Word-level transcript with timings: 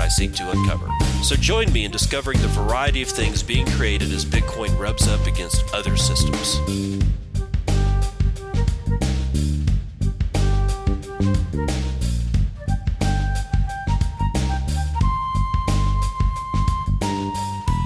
what 0.00 0.06
I 0.06 0.08
seek 0.08 0.32
to 0.34 0.50
uncover. 0.50 0.88
So 1.22 1.36
join 1.36 1.70
me 1.72 1.84
in 1.84 1.90
discovering 1.90 2.40
the 2.40 2.48
variety 2.48 3.02
of 3.02 3.08
things 3.08 3.42
being 3.42 3.66
created 3.66 4.10
as 4.12 4.24
Bitcoin 4.24 4.78
rubs 4.78 5.06
up 5.06 5.26
against 5.26 5.62
other 5.74 5.96
systems. 5.96 6.58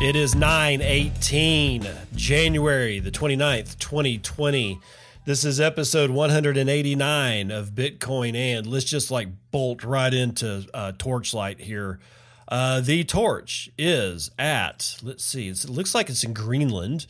It 0.00 0.16
is 0.16 0.34
918, 0.34 1.88
January 2.14 3.00
the 3.00 3.10
29th, 3.10 3.78
2020. 3.78 4.80
This 5.27 5.42
is 5.46 5.59
episode 5.59 6.10
189 6.10 7.51
of 7.51 7.70
Bitcoin 7.70 8.34
and 8.34 8.66
let's 8.66 8.84
just 8.84 9.10
like 9.10 9.28
bolt 9.50 9.83
right 9.83 10.12
into 10.12 10.66
uh, 10.74 10.92
Torchlight 10.98 11.60
here. 11.60 11.98
Uh, 12.47 12.83
the 12.83 13.05
torch 13.05 13.70
is 13.78 14.30
at, 14.38 14.98
let's 15.02 15.24
see, 15.24 15.48
it 15.48 15.66
looks 15.66 15.95
like 15.95 16.10
it's 16.10 16.24
in 16.24 16.34
Greenland. 16.34 17.06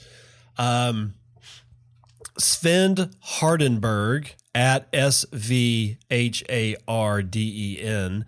Um, 0.57 1.15
Sven 2.39 2.95
Hardenberg 3.41 4.29
at 4.55 4.87
S 4.93 5.27
V 5.33 5.99
H 6.09 6.45
A 6.49 6.77
R 6.87 7.21
D 7.21 7.81
E 7.81 7.83
N 7.83 8.27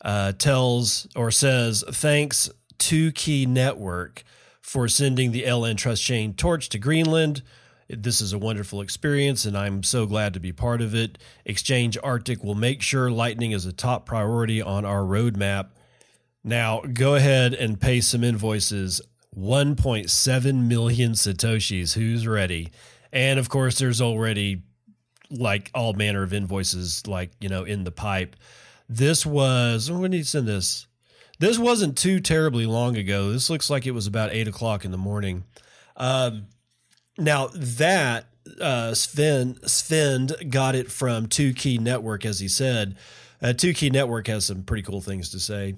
uh, 0.00 0.32
tells 0.32 1.08
or 1.14 1.30
says, 1.30 1.84
thanks 1.90 2.48
to 2.78 3.12
Key 3.12 3.44
Network 3.44 4.24
for 4.62 4.88
sending 4.88 5.32
the 5.32 5.42
LN 5.42 5.76
Trust 5.76 6.02
Chain 6.02 6.32
torch 6.32 6.70
to 6.70 6.78
Greenland. 6.78 7.42
This 7.88 8.20
is 8.20 8.32
a 8.32 8.38
wonderful 8.38 8.80
experience, 8.80 9.44
and 9.44 9.56
I'm 9.56 9.82
so 9.82 10.06
glad 10.06 10.34
to 10.34 10.40
be 10.40 10.52
part 10.52 10.80
of 10.80 10.94
it. 10.94 11.18
Exchange 11.44 11.96
Arctic 12.02 12.42
will 12.42 12.56
make 12.56 12.82
sure 12.82 13.10
Lightning 13.10 13.52
is 13.52 13.64
a 13.64 13.72
top 13.72 14.06
priority 14.06 14.60
on 14.60 14.84
our 14.84 15.02
roadmap. 15.02 15.68
Now, 16.42 16.80
go 16.80 17.14
ahead 17.14 17.54
and 17.54 17.80
pay 17.80 18.00
some 18.00 18.24
invoices 18.24 19.00
1.7 19.36 20.66
million 20.66 21.12
Satoshis. 21.12 21.94
Who's 21.94 22.26
ready? 22.26 22.70
And 23.12 23.38
of 23.38 23.48
course, 23.48 23.78
there's 23.78 24.00
already 24.00 24.62
like 25.30 25.70
all 25.74 25.92
manner 25.92 26.22
of 26.22 26.32
invoices, 26.32 27.06
like, 27.06 27.30
you 27.40 27.48
know, 27.48 27.64
in 27.64 27.84
the 27.84 27.90
pipe. 27.92 28.36
This 28.88 29.26
was, 29.26 29.90
when 29.90 30.10
did 30.10 30.18
you 30.18 30.24
send 30.24 30.48
this? 30.48 30.86
This 31.38 31.58
wasn't 31.58 31.98
too 31.98 32.20
terribly 32.20 32.66
long 32.66 32.96
ago. 32.96 33.30
This 33.30 33.50
looks 33.50 33.68
like 33.68 33.86
it 33.86 33.90
was 33.90 34.06
about 34.06 34.32
eight 34.32 34.48
o'clock 34.48 34.84
in 34.84 34.90
the 34.90 34.98
morning. 34.98 35.44
Um, 35.96 36.46
now 37.18 37.48
that 37.54 38.26
uh, 38.60 38.94
Sven 38.94 39.58
Sven 39.66 40.30
got 40.48 40.74
it 40.74 40.90
from 40.90 41.26
Two 41.26 41.52
Key 41.52 41.78
Network, 41.78 42.24
as 42.24 42.40
he 42.40 42.48
said. 42.48 42.96
Uh, 43.42 43.52
Two 43.52 43.74
Key 43.74 43.90
Network 43.90 44.26
has 44.28 44.46
some 44.46 44.62
pretty 44.62 44.82
cool 44.82 45.00
things 45.00 45.30
to 45.30 45.40
say. 45.40 45.74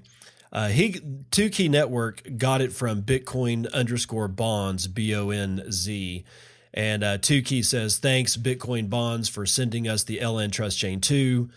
Uh, 0.53 0.69
he 0.69 1.00
Two 1.30 1.50
Key 1.50 1.69
Network 1.69 2.22
got 2.36 2.61
it 2.61 2.72
from 2.72 3.03
Bitcoin 3.03 3.70
underscore 3.72 4.28
bonds 4.28 4.86
B 4.86 5.14
O 5.14 5.30
N 5.30 5.64
Z, 5.70 6.25
and 6.72 7.05
uh, 7.05 7.19
Two 7.19 7.42
Key 7.42 7.62
says 7.62 7.98
thanks 7.98 8.36
Bitcoin 8.36 8.89
bonds 8.89 9.28
for 9.28 9.47
sending 9.47 9.89
us 9.89 10.05
the 10.05 10.19
LN 10.19 10.52
Trust 10.52 10.78
Chain 10.78 11.00
two. 11.00 11.50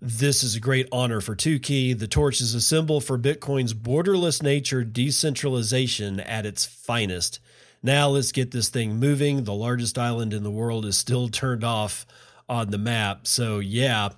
This 0.00 0.42
is 0.42 0.56
a 0.56 0.60
great 0.60 0.88
honor 0.92 1.22
for 1.22 1.34
Two 1.34 1.58
Key. 1.58 1.94
The 1.94 2.08
torch 2.08 2.40
is 2.40 2.54
a 2.54 2.60
symbol 2.60 3.00
for 3.00 3.18
Bitcoin's 3.18 3.72
borderless 3.72 4.42
nature, 4.42 4.84
decentralization 4.84 6.20
at 6.20 6.44
its 6.44 6.66
finest. 6.66 7.40
Now 7.84 8.08
let's 8.08 8.32
get 8.32 8.50
this 8.50 8.70
thing 8.70 8.96
moving. 8.96 9.44
The 9.44 9.52
largest 9.52 9.98
island 9.98 10.32
in 10.32 10.42
the 10.42 10.50
world 10.50 10.86
is 10.86 10.96
still 10.96 11.28
turned 11.28 11.62
off 11.62 12.06
on 12.48 12.70
the 12.70 12.78
map. 12.78 13.26
So, 13.26 13.58
yeah, 13.58 14.08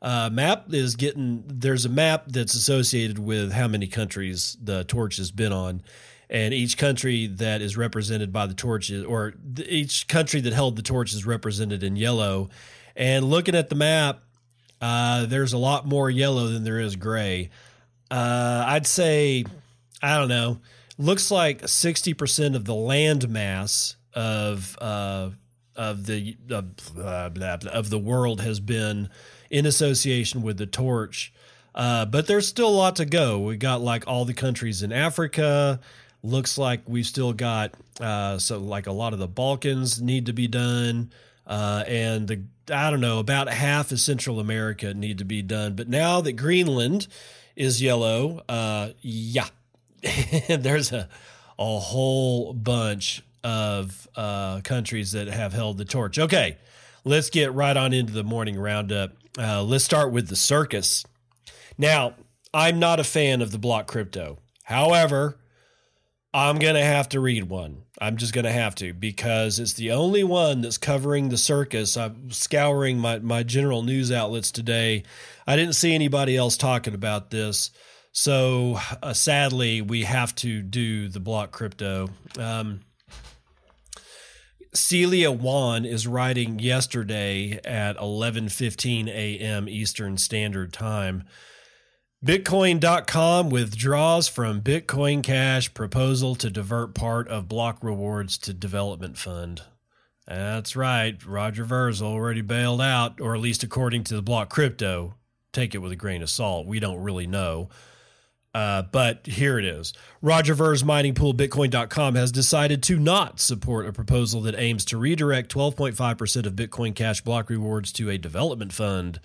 uh, 0.00 0.30
map 0.32 0.72
is 0.72 0.94
getting 0.94 1.42
there's 1.48 1.84
a 1.84 1.88
map 1.88 2.26
that's 2.28 2.54
associated 2.54 3.18
with 3.18 3.50
how 3.50 3.66
many 3.66 3.88
countries 3.88 4.56
the 4.62 4.84
torch 4.84 5.16
has 5.16 5.32
been 5.32 5.52
on. 5.52 5.82
And 6.30 6.54
each 6.54 6.78
country 6.78 7.26
that 7.26 7.60
is 7.60 7.76
represented 7.76 8.32
by 8.32 8.46
the 8.46 8.54
torch 8.54 8.92
or 8.92 9.34
each 9.66 10.06
country 10.06 10.40
that 10.42 10.52
held 10.52 10.76
the 10.76 10.82
torch 10.82 11.12
is 11.12 11.26
represented 11.26 11.82
in 11.82 11.96
yellow. 11.96 12.50
And 12.94 13.28
looking 13.28 13.56
at 13.56 13.68
the 13.68 13.74
map, 13.74 14.22
uh, 14.80 15.26
there's 15.26 15.54
a 15.54 15.58
lot 15.58 15.86
more 15.86 16.08
yellow 16.08 16.46
than 16.46 16.62
there 16.62 16.78
is 16.78 16.94
gray. 16.94 17.50
Uh, 18.12 18.64
I'd 18.64 18.86
say, 18.86 19.44
I 20.00 20.16
don't 20.18 20.28
know, 20.28 20.60
looks 20.98 21.30
like 21.30 21.62
60% 21.62 22.54
of 22.54 22.64
the 22.64 22.74
land 22.74 23.28
mass 23.28 23.96
of, 24.12 24.76
uh, 24.80 25.30
of 25.76 26.06
the 26.06 26.36
of, 26.50 26.76
blah, 26.94 27.28
blah, 27.28 27.56
blah, 27.56 27.70
of 27.70 27.88
the 27.88 27.98
world 27.98 28.40
has 28.40 28.60
been 28.60 29.08
in 29.48 29.64
association 29.64 30.42
with 30.42 30.58
the 30.58 30.66
torch. 30.66 31.32
Uh, 31.74 32.04
but 32.04 32.26
there's 32.26 32.48
still 32.48 32.68
a 32.68 32.70
lot 32.70 32.96
to 32.96 33.04
go. 33.04 33.38
We 33.38 33.56
got 33.56 33.80
like 33.80 34.06
all 34.08 34.24
the 34.24 34.34
countries 34.34 34.82
in 34.82 34.92
Africa. 34.92 35.78
Looks 36.24 36.58
like 36.58 36.80
we've 36.88 37.06
still 37.06 37.32
got 37.32 37.74
uh, 38.00 38.38
so 38.38 38.58
like 38.58 38.88
a 38.88 38.92
lot 38.92 39.12
of 39.12 39.20
the 39.20 39.28
Balkans 39.28 40.02
need 40.02 40.26
to 40.26 40.32
be 40.32 40.48
done, 40.48 41.12
uh, 41.46 41.84
and 41.86 42.26
the 42.26 42.42
I 42.72 42.90
don't 42.90 43.00
know, 43.00 43.20
about 43.20 43.48
half 43.48 43.92
of 43.92 44.00
Central 44.00 44.40
America 44.40 44.92
need 44.92 45.18
to 45.18 45.24
be 45.24 45.42
done. 45.42 45.74
But 45.74 45.88
now 45.88 46.20
that 46.20 46.32
Greenland 46.32 47.06
is 47.54 47.80
yellow, 47.80 48.42
uh, 48.48 48.90
yeah, 49.00 49.46
there's 50.48 50.92
a 50.92 51.08
a 51.58 51.78
whole 51.78 52.52
bunch 52.52 53.22
of 53.42 54.08
uh, 54.14 54.60
countries 54.60 55.12
that 55.12 55.28
have 55.28 55.52
held 55.52 55.78
the 55.78 55.84
torch. 55.84 56.18
Okay, 56.18 56.56
let's 57.04 57.30
get 57.30 57.52
right 57.52 57.76
on 57.76 57.92
into 57.92 58.12
the 58.12 58.24
morning 58.24 58.58
roundup. 58.58 59.12
Uh, 59.36 59.62
let's 59.62 59.84
start 59.84 60.12
with 60.12 60.28
the 60.28 60.36
circus. 60.36 61.04
Now, 61.76 62.14
I'm 62.52 62.78
not 62.78 63.00
a 63.00 63.04
fan 63.04 63.42
of 63.42 63.50
the 63.50 63.58
block 63.58 63.86
crypto. 63.86 64.38
However, 64.64 65.38
I'm 66.32 66.58
going 66.58 66.74
to 66.74 66.84
have 66.84 67.08
to 67.10 67.20
read 67.20 67.44
one. 67.44 67.82
I'm 68.00 68.16
just 68.16 68.32
going 68.32 68.44
to 68.44 68.52
have 68.52 68.74
to 68.76 68.92
because 68.92 69.58
it's 69.58 69.72
the 69.74 69.92
only 69.92 70.22
one 70.22 70.60
that's 70.60 70.78
covering 70.78 71.28
the 71.28 71.36
circus. 71.36 71.96
I'm 71.96 72.30
scouring 72.30 72.98
my, 72.98 73.18
my 73.18 73.42
general 73.42 73.82
news 73.82 74.12
outlets 74.12 74.50
today. 74.50 75.04
I 75.46 75.56
didn't 75.56 75.74
see 75.74 75.94
anybody 75.94 76.36
else 76.36 76.56
talking 76.56 76.94
about 76.94 77.30
this. 77.30 77.70
So 78.12 78.78
uh, 79.02 79.12
sadly, 79.12 79.82
we 79.82 80.04
have 80.04 80.34
to 80.36 80.62
do 80.62 81.08
the 81.08 81.20
block 81.20 81.52
crypto. 81.52 82.10
Um, 82.38 82.80
Celia 84.74 85.30
Wan 85.30 85.84
is 85.84 86.06
writing 86.06 86.58
yesterday 86.58 87.60
at 87.64 87.96
11:15 87.96 89.08
a.m. 89.08 89.68
Eastern 89.68 90.18
Standard 90.18 90.72
Time 90.72 91.24
Bitcoin.com 92.24 93.48
withdraws 93.48 94.26
from 94.26 94.60
Bitcoin 94.60 95.22
Cash 95.22 95.72
proposal 95.72 96.34
to 96.34 96.50
divert 96.50 96.92
part 96.92 97.28
of 97.28 97.48
block 97.48 97.78
rewards 97.80 98.36
to 98.38 98.52
development 98.52 99.16
fund. 99.16 99.62
That's 100.26 100.74
right. 100.74 101.24
Roger 101.24 101.62
Ver's 101.62 102.02
already 102.02 102.40
bailed 102.40 102.80
out, 102.80 103.20
or 103.20 103.36
at 103.36 103.40
least 103.40 103.62
according 103.62 104.02
to 104.04 104.16
the 104.16 104.22
block 104.22 104.50
crypto. 104.50 105.14
Take 105.52 105.76
it 105.76 105.78
with 105.78 105.92
a 105.92 105.96
grain 105.96 106.20
of 106.20 106.28
salt. 106.28 106.66
We 106.66 106.80
don't 106.80 107.00
really 107.00 107.28
know. 107.28 107.68
Uh, 108.54 108.82
but 108.82 109.26
here 109.26 109.58
it 109.58 109.64
is. 109.64 109.92
Roger 110.22 110.54
Ver's 110.54 110.82
mining 110.82 111.14
pool 111.14 111.34
Bitcoin.com 111.34 112.14
has 112.14 112.32
decided 112.32 112.82
to 112.84 112.98
not 112.98 113.40
support 113.40 113.86
a 113.86 113.92
proposal 113.92 114.40
that 114.42 114.58
aims 114.58 114.84
to 114.86 114.96
redirect 114.96 115.54
12.5% 115.54 116.46
of 116.46 116.54
Bitcoin 116.54 116.94
Cash 116.94 117.20
block 117.20 117.50
rewards 117.50 117.92
to 117.92 118.08
a 118.10 118.18
development 118.18 118.72
fund. 118.72 119.20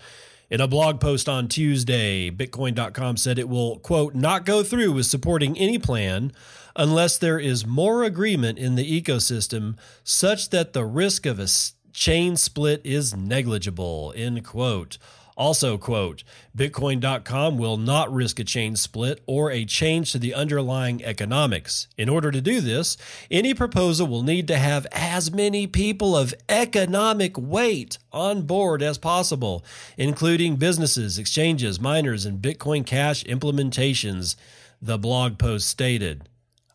In 0.50 0.60
a 0.60 0.68
blog 0.68 1.00
post 1.00 1.28
on 1.28 1.48
Tuesday, 1.48 2.30
Bitcoin.com 2.30 3.16
said 3.16 3.38
it 3.38 3.48
will, 3.48 3.78
quote, 3.78 4.14
not 4.14 4.44
go 4.44 4.62
through 4.62 4.92
with 4.92 5.06
supporting 5.06 5.58
any 5.58 5.78
plan 5.78 6.30
unless 6.76 7.16
there 7.16 7.38
is 7.38 7.66
more 7.66 8.04
agreement 8.04 8.58
in 8.58 8.74
the 8.74 9.02
ecosystem 9.02 9.76
such 10.02 10.50
that 10.50 10.74
the 10.74 10.84
risk 10.84 11.24
of 11.24 11.40
a 11.40 11.48
chain 11.92 12.36
split 12.36 12.82
is 12.84 13.16
negligible, 13.16 14.12
end 14.16 14.44
quote. 14.44 14.98
Also, 15.36 15.76
quote, 15.76 16.22
Bitcoin.com 16.56 17.58
will 17.58 17.76
not 17.76 18.12
risk 18.12 18.38
a 18.38 18.44
chain 18.44 18.76
split 18.76 19.20
or 19.26 19.50
a 19.50 19.64
change 19.64 20.12
to 20.12 20.18
the 20.18 20.32
underlying 20.32 21.04
economics. 21.04 21.88
In 21.96 22.08
order 22.08 22.30
to 22.30 22.40
do 22.40 22.60
this, 22.60 22.96
any 23.30 23.52
proposal 23.52 24.06
will 24.06 24.22
need 24.22 24.46
to 24.48 24.56
have 24.56 24.86
as 24.92 25.32
many 25.32 25.66
people 25.66 26.16
of 26.16 26.34
economic 26.48 27.36
weight 27.36 27.98
on 28.12 28.42
board 28.42 28.80
as 28.80 28.96
possible, 28.96 29.64
including 29.96 30.54
businesses, 30.56 31.18
exchanges, 31.18 31.80
miners, 31.80 32.24
and 32.24 32.40
Bitcoin 32.40 32.86
Cash 32.86 33.24
implementations, 33.24 34.36
the 34.80 34.98
blog 34.98 35.38
post 35.38 35.66
stated. 35.66 36.28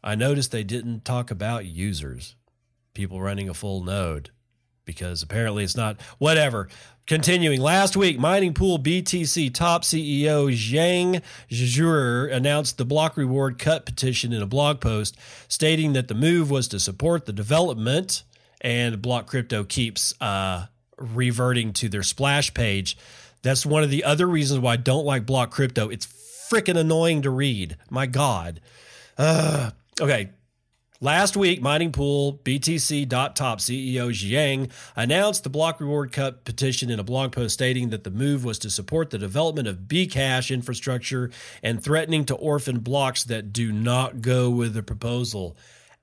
I 0.04 0.16
noticed 0.16 0.52
they 0.52 0.64
didn't 0.66 1.06
talk 1.06 1.32
about 1.32 1.66
users. 1.66 2.36
people 2.94 3.22
running 3.22 3.48
a 3.48 3.54
full 3.54 3.82
node 3.84 4.32
because 4.84 5.22
apparently 5.24 5.64
it's 5.64 5.78
not 5.78 6.02
whatever. 6.18 6.68
Continuing 7.10 7.60
last 7.60 7.98
week, 7.98 8.20
mining 8.20 8.54
pool 8.54 8.78
BTC 8.78 9.52
top 9.52 9.82
CEO 9.82 10.54
Jiang 10.54 11.24
Zhuoer 11.50 12.32
announced 12.32 12.78
the 12.78 12.86
block 12.86 13.18
reward 13.18 13.58
cut 13.58 13.84
petition 13.84 14.32
in 14.32 14.44
a 14.44 14.46
blog 14.46 14.80
post, 14.80 15.18
stating 15.48 15.94
that 15.94 16.08
the 16.08 16.14
move 16.14 16.52
was 16.52 16.68
to 16.68 16.80
support 16.80 17.26
the 17.26 17.34
development. 17.34 18.22
And 18.62 19.02
Block 19.02 19.26
Crypto 19.26 19.64
keeps 19.64 20.14
uh, 20.22 20.68
reverting 21.00 21.74
to 21.74 21.90
their 21.90 22.04
splash 22.04 22.54
page. 22.54 22.96
That's 23.42 23.66
one 23.66 23.82
of 23.82 23.90
the 23.90 24.04
other 24.04 24.28
reasons 24.28 24.60
why 24.60 24.74
I 24.74 24.78
don't 24.78 25.04
like 25.04 25.26
Block 25.26 25.50
Crypto. 25.50 25.90
It's 25.90 26.06
freaking 26.52 26.78
annoying 26.78 27.24
to 27.24 27.32
read. 27.32 27.76
My 27.90 28.06
God. 28.06 28.62
Uh, 29.18 29.72
okay, 30.00 30.30
Last 31.02 31.38
week, 31.38 31.62
Mining 31.62 31.94
Pool 31.94 32.42
BTC.top 32.44 33.60
CEO 33.60 34.10
Jiang 34.10 34.70
announced 34.98 35.46
the 35.46 35.50
block 35.50 35.80
reward 35.80 36.12
cut 36.12 36.44
petition 36.44 36.90
in 36.90 37.00
a 37.00 37.06
blog 37.06 37.32
post 37.32 37.54
stating 37.54 37.90
that 37.92 38.04
the 38.04 38.12
move 38.12 38.44
was 38.44 38.60
to 38.60 38.70
support 38.70 39.10
the 39.10 39.18
development 39.18 39.70
of 39.70 39.88
Bcash 39.88 40.54
infrastructure 40.54 41.32
and 41.64 41.82
threatening 41.82 42.26
to 42.26 42.36
orphan 42.36 42.80
blocks 42.80 43.24
that 43.24 43.54
do 43.54 43.72
not 43.72 44.20
go 44.22 44.50
with 44.50 44.74
the 44.74 44.84
proposal. 44.84 45.56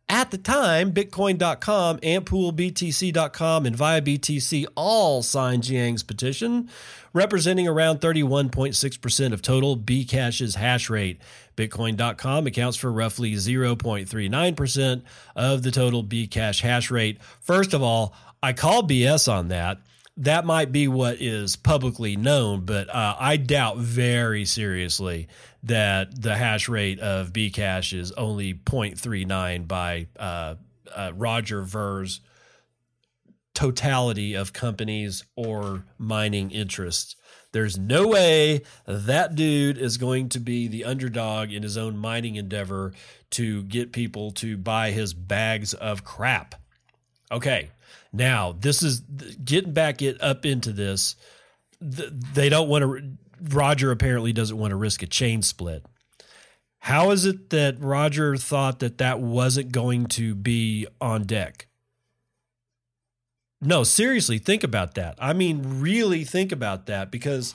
At 0.09 0.31
the 0.31 0.39
time, 0.39 0.93
Bitcoin.com, 0.93 1.99
AntPoolBTC.com, 1.99 3.67
and 3.67 3.77
ViaBTC 3.77 4.67
all 4.77 5.23
signed 5.25 5.65
Jiang's 5.65 6.05
petition, 6.05 6.71
representing 7.13 7.67
around 7.67 8.01
31.6% 8.01 9.33
of 9.33 9.43
total 9.43 9.77
Bcash's 9.77 10.55
hash 10.55 10.89
rate. 10.89 11.21
Bitcoin.com 11.57 12.47
accounts 12.47 12.77
for 12.77 12.93
roughly 12.93 13.33
0.39% 13.33 15.03
of 15.35 15.63
the 15.63 15.71
total 15.71 16.05
Bcash 16.05 16.61
hash 16.61 16.91
rate. 16.91 17.23
First 17.41 17.75
of 17.75 17.83
all, 17.83 18.15
I 18.43 18.53
call 18.53 18.83
BS 18.83 19.33
on 19.33 19.49
that 19.49 19.79
that 20.19 20.47
might 20.47 20.73
be 20.73 20.89
what 20.89 21.21
is 21.21 21.57
publicly 21.57 22.17
known, 22.17 22.65
but 22.65 22.89
uh, 22.89 23.17
I 23.19 23.37
doubt 23.37 23.77
very 23.77 24.45
seriously 24.45 25.29
that 25.63 26.21
the 26.23 26.37
hash 26.37 26.69
rate 26.69 27.01
of 27.01 27.33
Bcash 27.33 27.93
is 27.93 28.13
only 28.13 28.55
0.39 28.55 29.69
by 29.69 30.07
uh, 30.19 30.55
uh, 30.95 31.13
Roger 31.15 31.63
Ver's 31.63 32.21
totality 33.55 34.35
of 34.35 34.53
companies 34.53 35.25
or 35.35 35.85
mining 35.99 36.51
interests. 36.51 37.17
There's 37.57 37.79
no 37.79 38.09
way 38.09 38.65
that 38.85 39.35
dude 39.35 39.79
is 39.79 39.97
going 39.97 40.29
to 40.29 40.39
be 40.39 40.69
the 40.69 40.85
underdog 40.85 41.53
in 41.53 41.63
his 41.63 41.79
own 41.79 41.97
mining 41.97 42.37
endeavor 42.37 42.93
to 43.31 43.63
get 43.63 43.93
people 43.93 44.31
to 44.33 44.59
buy 44.59 44.91
his 44.91 45.15
bags 45.15 45.73
of 45.73 46.05
crap. 46.05 46.57
Okay, 47.33 47.71
now 48.13 48.53
this 48.53 48.83
is 48.83 49.01
getting 49.01 49.73
back 49.73 50.03
it 50.03 50.21
up 50.21 50.45
into 50.45 50.71
this. 50.71 51.17
They 51.81 52.51
don't 52.51 52.69
want 52.69 52.83
to 52.83 53.17
Roger 53.55 53.91
apparently 53.91 54.35
doesn't 54.35 54.59
want 54.59 54.73
to 54.73 54.77
risk 54.77 55.03
a 55.03 55.07
chain 55.07 55.41
split. 55.41 55.83
How 56.81 57.11
is 57.11 57.25
it 57.25 57.49
that 57.49 57.81
Roger 57.81 58.37
thought 58.37 58.81
that 58.81 58.99
that 58.99 59.19
wasn't 59.19 59.73
going 59.73 60.09
to 60.09 60.35
be 60.35 60.87
on 61.01 61.23
deck? 61.23 61.69
No, 63.61 63.85
seriously, 63.85 64.39
think 64.39 64.63
about 64.63 64.95
that. 64.95 65.17
I 65.19 65.33
mean, 65.33 65.81
really 65.81 66.25
think 66.25 66.53
about 66.53 66.87
that 66.87 67.11
because 67.11 67.55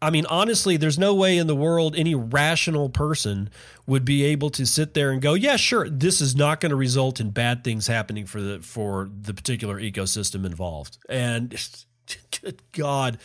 I 0.00 0.10
mean, 0.10 0.26
honestly, 0.26 0.76
there's 0.76 0.98
no 0.98 1.14
way 1.14 1.38
in 1.38 1.46
the 1.46 1.56
world 1.56 1.96
any 1.96 2.14
rational 2.14 2.90
person 2.90 3.48
would 3.86 4.04
be 4.04 4.24
able 4.24 4.50
to 4.50 4.66
sit 4.66 4.94
there 4.94 5.10
and 5.10 5.22
go, 5.22 5.34
"Yeah, 5.34 5.56
sure, 5.56 5.88
this 5.88 6.20
is 6.20 6.36
not 6.36 6.60
going 6.60 6.70
to 6.70 6.76
result 6.76 7.18
in 7.18 7.30
bad 7.30 7.64
things 7.64 7.86
happening 7.86 8.26
for 8.26 8.40
the 8.40 8.60
for 8.60 9.08
the 9.22 9.32
particular 9.32 9.80
ecosystem 9.80 10.44
involved." 10.44 10.98
And 11.08 11.50
good 12.42 12.62
God, 12.72 13.18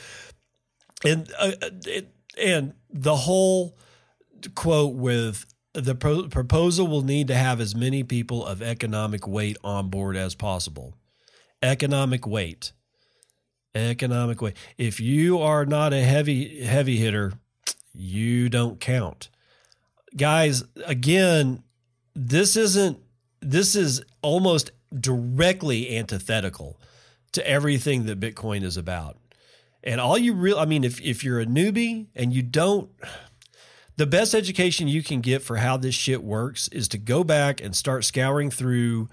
and 1.04 1.32
uh, 1.38 1.52
it, 1.86 2.14
and 2.40 2.74
the 2.90 3.16
whole 3.16 3.78
quote 4.56 4.96
with 4.96 5.46
the 5.74 5.96
pro- 5.96 6.30
proposal 6.30 6.88
will 6.88 7.04
need 7.04 7.28
to 7.28 7.36
have 7.36 7.60
as 7.60 7.76
many 7.76 8.04
people 8.04 8.46
of 8.46 8.62
economic 8.62 9.28
weight 9.28 9.58
on 9.64 9.90
board 9.90 10.16
as 10.16 10.36
possible. 10.36 10.96
Economic 11.62 12.26
weight. 12.26 12.72
Economic 13.74 14.42
weight. 14.42 14.56
If 14.78 15.00
you 15.00 15.40
are 15.40 15.66
not 15.66 15.94
a 15.94 16.04
heavy 16.04 16.64
heavy 16.64 16.98
hitter, 16.98 17.34
you 17.94 18.50
don't 18.50 18.80
count. 18.80 19.30
Guys, 20.16 20.64
again, 20.86 21.64
this 22.14 22.58
isn't 22.58 23.00
this 23.42 23.76
is 23.76 24.04
almost 24.22 24.72
directly 24.98 25.98
antithetical 25.98 26.80
to 27.32 27.48
everything 27.48 28.06
that 28.06 28.20
Bitcoin 28.20 28.64
is 28.64 28.76
about. 28.76 29.18
And 29.84 30.02
all 30.02 30.18
you 30.18 30.34
real 30.34 30.60
I 30.60 30.66
mean 30.66 30.84
if 30.84 31.00
if 31.02 31.24
you're 31.24 31.40
a 31.40 31.46
newbie 31.46 32.08
and 32.16 32.34
you 32.34 32.42
don't 32.42 32.90
the 33.98 34.06
best 34.06 34.34
education 34.34 34.88
you 34.88 35.04
can 35.04 35.22
get 35.22 35.42
for 35.42 35.58
how 35.58 35.78
this 35.78 35.96
shit 35.96 36.24
works 36.24 36.68
is 36.70 36.88
to 36.90 36.98
go 36.98 37.24
back 37.24 37.62
and 37.62 37.76
start 37.76 38.04
scouring 38.04 38.50
through 38.50 39.08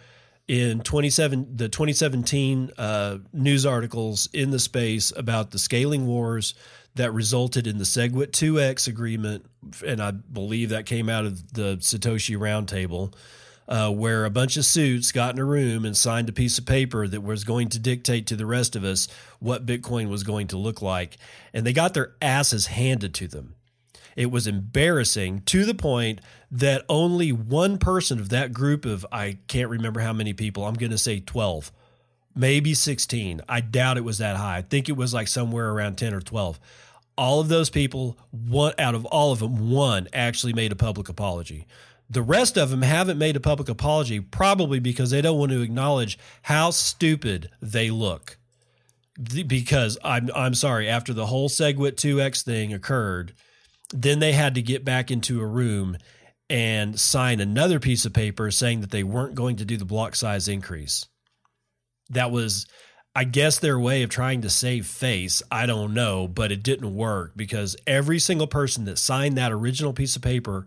in 0.48 0.80
27 0.80 1.56
the 1.56 1.68
2017 1.68 2.70
uh, 2.78 3.18
news 3.32 3.66
articles 3.66 4.28
in 4.32 4.50
the 4.50 4.58
space 4.58 5.12
about 5.16 5.50
the 5.50 5.58
scaling 5.58 6.06
wars 6.06 6.54
that 6.94 7.12
resulted 7.12 7.66
in 7.66 7.78
the 7.78 7.84
SegWit 7.84 8.30
2x 8.30 8.88
agreement 8.88 9.44
and 9.86 10.02
I 10.02 10.10
believe 10.10 10.70
that 10.70 10.86
came 10.86 11.08
out 11.08 11.26
of 11.26 11.52
the 11.52 11.76
Satoshi 11.76 12.36
roundtable 12.36 13.12
uh, 13.68 13.90
where 13.90 14.24
a 14.24 14.30
bunch 14.30 14.56
of 14.56 14.64
suits 14.64 15.12
got 15.12 15.34
in 15.34 15.38
a 15.38 15.44
room 15.44 15.84
and 15.84 15.96
signed 15.96 16.28
a 16.28 16.32
piece 16.32 16.58
of 16.58 16.64
paper 16.64 17.06
that 17.06 17.20
was 17.20 17.44
going 17.44 17.68
to 17.68 17.78
dictate 17.78 18.26
to 18.26 18.36
the 18.36 18.46
rest 18.46 18.74
of 18.74 18.82
us 18.82 19.08
what 19.40 19.66
Bitcoin 19.66 20.08
was 20.08 20.22
going 20.22 20.46
to 20.48 20.56
look 20.56 20.80
like. 20.80 21.18
And 21.52 21.66
they 21.66 21.74
got 21.74 21.92
their 21.92 22.14
asses 22.22 22.68
handed 22.68 23.12
to 23.14 23.28
them. 23.28 23.54
It 24.16 24.30
was 24.30 24.46
embarrassing 24.46 25.42
to 25.46 25.64
the 25.64 25.74
point 25.74 26.20
that 26.50 26.84
only 26.88 27.32
one 27.32 27.78
person 27.78 28.18
of 28.18 28.28
that 28.30 28.52
group 28.52 28.84
of, 28.84 29.06
I 29.12 29.38
can't 29.48 29.68
remember 29.68 30.00
how 30.00 30.12
many 30.12 30.32
people, 30.32 30.64
I'm 30.64 30.74
going 30.74 30.90
to 30.90 30.98
say 30.98 31.20
12, 31.20 31.70
maybe 32.34 32.74
16. 32.74 33.42
I 33.48 33.60
doubt 33.60 33.96
it 33.96 34.04
was 34.04 34.18
that 34.18 34.36
high. 34.36 34.58
I 34.58 34.62
think 34.62 34.88
it 34.88 34.96
was 34.96 35.12
like 35.12 35.28
somewhere 35.28 35.70
around 35.70 35.96
10 35.96 36.14
or 36.14 36.20
12. 36.20 36.58
All 37.16 37.40
of 37.40 37.48
those 37.48 37.68
people, 37.68 38.16
one 38.30 38.74
out 38.78 38.94
of 38.94 39.04
all 39.06 39.32
of 39.32 39.40
them, 39.40 39.70
one 39.70 40.08
actually 40.12 40.52
made 40.52 40.72
a 40.72 40.76
public 40.76 41.08
apology. 41.08 41.66
The 42.10 42.22
rest 42.22 42.56
of 42.56 42.70
them 42.70 42.82
haven't 42.82 43.18
made 43.18 43.36
a 43.36 43.40
public 43.40 43.68
apology, 43.68 44.20
probably 44.20 44.78
because 44.78 45.10
they 45.10 45.20
don't 45.20 45.38
want 45.38 45.52
to 45.52 45.60
acknowledge 45.60 46.18
how 46.42 46.70
stupid 46.70 47.50
they 47.60 47.90
look. 47.90 48.38
Because 49.46 49.98
I'm 50.04 50.30
I'm 50.34 50.54
sorry, 50.54 50.88
after 50.88 51.12
the 51.12 51.26
whole 51.26 51.48
SegWit 51.48 51.96
2x 51.96 52.44
thing 52.44 52.72
occurred, 52.72 53.34
then 53.90 54.18
they 54.18 54.32
had 54.32 54.54
to 54.54 54.62
get 54.62 54.84
back 54.84 55.10
into 55.10 55.40
a 55.40 55.46
room 55.46 55.96
and 56.50 56.98
sign 56.98 57.40
another 57.40 57.78
piece 57.78 58.04
of 58.04 58.12
paper 58.12 58.50
saying 58.50 58.80
that 58.80 58.90
they 58.90 59.02
weren't 59.02 59.34
going 59.34 59.56
to 59.56 59.64
do 59.64 59.76
the 59.76 59.84
block 59.84 60.14
size 60.14 60.48
increase. 60.48 61.06
That 62.10 62.30
was 62.30 62.66
I 63.14 63.24
guess 63.24 63.58
their 63.58 63.80
way 63.80 64.04
of 64.04 64.10
trying 64.10 64.42
to 64.42 64.50
save 64.50 64.86
face. 64.86 65.42
I 65.50 65.66
don't 65.66 65.92
know, 65.92 66.28
but 66.28 66.52
it 66.52 66.62
didn't 66.62 66.94
work 66.94 67.32
because 67.34 67.76
every 67.84 68.20
single 68.20 68.46
person 68.46 68.84
that 68.84 68.96
signed 68.96 69.36
that 69.36 69.50
original 69.50 69.92
piece 69.92 70.14
of 70.14 70.22
paper 70.22 70.66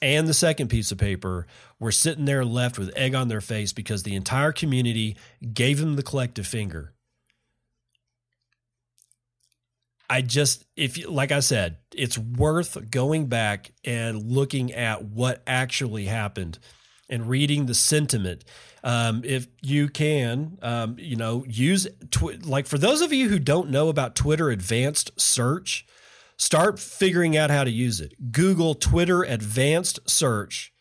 and 0.00 0.28
the 0.28 0.34
second 0.34 0.68
piece 0.68 0.92
of 0.92 0.98
paper 0.98 1.46
were 1.80 1.90
sitting 1.90 2.26
there 2.26 2.44
left 2.44 2.78
with 2.78 2.96
egg 2.96 3.14
on 3.14 3.28
their 3.28 3.40
face 3.40 3.72
because 3.72 4.04
the 4.04 4.14
entire 4.14 4.52
community 4.52 5.16
gave 5.52 5.80
them 5.80 5.96
the 5.96 6.02
collective 6.02 6.46
finger. 6.46 6.92
I 10.10 10.20
just, 10.22 10.64
if 10.76 11.08
like 11.08 11.32
I 11.32 11.40
said, 11.40 11.78
it's 11.94 12.18
worth 12.18 12.90
going 12.90 13.28
back 13.28 13.72
and 13.84 14.22
looking 14.22 14.72
at 14.72 15.04
what 15.04 15.42
actually 15.46 16.04
happened 16.04 16.58
and 17.08 17.28
reading 17.28 17.66
the 17.66 17.74
sentiment. 17.74 18.44
Um, 18.82 19.22
if 19.24 19.46
you 19.62 19.88
can, 19.88 20.58
um, 20.62 20.96
you 20.98 21.16
know, 21.16 21.44
use 21.46 21.86
tw- 22.10 22.44
like 22.44 22.66
for 22.66 22.76
those 22.76 23.00
of 23.00 23.12
you 23.12 23.28
who 23.28 23.38
don't 23.38 23.70
know 23.70 23.88
about 23.88 24.14
Twitter 24.16 24.50
advanced 24.50 25.18
search, 25.20 25.86
Start 26.40 26.78
figuring 26.78 27.36
out 27.36 27.50
how 27.50 27.64
to 27.64 27.70
use 27.70 28.00
it. 28.00 28.32
Google 28.32 28.74
Twitter 28.74 29.22
Advanced 29.22 30.00
Search. 30.08 30.72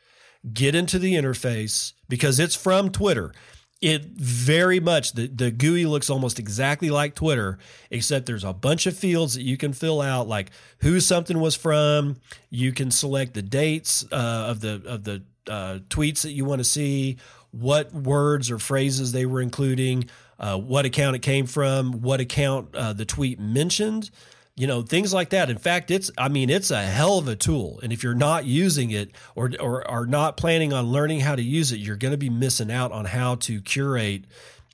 Get 0.54 0.74
into 0.74 0.98
the 0.98 1.16
interface 1.16 1.92
because 2.08 2.40
it's 2.40 2.56
from 2.56 2.92
Twitter. 2.92 3.34
It 3.82 4.06
very 4.06 4.82
much 4.82 5.14
the, 5.14 5.28
the 5.28 5.52
GUI 5.52 5.86
looks 5.86 6.10
almost 6.10 6.38
exactly 6.38 6.90
like 6.90 7.16
Twitter, 7.16 7.60
except 7.90 8.26
there's 8.26 8.44
a 8.44 8.52
bunch 8.52 8.86
of 8.88 8.98
fields 8.98 9.36
that 9.36 9.44
you 9.44 9.56
can 9.56 9.72
fill 9.72 10.02
out, 10.02 10.28
like 10.28 10.52
who 10.80 11.00
something 11.00 11.40
was 11.40 11.56
from. 11.56 12.18
You 12.50 12.74
can 12.74 12.92
select 12.92 13.34
the 13.34 13.42
dates 13.42 14.06
uh, 14.12 14.48
of 14.50 14.60
the 14.60 14.82
of 14.86 15.06
the 15.06 15.24
uh, 15.48 15.80
tweets 15.90 16.24
that 16.24 16.32
you 16.32 16.44
want 16.44 16.60
to 16.60 16.66
see, 16.66 17.18
what 17.52 17.94
words 17.94 18.52
or 18.52 18.60
phrases 18.60 19.12
they 19.14 19.26
were 19.26 19.42
including, 19.42 20.10
uh, 20.40 20.58
what 20.58 20.86
account 20.86 21.16
it 21.16 21.22
came 21.22 21.46
from, 21.46 22.02
what 22.02 22.20
account 22.20 22.76
uh, 22.76 22.94
the 22.94 23.06
tweet 23.06 23.40
mentioned 23.40 24.12
you 24.60 24.68
know 24.68 24.82
things 24.82 25.13
like 25.13 25.30
that. 25.30 25.50
In 25.50 25.58
fact 25.58 25.89
it's 25.89 26.12
i 26.18 26.28
mean 26.28 26.50
it's 26.50 26.70
a 26.70 26.82
hell 26.82 27.18
of 27.18 27.28
a 27.28 27.36
tool. 27.36 27.80
And 27.82 27.94
if 27.94 28.04
you're 28.04 28.13
not 28.13 28.46
using 28.46 28.92
it 28.92 29.12
or 29.36 29.51
or 29.60 29.89
are 29.89 30.06
not 30.06 30.36
planning 30.36 30.74
on 30.74 30.88
learning 30.88 31.22
how 31.22 31.36
to 31.36 31.42
use 31.42 31.72
it 31.72 31.80
you're 31.80 31.96
going 31.96 32.12
to 32.12 32.18
be 32.18 32.30
missing 32.30 32.72
out 32.72 32.92
on 32.92 33.06
how 33.06 33.36
to 33.36 33.62
curate 33.62 34.25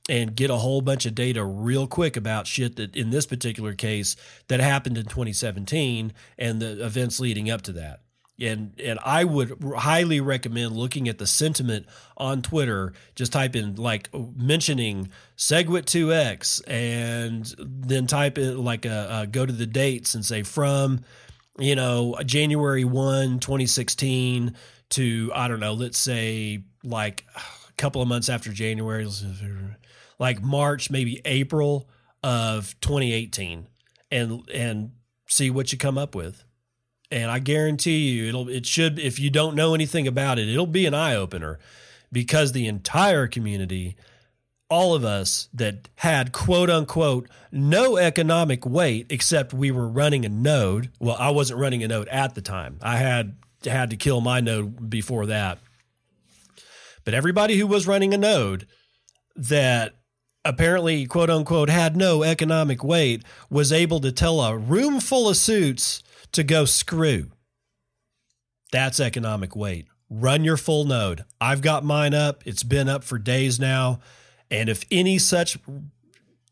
and 0.09 0.35
get 0.35 0.49
a 0.49 0.55
whole 0.55 0.81
bunch 0.81 1.05
of 1.05 1.15
data 1.15 1.43
real 1.43 1.87
quick 1.87 2.17
about 2.17 2.47
shit 2.47 2.75
that 2.77 2.95
in 2.95 3.11
this 3.11 3.25
particular 3.25 3.73
case 3.73 4.15
that 4.47 4.59
happened 4.59 4.97
in 4.97 5.05
2017 5.05 6.13
and 6.37 6.61
the 6.61 6.83
events 6.83 7.19
leading 7.19 7.49
up 7.49 7.61
to 7.63 7.71
that 7.71 8.01
and 8.39 8.73
and 8.83 8.99
I 9.03 9.23
would 9.23 9.63
highly 9.77 10.19
recommend 10.19 10.75
looking 10.75 11.07
at 11.07 11.17
the 11.17 11.27
sentiment 11.27 11.85
on 12.17 12.41
Twitter. 12.41 12.93
Just 13.15 13.31
type 13.31 13.55
in 13.55 13.75
like 13.75 14.09
mentioning 14.13 15.09
SegWit2x, 15.37 16.61
and 16.67 17.53
then 17.57 18.07
type 18.07 18.37
in 18.37 18.63
like 18.63 18.85
a, 18.85 19.21
a 19.21 19.27
go 19.27 19.45
to 19.45 19.53
the 19.53 19.65
dates 19.65 20.15
and 20.15 20.25
say 20.25 20.43
from 20.43 21.01
you 21.57 21.75
know 21.75 22.17
January 22.25 22.83
1, 22.83 23.39
2016 23.39 24.55
to 24.89 25.31
I 25.33 25.47
don't 25.47 25.59
know, 25.59 25.73
let's 25.73 25.97
say 25.99 26.63
like 26.83 27.25
a 27.35 27.73
couple 27.77 28.01
of 28.01 28.07
months 28.07 28.29
after 28.29 28.51
January, 28.51 29.07
like 30.19 30.41
March, 30.41 30.89
maybe 30.91 31.21
April 31.23 31.89
of 32.21 32.75
2018, 32.81 33.67
and 34.11 34.49
and 34.53 34.91
see 35.27 35.49
what 35.49 35.71
you 35.71 35.77
come 35.77 35.97
up 35.97 36.15
with 36.15 36.43
and 37.11 37.29
I 37.29 37.39
guarantee 37.39 38.09
you 38.09 38.27
it'll 38.27 38.49
it 38.49 38.65
should 38.65 38.99
if 38.99 39.19
you 39.19 39.29
don't 39.29 39.55
know 39.55 39.73
anything 39.73 40.07
about 40.07 40.39
it, 40.39 40.49
it'll 40.49 40.65
be 40.65 40.85
an 40.85 40.93
eye 40.93 41.15
opener 41.15 41.59
because 42.11 42.51
the 42.51 42.67
entire 42.67 43.27
community 43.27 43.95
all 44.69 44.95
of 44.95 45.05
us 45.05 45.47
that 45.53 45.89
had 45.95 46.31
quote 46.31 46.69
unquote 46.69 47.29
no 47.51 47.97
economic 47.97 48.65
weight 48.65 49.05
except 49.09 49.53
we 49.53 49.71
were 49.71 49.87
running 49.87 50.25
a 50.25 50.29
node. 50.29 50.91
Well, 50.99 51.15
I 51.19 51.29
wasn't 51.29 51.59
running 51.59 51.83
a 51.83 51.87
node 51.87 52.07
at 52.07 52.35
the 52.35 52.41
time. 52.41 52.79
I 52.81 52.97
had 52.97 53.35
had 53.63 53.89
to 53.91 53.97
kill 53.97 54.21
my 54.21 54.39
node 54.39 54.89
before 54.89 55.27
that. 55.27 55.59
But 57.03 57.13
everybody 57.13 57.57
who 57.57 57.67
was 57.67 57.87
running 57.87 58.13
a 58.13 58.17
node 58.17 58.67
that 59.35 59.93
apparently 60.43 61.05
quote 61.05 61.29
unquote 61.29 61.69
had 61.69 61.95
no 61.95 62.23
economic 62.23 62.83
weight 62.83 63.23
was 63.49 63.71
able 63.71 63.99
to 63.99 64.11
tell 64.11 64.41
a 64.41 64.57
room 64.57 64.99
full 64.99 65.29
of 65.29 65.37
suits 65.37 66.03
to 66.35 66.43
go 66.43 66.65
screw. 66.65 67.31
That's 68.71 68.99
economic 68.99 69.55
weight. 69.55 69.87
Run 70.09 70.43
your 70.43 70.57
full 70.57 70.85
node. 70.85 71.25
I've 71.41 71.61
got 71.61 71.83
mine 71.83 72.13
up. 72.13 72.43
It's 72.45 72.63
been 72.63 72.87
up 72.87 73.03
for 73.03 73.17
days 73.17 73.59
now. 73.59 73.99
And 74.51 74.69
if 74.69 74.85
any 74.91 75.17
such 75.17 75.57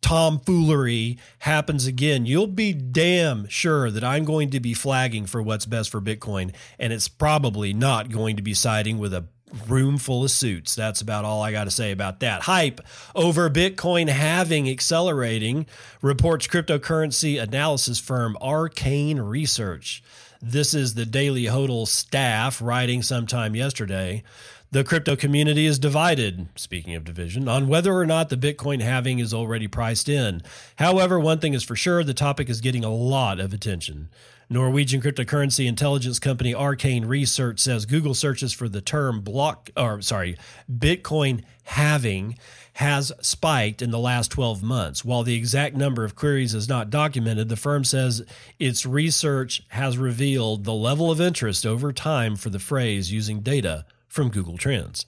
tomfoolery 0.02 1.18
happens 1.40 1.86
again, 1.86 2.26
you'll 2.26 2.48
be 2.48 2.74
damn 2.74 3.48
sure 3.48 3.92
that 3.92 4.04
I'm 4.04 4.26
going 4.26 4.50
to 4.52 4.60
be 4.60 4.74
flagging 4.74 5.26
for 5.26 5.42
what's 5.42 5.66
best 5.66 5.90
for 5.90 6.02
Bitcoin. 6.02 6.54
And 6.80 6.92
it's 6.92 7.08
probably 7.08 7.74
not 7.74 8.12
going 8.12 8.36
to 8.36 8.42
be 8.42 8.54
siding 8.54 8.98
with 8.98 9.14
a 9.14 9.26
room 9.68 9.98
full 9.98 10.24
of 10.24 10.32
suits. 10.32 10.76
That's 10.76 11.02
about 11.02 11.26
all 11.26 11.42
I 11.42 11.52
got 11.52 11.66
to 11.66 11.72
say 11.72 11.92
about 11.92 12.20
that. 12.22 12.44
Hype 12.44 12.82
over 13.16 13.50
Bitcoin 13.50 14.10
halving 14.10 14.70
accelerating, 14.70 15.66
reports 16.02 16.48
cryptocurrency 16.48 17.42
analysis 17.42 18.00
firm 18.00 18.38
Arcane 18.42 19.20
Research. 19.20 20.04
This 20.42 20.74
is 20.74 20.96
the 20.96 21.06
Daily 21.06 21.46
Hodl 21.46 21.88
staff 21.88 22.62
writing 22.62 23.02
sometime 23.02 23.56
yesterday. 23.56 24.24
The 24.72 24.84
crypto 24.84 25.16
community 25.16 25.68
is 25.68 25.78
divided, 25.78 26.48
speaking 26.56 26.96
of 26.96 27.04
division, 27.04 27.48
on 27.48 27.68
whether 27.68 27.94
or 27.94 28.08
not 28.08 28.30
the 28.30 28.36
Bitcoin 28.36 28.82
halving 28.82 29.20
is 29.20 29.32
already 29.32 29.68
priced 29.68 30.10
in. 30.10 30.42
However, 30.78 31.20
one 31.20 31.38
thing 31.38 31.54
is 31.54 31.64
for 31.64 31.76
sure 31.76 32.04
the 32.04 32.16
topic 32.16 32.50
is 32.50 32.60
getting 32.60 32.84
a 32.84 32.94
lot 32.94 33.40
of 33.40 33.54
attention. 33.54 34.10
Norwegian 34.54 35.02
cryptocurrency 35.02 35.68
intelligence 35.68 36.20
company 36.20 36.54
Arcane 36.54 37.06
Research 37.06 37.60
says 37.60 37.88
Google 37.88 38.14
searches 38.14 38.54
for 38.54 38.70
the 38.70 38.82
term 38.82 39.22
block 39.22 39.72
or 39.76 40.00
sorry, 40.02 40.38
Bitcoin 40.72 41.44
halving 41.64 42.38
has 42.74 43.12
spiked 43.20 43.82
in 43.82 43.90
the 43.90 44.00
last 44.00 44.30
12 44.32 44.62
months. 44.62 45.04
While 45.04 45.24
the 45.24 45.36
exact 45.36 45.76
number 45.76 46.04
of 46.04 46.16
queries 46.16 46.54
is 46.54 46.70
not 46.70 46.92
documented, 46.92 47.50
the 47.50 47.56
firm 47.56 47.84
says 47.84 48.24
its 48.60 48.86
research 48.86 49.64
has 49.70 49.98
revealed 49.98 50.66
the 50.66 50.74
level 50.74 51.10
of 51.10 51.20
interest 51.20 51.66
over 51.66 51.92
time 51.92 52.36
for 52.36 52.52
the 52.52 52.60
phrase 52.60 53.12
using 53.12 53.42
data 53.42 53.86
from 54.08 54.30
Google 54.30 54.58
Trends. 54.58 55.06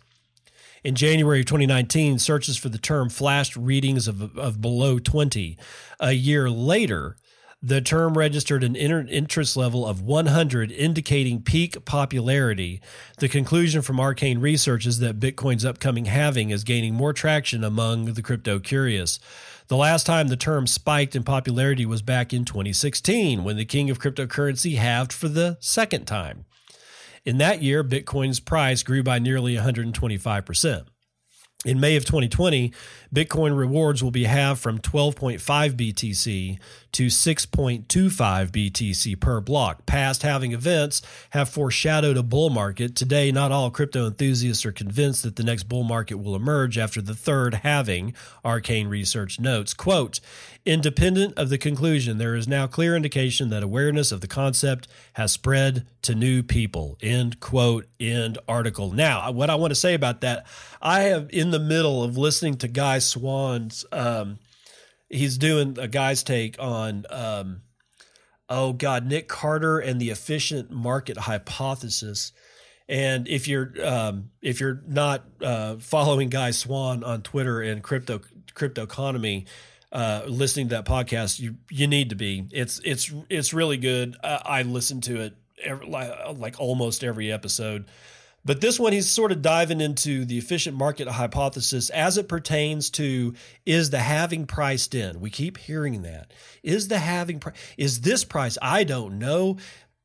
In 0.84 0.96
January 0.96 1.44
2019, 1.44 2.18
searches 2.18 2.58
for 2.58 2.70
the 2.70 2.78
term 2.78 3.10
flashed 3.10 3.56
readings 3.56 4.08
of, 4.08 4.38
of 4.38 4.62
below 4.62 4.98
20. 4.98 5.58
A 6.00 6.12
year 6.14 6.50
later, 6.50 7.16
the 7.65 7.81
term 7.81 8.15
registered 8.15 8.63
an 8.63 8.75
interest 8.75 9.57
level 9.57 9.88
of 9.88 10.00
100, 10.00 10.72
indicating 10.72 11.41
peak 11.41 11.84
popularity. 11.84 12.79
The 13.17 13.27
conclusion 13.27 13.81
from 13.81 14.00
Arcane 14.00 14.38
Research 14.38 14.86
is 14.86 15.00
that 15.00 15.19
Bitcoin's 15.19 15.65
upcoming 15.65 16.05
halving 16.05 16.51
is 16.51 16.63
gaining 16.63 16.93
more 16.93 17.12
traction 17.12 17.63
among 17.63 18.13
the 18.13 18.22
crypto 18.22 18.60
curious. 18.60 19.19
The 19.67 19.77
last 19.77 20.05
time 20.05 20.27
the 20.27 20.38
term 20.38 20.67
spiked 20.67 21.15
in 21.15 21.24
popularity 21.24 21.88
was 21.88 22.03
back 22.03 22.34
in 22.34 22.45
2016, 22.45 23.43
when 23.43 23.57
the 23.57 23.65
king 23.65 23.89
of 23.89 24.00
cryptocurrency 24.00 24.77
halved 24.77 25.12
for 25.12 25.27
the 25.27 25.57
second 25.60 26.05
time. 26.05 26.45
In 27.25 27.39
that 27.39 27.63
year, 27.63 27.84
Bitcoin's 27.84 28.39
price 28.39 28.84
grew 28.84 29.01
by 29.01 29.17
nearly 29.17 29.55
125%. 29.55 30.86
In 31.65 31.79
May 31.79 31.95
of 31.95 32.05
2020, 32.05 32.72
Bitcoin 33.13 33.57
rewards 33.57 34.03
will 34.03 34.12
be 34.12 34.25
halved 34.25 34.62
from 34.62 34.77
12.5 34.77 35.39
BTC 35.74 36.60
to 36.91 37.07
6.25 37.07 37.86
BTC 37.88 39.19
per 39.19 39.41
block. 39.41 39.84
Past 39.88 40.22
halving 40.22 40.51
events 40.51 41.01
have 41.31 41.50
foreshadowed 41.50 42.17
a 42.17 42.24
bull 42.24 42.51
market. 42.51 42.95
Today, 42.95 43.31
not 43.31 43.51
all 43.51 43.72
crypto 43.72 44.05
enthusiasts 44.05 44.63
are 44.63 44.72
convinced 44.72 45.24
that 45.24 45.38
the 45.38 45.43
next 45.43 45.63
bull 45.63 45.84
market 45.84 46.17
will 46.17 46.36
emerge 46.36 46.77
after 46.77 47.01
the 47.01 47.15
third 47.15 47.55
halving, 47.55 48.13
Arcane 48.45 48.88
Research 48.88 49.39
notes. 49.39 49.74
Quote, 49.74 50.19
Independent 50.65 51.38
of 51.38 51.50
the 51.50 51.60
conclusion, 51.60 52.17
there 52.17 52.34
is 52.34 52.48
now 52.48 52.65
clear 52.65 52.95
indication 52.95 53.50
that 53.50 53.62
awareness 53.62 54.12
of 54.12 54.22
the 54.22 54.27
concept 54.27 54.88
has 55.13 55.31
spread 55.31 55.86
to 56.01 56.15
new 56.15 56.41
people. 56.41 56.98
End 57.03 57.39
quote, 57.39 57.86
end 58.00 58.39
article. 58.48 58.91
Now, 58.91 59.31
what 59.31 59.51
I 59.51 59.55
want 59.55 59.69
to 59.69 59.75
say 59.75 59.93
about 59.93 60.22
that, 60.22 60.48
I 60.81 61.01
have 61.01 61.29
in 61.29 61.51
the 61.51 61.60
middle 61.60 62.03
of 62.03 62.17
listening 62.17 62.57
to 62.57 62.67
Guy 62.67 62.98
Swann's, 62.98 63.86
um, 63.91 64.39
he's 65.07 65.38
doing 65.38 65.77
a 65.77 65.88
guy's 65.88 66.24
take 66.24 66.55
on, 66.57 67.05
um, 67.12 67.62
oh 68.50 68.74
God, 68.74 69.05
Nick 69.05 69.27
Carter 69.27 69.77
and 69.77 70.01
the 70.01 70.10
efficient 70.10 70.72
market 70.72 71.17
hypothesis. 71.17 72.31
And 72.89 73.27
if 73.27 73.48
you're 73.48 73.72
um, 73.84 74.31
if 74.41 74.60
you're 74.60 74.81
not 74.88 75.25
uh, 75.41 75.75
following 75.77 76.29
Guy 76.29 76.51
Swann 76.51 77.03
on 77.03 77.22
Twitter 77.22 77.62
and 77.62 77.84
crypto 77.84 78.22
crypto 78.53 78.84
economy, 78.84 79.45
uh, 79.96 80.24
listening 80.28 80.68
to 80.68 80.75
that 80.75 80.86
podcast, 80.86 81.40
you 81.40 81.56
you 81.72 81.88
need 81.88 82.10
to 82.10 82.16
be. 82.16 82.46
It's 82.52 82.82
it's 82.84 83.14
it's 83.30 83.54
really 83.54 83.78
good. 83.78 84.18
I, 84.22 84.42
I 84.46 84.62
listen 84.64 85.00
to 85.02 85.22
it 85.22 85.38
every, 85.64 85.88
like, 85.88 86.60
almost 86.60 87.02
every 87.02 87.32
episode. 87.32 87.86
But 88.44 88.60
this 88.60 88.78
one, 88.78 88.92
he's 88.92 89.10
sort 89.10 89.32
of 89.32 89.42
diving 89.42 89.80
into 89.80 90.25
the 90.25 90.38
efficient 90.38 90.75
market 90.75 91.08
hypothesis 91.08 91.90
as 91.90 92.18
it 92.18 92.28
pertains 92.28 92.90
to 92.92 93.36
is 93.66 93.90
the 93.90 94.00
having 94.00 94.46
priced 94.46 94.94
in? 94.96 95.22
We 95.22 95.30
keep 95.30 95.58
hearing 95.58 96.02
that. 96.02 96.34
Is 96.62 96.90
the 96.90 97.00
halving 97.00 97.40
price? 97.40 97.56
Is 97.78 98.02
this 98.02 98.25
price? 98.25 98.58
I 98.62 98.84
don't 98.84 99.18
know. 99.18 99.58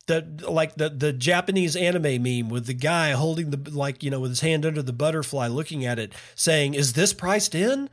The, 0.07 0.25
like 0.49 0.77
the 0.77 0.89
the 0.89 1.13
Japanese 1.13 1.75
anime 1.75 2.23
meme 2.23 2.49
with 2.49 2.67
the 2.67 2.75
guy 2.75 3.11
holding 3.11 3.51
the 3.51 3.71
like 3.71 4.05
you 4.05 4.11
know 4.11 4.21
with 4.21 4.31
his 4.31 4.41
hand 4.41 4.65
under 4.65 4.83
the 4.83 4.93
butterfly 4.93 5.49
looking 5.49 5.85
at 5.85 5.99
it 5.99 6.13
saying 6.35 6.75
is 6.75 6.95
this 6.95 7.13
priced 7.13 7.55
in 7.55 7.89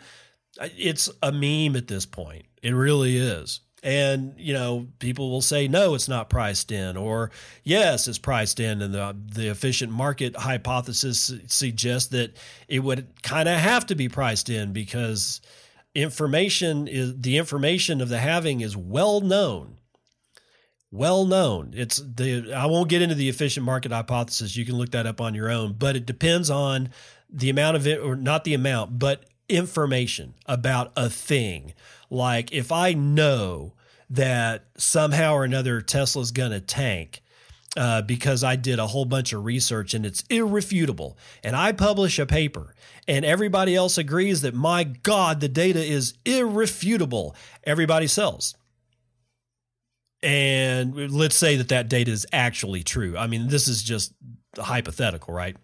it's 0.61 1.09
a 1.21 1.31
meme 1.31 1.75
at 1.75 1.87
this 1.87 2.05
point. 2.05 2.45
It 2.61 2.71
really 2.71 3.17
is. 3.17 3.61
And, 3.83 4.33
you 4.37 4.53
know, 4.53 4.87
people 4.99 5.29
will 5.29 5.41
say, 5.41 5.67
no, 5.67 5.93
it's 5.93 6.09
not 6.09 6.29
priced 6.29 6.71
in, 6.71 6.97
or 6.97 7.31
yes, 7.63 8.07
it's 8.07 8.17
priced 8.17 8.59
in. 8.59 8.81
And 8.81 8.93
the, 8.93 9.15
the 9.33 9.47
efficient 9.49 9.91
market 9.91 10.35
hypothesis 10.35 11.31
suggests 11.47 12.09
that 12.09 12.35
it 12.67 12.79
would 12.79 13.07
kind 13.21 13.47
of 13.47 13.59
have 13.59 13.85
to 13.87 13.95
be 13.95 14.09
priced 14.09 14.49
in 14.49 14.73
because 14.73 15.41
information 15.93 16.87
is 16.87 17.19
the 17.19 17.37
information 17.37 18.01
of 18.01 18.09
the 18.09 18.19
having 18.19 18.61
is 18.61 18.75
well 18.75 19.21
known. 19.21 19.77
Well 20.91 21.25
known. 21.25 21.73
It's 21.75 21.97
the 21.97 22.53
I 22.53 22.65
won't 22.65 22.89
get 22.89 23.01
into 23.01 23.15
the 23.15 23.29
efficient 23.29 23.65
market 23.65 23.91
hypothesis. 23.91 24.55
You 24.55 24.65
can 24.65 24.75
look 24.75 24.91
that 24.91 25.05
up 25.05 25.19
on 25.19 25.35
your 25.35 25.49
own, 25.49 25.73
but 25.73 25.95
it 25.95 26.05
depends 26.05 26.49
on 26.49 26.89
the 27.29 27.49
amount 27.49 27.75
of 27.75 27.85
it, 27.87 27.99
or 27.99 28.15
not 28.15 28.45
the 28.45 28.53
amount, 28.53 28.97
but 28.97 29.25
information 29.50 30.36
about 30.46 30.92
a 30.96 31.10
thing. 31.10 31.74
Like 32.10 32.51
if 32.51 32.72
I 32.72 32.94
know 32.94 33.74
that 34.10 34.66
somehow 34.77 35.34
or 35.34 35.44
another 35.44 35.82
Tesla's 35.82 36.32
going 36.32 36.51
to 36.51 36.62
tank 36.62 37.22
uh, 37.75 38.01
because 38.01 38.44
I 38.44 38.56
did 38.56 38.80
a 38.80 38.88
whole 38.88 39.06
bunch 39.06 39.34
of 39.34 39.46
research 39.46 39.94
and 39.94 40.06
it's 40.06 40.24
irrefutable, 40.30 41.18
and 41.44 41.56
I 41.56 41.72
publish 41.74 42.18
a 42.20 42.25
paper 42.25 42.74
and 43.08 43.24
everybody 43.25 43.75
else 43.75 43.98
agrees 43.98 44.42
that 44.42 44.54
my 44.56 44.84
God, 44.84 45.39
the 45.42 45.50
data 45.50 45.84
is 45.84 46.16
irrefutable, 46.25 47.36
everybody 47.63 48.08
sells. 48.08 48.56
and 50.24 51.12
let's 51.12 51.36
say 51.36 51.58
that 51.58 51.70
that 51.70 51.89
data 51.89 52.12
is 52.12 52.25
actually 52.34 52.84
true. 52.84 53.16
I 53.18 53.27
mean, 53.27 53.48
this 53.50 53.68
is 53.68 53.84
just 53.84 54.13
hypothetical, 54.58 55.34
right? 55.34 55.56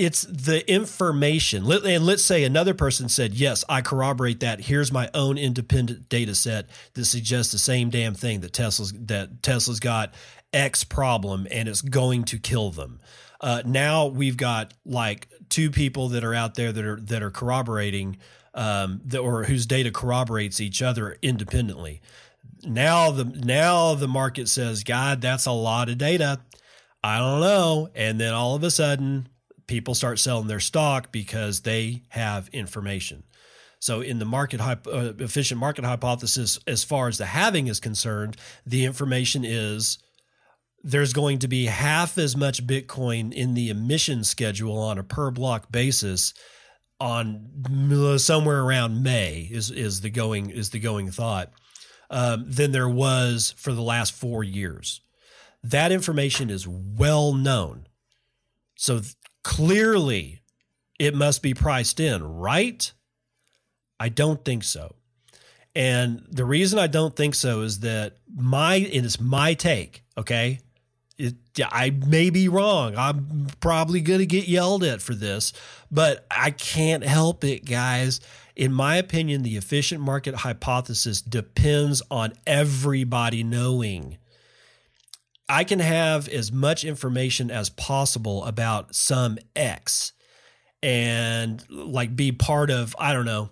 It's 0.00 0.22
the 0.22 0.64
information. 0.66 1.70
And 1.70 2.06
let's 2.06 2.24
say 2.24 2.44
another 2.44 2.72
person 2.72 3.10
said, 3.10 3.34
Yes, 3.34 3.66
I 3.68 3.82
corroborate 3.82 4.40
that. 4.40 4.60
Here's 4.62 4.90
my 4.90 5.10
own 5.12 5.36
independent 5.36 6.08
data 6.08 6.34
set 6.34 6.70
that 6.94 7.04
suggests 7.04 7.52
the 7.52 7.58
same 7.58 7.90
damn 7.90 8.14
thing 8.14 8.40
that 8.40 8.54
Tesla's 8.54 8.94
that 8.94 9.42
Tesla's 9.42 9.78
got 9.78 10.14
X 10.54 10.84
problem 10.84 11.46
and 11.50 11.68
it's 11.68 11.82
going 11.82 12.24
to 12.24 12.38
kill 12.38 12.70
them. 12.70 12.98
Uh, 13.42 13.60
now 13.66 14.06
we've 14.06 14.38
got 14.38 14.72
like 14.86 15.28
two 15.50 15.70
people 15.70 16.08
that 16.08 16.24
are 16.24 16.34
out 16.34 16.54
there 16.54 16.72
that 16.72 16.84
are 16.86 17.00
that 17.02 17.22
are 17.22 17.30
corroborating 17.30 18.16
um, 18.54 19.02
that, 19.04 19.18
or 19.18 19.44
whose 19.44 19.66
data 19.66 19.90
corroborates 19.90 20.62
each 20.62 20.80
other 20.80 21.18
independently. 21.20 22.00
Now 22.64 23.10
the 23.10 23.24
now 23.24 23.96
the 23.96 24.08
market 24.08 24.48
says, 24.48 24.82
God, 24.82 25.20
that's 25.20 25.44
a 25.44 25.52
lot 25.52 25.90
of 25.90 25.98
data. 25.98 26.40
I 27.04 27.18
don't 27.18 27.40
know, 27.40 27.90
and 27.94 28.18
then 28.18 28.32
all 28.32 28.54
of 28.54 28.62
a 28.62 28.70
sudden, 28.70 29.28
people 29.70 29.94
start 29.94 30.18
selling 30.18 30.48
their 30.48 30.60
stock 30.60 31.12
because 31.12 31.60
they 31.60 32.02
have 32.08 32.48
information. 32.48 33.22
So, 33.78 34.00
in 34.00 34.18
the 34.18 34.24
market 34.26 34.60
uh, 34.60 34.76
efficient 35.18 35.60
market 35.60 35.84
hypothesis, 35.84 36.58
as 36.66 36.82
far 36.84 37.06
as 37.06 37.16
the 37.16 37.26
having 37.26 37.68
is 37.68 37.78
concerned, 37.78 38.36
the 38.66 38.84
information 38.84 39.44
is 39.44 39.98
there's 40.82 41.12
going 41.12 41.38
to 41.38 41.48
be 41.48 41.66
half 41.66 42.18
as 42.18 42.36
much 42.36 42.66
Bitcoin 42.66 43.32
in 43.32 43.54
the 43.54 43.70
emission 43.70 44.24
schedule 44.24 44.76
on 44.76 44.98
a 44.98 45.04
per 45.04 45.30
block 45.30 45.70
basis 45.70 46.34
on 46.98 48.18
somewhere 48.18 48.62
around 48.62 49.02
May 49.02 49.48
is 49.50 49.70
is 49.70 50.00
the 50.00 50.10
going 50.10 50.50
is 50.50 50.70
the 50.70 50.80
going 50.80 51.10
thought 51.12 51.52
um, 52.10 52.44
than 52.48 52.72
there 52.72 52.88
was 52.88 53.54
for 53.56 53.72
the 53.72 53.82
last 53.82 54.12
four 54.12 54.42
years. 54.42 55.00
That 55.62 55.92
information 55.92 56.50
is 56.50 56.66
well 56.66 57.32
known, 57.32 57.86
so 58.74 58.98
th- 58.98 59.14
clearly 59.42 60.40
it 60.98 61.14
must 61.14 61.42
be 61.42 61.54
priced 61.54 62.00
in, 62.00 62.22
right? 62.22 62.92
I 63.98 64.08
don't 64.08 64.44
think 64.44 64.64
so. 64.64 64.94
And 65.74 66.24
the 66.30 66.44
reason 66.44 66.78
I 66.78 66.88
don't 66.88 67.14
think 67.14 67.34
so 67.34 67.60
is 67.62 67.80
that 67.80 68.16
my 68.34 68.74
and 68.74 68.86
it 68.86 69.04
is 69.04 69.20
my 69.20 69.54
take, 69.54 70.02
okay? 70.18 70.60
it, 71.20 71.34
I 71.70 71.90
may 71.90 72.30
be 72.30 72.48
wrong. 72.48 72.96
I'm 72.96 73.48
probably 73.60 74.00
going 74.00 74.20
to 74.20 74.26
get 74.26 74.48
yelled 74.48 74.82
at 74.82 75.02
for 75.02 75.14
this, 75.14 75.52
but 75.90 76.26
I 76.30 76.50
can't 76.50 77.04
help 77.04 77.44
it, 77.44 77.66
guys. 77.66 78.20
In 78.56 78.72
my 78.72 78.96
opinion, 78.96 79.42
the 79.42 79.56
efficient 79.56 80.00
market 80.00 80.34
hypothesis 80.36 81.20
depends 81.20 82.02
on 82.10 82.32
everybody 82.46 83.44
knowing. 83.44 84.16
I 85.50 85.64
can 85.64 85.80
have 85.80 86.28
as 86.28 86.52
much 86.52 86.84
information 86.84 87.50
as 87.50 87.70
possible 87.70 88.44
about 88.44 88.94
some 88.94 89.38
X 89.54 90.12
and 90.82 91.62
like 91.68 92.14
be 92.16 92.32
part 92.32 92.70
of, 92.70 92.96
I 92.98 93.12
don't 93.12 93.26
know, 93.26 93.50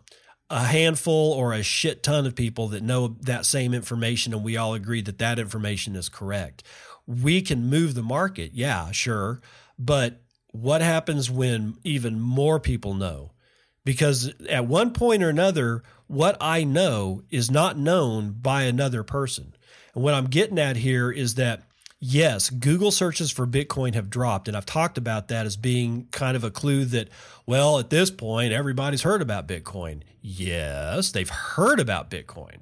a 0.48 0.60
handful 0.64 1.32
or 1.32 1.52
a 1.52 1.62
shit 1.62 2.02
ton 2.02 2.24
of 2.24 2.34
people 2.34 2.68
that 2.68 2.82
know 2.82 3.16
that 3.22 3.44
same 3.44 3.74
information 3.74 4.32
and 4.32 4.42
we 4.42 4.56
all 4.56 4.72
agree 4.72 5.02
that 5.02 5.18
that 5.18 5.38
information 5.38 5.94
is 5.94 6.08
correct 6.08 6.62
we 7.08 7.40
can 7.40 7.70
move 7.70 7.94
the 7.94 8.02
market. 8.02 8.52
Yeah, 8.52 8.92
sure. 8.92 9.40
But 9.78 10.20
what 10.52 10.82
happens 10.82 11.30
when 11.30 11.78
even 11.82 12.20
more 12.20 12.60
people 12.60 12.94
know? 12.94 13.32
Because 13.84 14.34
at 14.48 14.66
one 14.66 14.92
point 14.92 15.22
or 15.22 15.30
another, 15.30 15.82
what 16.06 16.36
I 16.40 16.64
know 16.64 17.22
is 17.30 17.50
not 17.50 17.78
known 17.78 18.32
by 18.32 18.64
another 18.64 19.02
person. 19.02 19.54
And 19.94 20.04
what 20.04 20.12
I'm 20.12 20.26
getting 20.26 20.58
at 20.58 20.76
here 20.76 21.10
is 21.10 21.36
that 21.36 21.62
yes, 22.00 22.50
Google 22.50 22.90
searches 22.90 23.30
for 23.30 23.46
Bitcoin 23.46 23.94
have 23.94 24.10
dropped. 24.10 24.48
And 24.48 24.56
I've 24.56 24.66
talked 24.66 24.98
about 24.98 25.28
that 25.28 25.46
as 25.46 25.56
being 25.56 26.08
kind 26.10 26.36
of 26.36 26.44
a 26.44 26.50
clue 26.50 26.84
that, 26.86 27.08
well, 27.46 27.78
at 27.78 27.90
this 27.90 28.10
point, 28.10 28.52
everybody's 28.52 29.02
heard 29.02 29.22
about 29.22 29.48
Bitcoin. 29.48 30.02
Yes, 30.20 31.10
they've 31.10 31.28
heard 31.28 31.80
about 31.80 32.10
Bitcoin. 32.10 32.58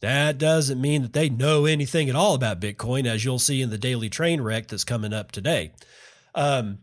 That 0.00 0.38
doesn't 0.38 0.80
mean 0.80 1.02
that 1.02 1.14
they 1.14 1.28
know 1.28 1.64
anything 1.64 2.10
at 2.10 2.16
all 2.16 2.34
about 2.34 2.60
Bitcoin, 2.60 3.06
as 3.06 3.24
you'll 3.24 3.38
see 3.38 3.62
in 3.62 3.70
the 3.70 3.78
daily 3.78 4.10
train 4.10 4.40
wreck 4.40 4.68
that's 4.68 4.84
coming 4.84 5.12
up 5.12 5.32
today. 5.32 5.72
Um, 6.34 6.78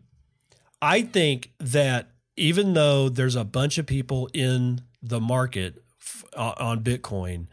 I 0.82 1.02
think 1.02 1.52
that 1.58 2.08
even 2.36 2.74
though 2.74 3.08
there's 3.08 3.36
a 3.36 3.44
bunch 3.44 3.78
of 3.78 3.86
people 3.86 4.28
in 4.34 4.82
the 5.00 5.20
market 5.20 5.82
f- 6.00 6.24
uh, 6.36 6.54
on 6.58 6.82
Bitcoin, 6.82 7.46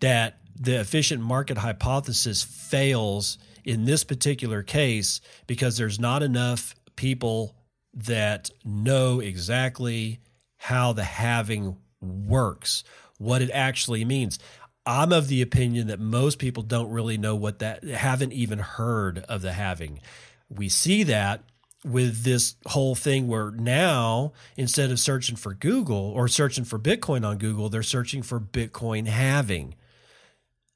that 0.00 0.38
the 0.58 0.80
efficient 0.80 1.22
market 1.22 1.58
hypothesis 1.58 2.42
fails 2.42 3.38
in 3.64 3.84
this 3.84 4.04
particular 4.04 4.62
case 4.62 5.20
because 5.46 5.76
there's 5.76 5.98
not 5.98 6.22
enough 6.22 6.74
people 6.96 7.54
that 7.94 8.50
know 8.64 9.20
exactly 9.20 10.20
how 10.56 10.92
the 10.92 11.04
halving 11.04 11.76
works, 12.00 12.84
what 13.18 13.42
it 13.42 13.50
actually 13.52 14.04
means. 14.04 14.38
I'm 14.86 15.12
of 15.12 15.28
the 15.28 15.42
opinion 15.42 15.86
that 15.86 16.00
most 16.00 16.38
people 16.38 16.62
don't 16.62 16.90
really 16.90 17.16
know 17.16 17.34
what 17.34 17.60
that 17.60 17.84
haven't 17.84 18.32
even 18.32 18.58
heard 18.58 19.18
of 19.28 19.40
the 19.42 19.52
halving. 19.52 20.00
We 20.48 20.68
see 20.68 21.04
that 21.04 21.42
with 21.84 22.22
this 22.22 22.56
whole 22.66 22.94
thing 22.94 23.28
where 23.28 23.50
now 23.50 24.32
instead 24.56 24.90
of 24.90 24.98
searching 24.98 25.36
for 25.36 25.54
Google 25.54 25.96
or 25.96 26.28
searching 26.28 26.64
for 26.64 26.78
Bitcoin 26.78 27.26
on 27.26 27.38
Google, 27.38 27.68
they're 27.68 27.82
searching 27.82 28.22
for 28.22 28.40
Bitcoin 28.40 29.06
halving. 29.06 29.74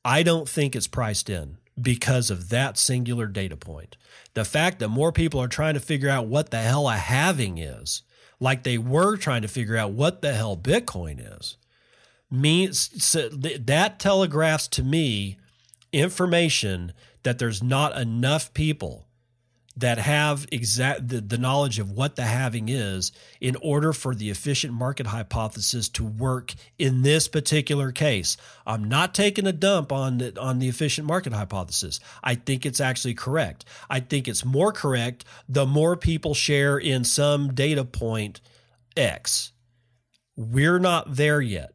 I 0.04 0.22
don't 0.22 0.48
think 0.48 0.74
it's 0.74 0.86
priced 0.86 1.28
in 1.28 1.58
because 1.82 2.30
of 2.30 2.48
that 2.48 2.78
singular 2.78 3.26
data 3.26 3.56
point. 3.56 3.96
The 4.34 4.44
fact 4.44 4.78
that 4.78 4.88
more 4.88 5.12
people 5.12 5.40
are 5.40 5.48
trying 5.48 5.74
to 5.74 5.80
figure 5.80 6.08
out 6.08 6.26
what 6.26 6.50
the 6.50 6.58
hell 6.58 6.88
a 6.88 6.96
halving 6.96 7.58
is, 7.58 8.02
like 8.40 8.62
they 8.62 8.78
were 8.78 9.16
trying 9.16 9.42
to 9.42 9.48
figure 9.48 9.76
out 9.76 9.92
what 9.92 10.22
the 10.22 10.32
hell 10.32 10.56
Bitcoin 10.56 11.38
is 11.38 11.56
means 12.30 13.02
so 13.02 13.28
that 13.30 13.98
telegraphs 13.98 14.68
to 14.68 14.82
me 14.82 15.38
information 15.92 16.92
that 17.22 17.38
there's 17.38 17.62
not 17.62 17.98
enough 17.98 18.52
people 18.54 19.07
that 19.78 19.98
have 19.98 20.46
exact 20.50 21.08
the, 21.08 21.20
the 21.20 21.38
knowledge 21.38 21.78
of 21.78 21.92
what 21.92 22.16
the 22.16 22.24
halving 22.24 22.68
is 22.68 23.12
in 23.40 23.56
order 23.62 23.92
for 23.92 24.12
the 24.12 24.28
efficient 24.28 24.72
market 24.74 25.06
hypothesis 25.06 25.88
to 25.88 26.04
work 26.04 26.52
in 26.78 27.02
this 27.02 27.28
particular 27.28 27.92
case. 27.92 28.36
I'm 28.66 28.84
not 28.84 29.14
taking 29.14 29.46
a 29.46 29.52
dump 29.52 29.92
on 29.92 30.18
the, 30.18 30.40
on 30.40 30.58
the 30.58 30.68
efficient 30.68 31.06
market 31.06 31.32
hypothesis. 31.32 32.00
I 32.24 32.34
think 32.34 32.66
it's 32.66 32.80
actually 32.80 33.14
correct. 33.14 33.64
I 33.88 34.00
think 34.00 34.26
it's 34.26 34.44
more 34.44 34.72
correct 34.72 35.24
the 35.48 35.66
more 35.66 35.96
people 35.96 36.34
share 36.34 36.76
in 36.76 37.04
some 37.04 37.54
data 37.54 37.84
point 37.84 38.40
X. 38.96 39.52
We're 40.36 40.80
not 40.80 41.14
there 41.14 41.40
yet. 41.40 41.72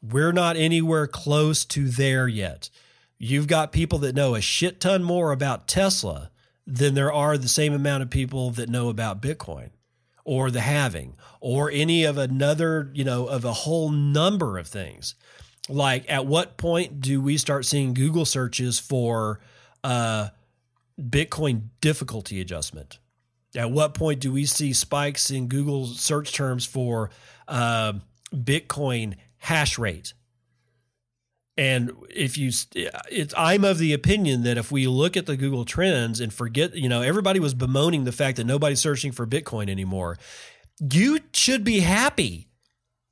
We're 0.00 0.32
not 0.32 0.56
anywhere 0.56 1.08
close 1.08 1.64
to 1.66 1.88
there 1.88 2.28
yet. 2.28 2.70
You've 3.18 3.48
got 3.48 3.72
people 3.72 3.98
that 4.00 4.14
know 4.14 4.36
a 4.36 4.40
shit 4.40 4.78
ton 4.80 5.02
more 5.02 5.32
about 5.32 5.66
Tesla 5.66 6.30
than 6.66 6.94
there 6.94 7.12
are 7.12 7.38
the 7.38 7.48
same 7.48 7.72
amount 7.72 8.02
of 8.02 8.10
people 8.10 8.50
that 8.50 8.68
know 8.68 8.88
about 8.88 9.22
Bitcoin 9.22 9.70
or 10.24 10.50
the 10.50 10.60
halving 10.60 11.14
or 11.40 11.70
any 11.70 12.04
of 12.04 12.18
another, 12.18 12.90
you 12.92 13.04
know, 13.04 13.26
of 13.26 13.44
a 13.44 13.52
whole 13.52 13.90
number 13.90 14.58
of 14.58 14.66
things. 14.66 15.14
Like, 15.68 16.04
at 16.10 16.26
what 16.26 16.56
point 16.56 17.00
do 17.00 17.20
we 17.20 17.36
start 17.36 17.64
seeing 17.64 17.94
Google 17.94 18.24
searches 18.24 18.78
for 18.78 19.40
uh, 19.84 20.28
Bitcoin 21.00 21.68
difficulty 21.80 22.40
adjustment? 22.40 22.98
At 23.56 23.70
what 23.70 23.94
point 23.94 24.20
do 24.20 24.32
we 24.32 24.44
see 24.44 24.72
spikes 24.72 25.30
in 25.30 25.48
Google 25.48 25.86
search 25.86 26.32
terms 26.32 26.66
for 26.66 27.10
uh, 27.48 27.94
Bitcoin 28.34 29.14
hash 29.38 29.78
rate. 29.78 30.12
And 31.58 31.92
if 32.10 32.36
you, 32.36 32.50
it's, 32.74 33.34
I'm 33.36 33.64
of 33.64 33.78
the 33.78 33.94
opinion 33.94 34.42
that 34.42 34.58
if 34.58 34.70
we 34.70 34.86
look 34.86 35.16
at 35.16 35.24
the 35.24 35.36
Google 35.36 35.64
trends 35.64 36.20
and 36.20 36.32
forget, 36.32 36.74
you 36.74 36.88
know, 36.88 37.00
everybody 37.00 37.40
was 37.40 37.54
bemoaning 37.54 38.04
the 38.04 38.12
fact 38.12 38.36
that 38.36 38.44
nobody's 38.44 38.80
searching 38.80 39.10
for 39.10 39.26
Bitcoin 39.26 39.70
anymore. 39.70 40.18
You 40.78 41.20
should 41.32 41.64
be 41.64 41.80
happy. 41.80 42.48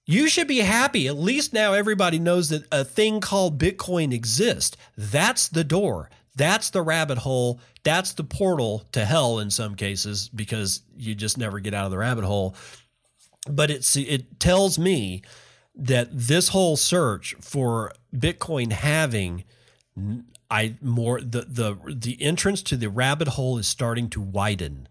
You 0.06 0.28
should 0.28 0.46
be 0.46 0.58
happy. 0.58 1.08
At 1.08 1.16
least 1.16 1.54
now 1.54 1.72
everybody 1.72 2.18
knows 2.18 2.50
that 2.50 2.64
a 2.70 2.84
thing 2.84 3.20
called 3.20 3.58
Bitcoin 3.58 4.12
exists. 4.12 4.76
That's 4.96 5.48
the 5.48 5.64
door. 5.64 6.10
That's 6.36 6.70
the 6.70 6.82
rabbit 6.82 7.18
hole. 7.18 7.60
That's 7.84 8.12
the 8.12 8.24
portal 8.24 8.84
to 8.92 9.04
hell 9.04 9.38
in 9.38 9.50
some 9.50 9.74
cases 9.74 10.28
because 10.28 10.82
you 10.96 11.14
just 11.14 11.38
never 11.38 11.60
get 11.60 11.72
out 11.72 11.86
of 11.86 11.90
the 11.90 11.98
rabbit 11.98 12.24
hole. 12.24 12.54
But 13.48 13.70
it's 13.70 13.96
it 13.96 14.40
tells 14.40 14.78
me 14.78 15.22
that 15.76 16.08
this 16.12 16.48
whole 16.48 16.76
search 16.76 17.34
for 17.40 17.92
Bitcoin 18.14 18.72
halving 18.72 19.44
I 20.50 20.74
more 20.80 21.20
the 21.20 21.42
the 21.42 21.76
the 21.86 22.20
entrance 22.22 22.62
to 22.62 22.76
the 22.76 22.88
rabbit 22.88 23.28
hole 23.28 23.58
is 23.58 23.66
starting 23.66 24.08
to 24.10 24.20
widen. 24.20 24.88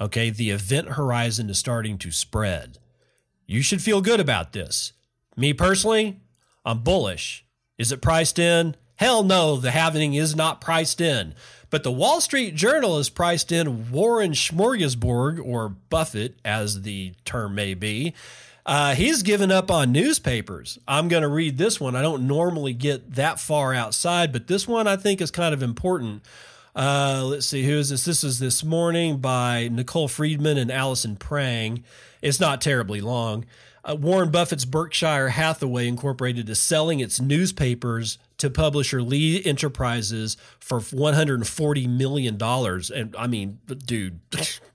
Okay, 0.00 0.30
the 0.30 0.50
event 0.50 0.90
horizon 0.90 1.50
is 1.50 1.58
starting 1.58 1.98
to 1.98 2.10
spread. 2.10 2.78
You 3.46 3.62
should 3.62 3.82
feel 3.82 4.00
good 4.00 4.20
about 4.20 4.52
this. 4.52 4.92
Me 5.36 5.52
personally, 5.52 6.20
I'm 6.64 6.80
bullish. 6.80 7.44
Is 7.78 7.92
it 7.92 8.02
priced 8.02 8.38
in? 8.38 8.76
Hell 8.96 9.24
no, 9.24 9.56
the 9.56 9.72
halving 9.72 10.14
is 10.14 10.36
not 10.36 10.60
priced 10.60 11.00
in. 11.00 11.34
But 11.70 11.82
the 11.82 11.92
Wall 11.92 12.20
Street 12.20 12.54
Journal 12.54 12.98
is 12.98 13.08
priced 13.10 13.50
in 13.50 13.90
Warren 13.90 14.32
Smorgasburg, 14.32 15.44
or 15.44 15.68
Buffett, 15.68 16.38
as 16.44 16.82
the 16.82 17.14
term 17.24 17.56
may 17.56 17.74
be. 17.74 18.14
Uh, 18.66 18.94
he's 18.94 19.22
given 19.22 19.52
up 19.52 19.70
on 19.70 19.92
newspapers. 19.92 20.78
I'm 20.88 21.08
going 21.08 21.22
to 21.22 21.28
read 21.28 21.58
this 21.58 21.78
one. 21.78 21.94
I 21.94 22.02
don't 22.02 22.26
normally 22.26 22.72
get 22.72 23.14
that 23.14 23.38
far 23.38 23.74
outside, 23.74 24.32
but 24.32 24.46
this 24.46 24.66
one 24.66 24.86
I 24.86 24.96
think 24.96 25.20
is 25.20 25.30
kind 25.30 25.52
of 25.52 25.62
important. 25.62 26.22
Uh, 26.74 27.22
let's 27.24 27.46
see, 27.46 27.64
who 27.64 27.78
is 27.78 27.90
this? 27.90 28.04
This 28.04 28.24
is 28.24 28.38
this 28.38 28.64
morning 28.64 29.18
by 29.18 29.68
Nicole 29.70 30.08
Friedman 30.08 30.58
and 30.58 30.72
Allison 30.72 31.16
Prang. 31.16 31.84
It's 32.22 32.40
not 32.40 32.60
terribly 32.60 33.00
long. 33.00 33.44
Uh, 33.84 33.96
Warren 33.96 34.30
Buffett's 34.30 34.64
Berkshire 34.64 35.28
Hathaway 35.28 35.86
Incorporated 35.86 36.48
is 36.48 36.58
selling 36.58 37.00
its 37.00 37.20
newspapers 37.20 38.18
to 38.38 38.48
publisher 38.48 39.02
Lee 39.02 39.44
Enterprises 39.44 40.38
for 40.58 40.80
$140 40.80 41.88
million. 41.88 42.42
And 42.42 43.14
I 43.16 43.26
mean, 43.26 43.58
dude, 43.84 44.20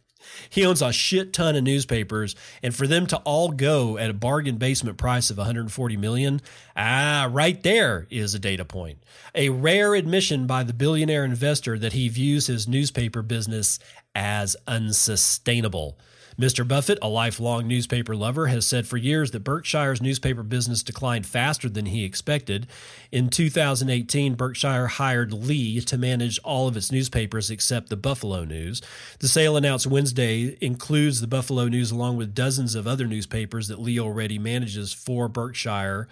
he 0.50 0.66
owns 0.66 0.82
a 0.82 0.92
shit 0.92 1.34
ton 1.34 1.56
of 1.56 1.64
newspapers. 1.64 2.36
And 2.62 2.76
for 2.76 2.88
them 2.88 3.08
to 3.08 3.18
all 3.18 3.50
go 3.50 3.98
at 3.98 4.10
a 4.10 4.14
bargain 4.14 4.58
basement 4.58 4.98
price 4.98 5.30
of 5.30 5.38
140 5.38 5.98
million, 5.98 6.42
ah, 6.76 7.28
right 7.32 7.62
there 7.64 8.08
is 8.10 8.34
a 8.34 8.40
data 8.40 8.66
point. 8.66 9.00
A 9.36 9.50
rare 9.50 9.96
admission 9.96 10.48
by 10.48 10.64
the 10.64 10.74
billionaire 10.74 11.26
investor 11.26 11.78
that 11.80 11.94
he 11.94 12.10
views 12.10 12.48
his 12.48 12.68
newspaper 12.68 13.22
business 13.22 13.80
as 14.16 14.56
unsustainable. 14.68 15.98
Mr. 16.40 16.66
Buffett, 16.66 16.98
a 17.02 17.10
lifelong 17.10 17.68
newspaper 17.68 18.16
lover, 18.16 18.48
has 18.48 18.66
said 18.66 18.88
for 18.88 18.96
years 18.96 19.32
that 19.32 19.44
Berkshire's 19.44 20.02
newspaper 20.02 20.42
business 20.42 20.82
declined 20.82 21.26
faster 21.26 21.68
than 21.68 21.88
he 21.88 22.06
expected. 22.06 22.66
In 23.12 23.30
2018, 23.30 24.36
Berkshire 24.36 24.88
hired 24.88 25.34
Lee 25.34 25.82
to 25.82 25.98
manage 25.98 26.40
all 26.40 26.70
of 26.70 26.78
its 26.78 26.94
newspapers 26.94 27.52
except 27.52 27.90
the 27.90 27.98
Buffalo 27.98 28.46
News. 28.46 28.82
The 29.20 29.28
sale 29.28 29.58
announced 29.58 29.86
Wednesday 29.86 30.58
includes 30.62 31.20
the 31.20 31.28
Buffalo 31.28 31.68
News 31.68 31.92
along 31.92 32.16
with 32.16 32.34
dozens 32.34 32.74
of 32.74 32.88
other 32.88 33.06
newspapers 33.06 33.68
that 33.68 33.82
Lee 33.82 34.00
already 34.00 34.40
manages 34.40 34.94
for 34.94 35.28
Berkshire, 35.28 36.08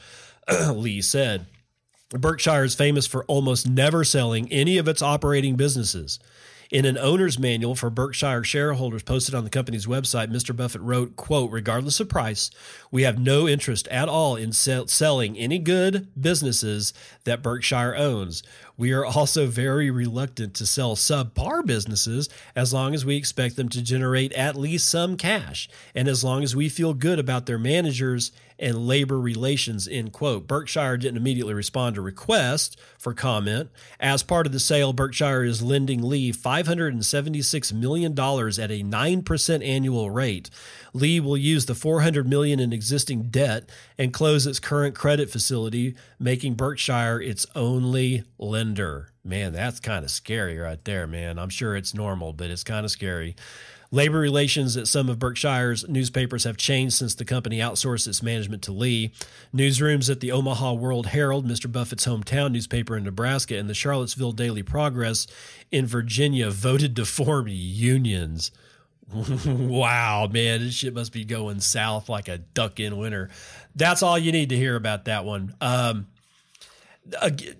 Lee 0.74 1.02
said. 1.02 1.46
Berkshire 2.10 2.66
is 2.66 2.76
famous 2.76 3.08
for 3.08 3.24
almost 3.26 3.70
never 3.70 4.04
selling 4.04 4.52
any 4.52 4.78
of 4.78 4.90
its 4.90 5.02
operating 5.02 5.56
businesses. 5.56 6.20
In 6.70 6.84
an 6.84 6.98
owner's 6.98 7.40
manual 7.40 7.76
for 7.76 7.90
Berkshire 7.90 8.44
shareholders 8.44 9.04
posted 9.04 9.34
on 9.34 9.46
the 9.46 9.50
company's 9.50 9.86
website, 9.86 10.30
Mr. 10.32 10.54
Buffett 10.54 10.82
wrote, 10.82 11.16
quote, 11.16 11.50
regardless 11.50 12.02
of 12.02 12.10
price, 12.10 12.52
we 12.92 13.04
have 13.04 13.18
no 13.18 13.48
interest 13.48 13.88
at 13.88 14.10
all 14.10 14.36
in 14.36 14.52
sell- 14.52 14.88
selling 14.88 15.38
any 15.38 15.60
good 15.60 16.10
businesses 16.20 16.94
that 17.24 17.42
Berkshire 17.42 17.96
owns. 17.96 18.44
We 18.78 18.94
are 18.94 19.04
also 19.04 19.48
very 19.48 19.90
reluctant 19.90 20.54
to 20.56 20.68
sell 20.68 20.96
subpar 20.96 21.66
businesses 21.66 22.30
as 22.56 22.74
long 22.74 22.94
as 22.94 23.04
we 23.04 23.16
expect 23.16 23.56
them 23.56 23.70
to 23.70 23.82
generate 23.82 24.32
at 24.34 24.56
least 24.56 24.88
some 24.88 25.18
cash 25.18 25.68
and 25.96 26.08
as 26.08 26.24
long 26.24 26.44
as 26.44 26.56
we 26.56 26.70
feel 26.70 26.94
good 26.94 27.18
about 27.18 27.48
their 27.48 27.58
managers 27.58 28.32
and 28.60 28.88
labor 28.88 29.20
relations, 29.20 29.88
end 29.88 30.12
quote. 30.14 30.48
Berkshire 30.48 30.98
didn't 30.98 31.18
immediately 31.18 31.54
respond 31.54 31.96
to 31.96 32.02
requests 32.02 32.76
for 32.98 33.14
comment. 33.14 33.70
As 34.00 34.24
part 34.24 34.46
of 34.46 34.52
the 34.52 34.60
sale, 34.60 34.94
Berkshire 34.94 35.44
is 35.44 35.62
lending 35.62 36.02
Lee 36.02 36.32
$576 36.32 37.74
million 37.74 38.14
at 38.14 38.18
a 38.18 38.84
9% 38.84 39.68
annual 39.68 40.10
rate. 40.10 40.50
Lee 40.94 41.20
will 41.20 41.38
use 41.38 41.66
the 41.66 41.76
400 41.76 42.28
million 42.28 42.60
in 42.60 42.74
existing 42.74 43.24
debt 43.30 43.70
and 43.98 44.14
close 44.14 44.46
its 44.48 44.60
current 44.60 44.96
credit 44.96 45.30
facility, 45.30 45.96
making 46.20 46.56
Berkshire 46.56 47.22
its 47.22 47.46
only 47.56 48.24
lender. 48.38 49.10
Man, 49.24 49.54
that's 49.54 49.80
kind 49.80 50.06
of 50.06 50.12
scary 50.12 50.58
right 50.58 50.84
there, 50.86 51.08
man. 51.08 51.38
I'm 51.38 51.50
sure 51.50 51.76
it's 51.76 51.94
normal, 51.94 52.34
but 52.34 52.50
it's 52.50 52.64
kind 52.64 52.86
of 52.86 52.92
scary. 52.92 53.36
Labor 53.90 54.20
relations 54.20 54.76
at 54.76 54.88
some 54.88 55.08
of 55.08 55.18
Berkshire's 55.18 55.88
newspapers 55.88 56.44
have 56.44 56.58
changed 56.58 56.96
since 56.96 57.16
the 57.16 57.24
company 57.24 57.60
outsourced 57.60 58.08
its 58.08 58.22
management 58.22 58.62
to 58.64 58.74
Lee. 58.74 59.14
Newsrooms 59.56 60.10
at 60.10 60.20
the 60.20 60.32
Omaha 60.32 60.74
World 60.74 61.08
Herald, 61.08 61.48
Mr. 61.48 61.72
Buffett's 61.72 62.06
hometown 62.06 62.52
newspaper 62.52 62.98
in 62.98 63.06
Nebraska, 63.06 63.58
and 63.58 63.70
the 63.70 63.74
Charlottesville 63.74 64.34
Daily 64.34 64.62
Progress 64.62 65.26
in 65.72 65.86
Virginia 65.86 66.50
voted 66.50 66.98
to 66.98 67.06
form 67.06 67.48
unions. 67.48 68.52
Wow, 69.14 70.28
man, 70.32 70.60
this 70.60 70.74
shit 70.74 70.94
must 70.94 71.14
be 71.14 71.24
going 71.24 71.60
south 71.62 72.10
like 72.10 72.28
a 72.28 72.38
duck 72.38 72.80
in 72.80 72.98
winter. 72.98 73.30
That's 73.76 74.04
all 74.04 74.18
you 74.18 74.32
need 74.32 74.50
to 74.50 74.58
hear 74.58 74.76
about 74.76 75.06
that 75.06 75.24
one. 75.24 75.56
Um, 75.62 76.08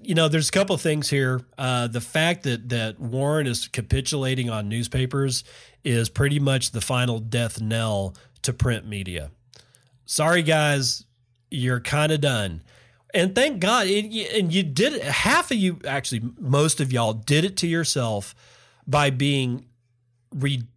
you 0.04 0.14
know, 0.14 0.28
there's 0.28 0.50
a 0.50 0.52
couple 0.52 0.76
of 0.76 0.82
things 0.82 1.10
here. 1.10 1.42
Uh, 1.58 1.88
the 1.88 2.02
fact 2.02 2.44
that 2.44 2.68
that 2.70 3.00
Warren 3.00 3.48
is 3.48 3.70
capitulating 3.70 4.50
on 4.50 4.68
newspapers 4.68 5.46
is 5.86 6.10
pretty 6.10 6.40
much 6.40 6.72
the 6.72 6.82
final 6.82 7.20
death 7.20 7.62
knell 7.62 8.14
to 8.42 8.52
print 8.52 8.86
media. 8.86 9.32
Sorry, 10.06 10.42
guys, 10.42 11.06
you're 11.50 11.80
kind 11.80 12.12
of 12.12 12.20
done. 12.20 12.62
And 13.14 13.34
thank 13.34 13.62
God, 13.62 13.88
it, 13.88 14.06
and 14.38 14.54
you 14.54 14.64
did 14.64 14.94
it. 14.94 15.02
Half 15.02 15.52
of 15.52 15.58
you, 15.58 15.80
actually, 15.86 16.24
most 16.38 16.82
of 16.82 16.92
y'all, 16.92 17.14
did 17.14 17.46
it 17.46 17.56
to 17.58 17.68
yourself 17.68 18.36
by 18.86 19.12
being 19.12 19.66
ridiculous. 20.36 20.74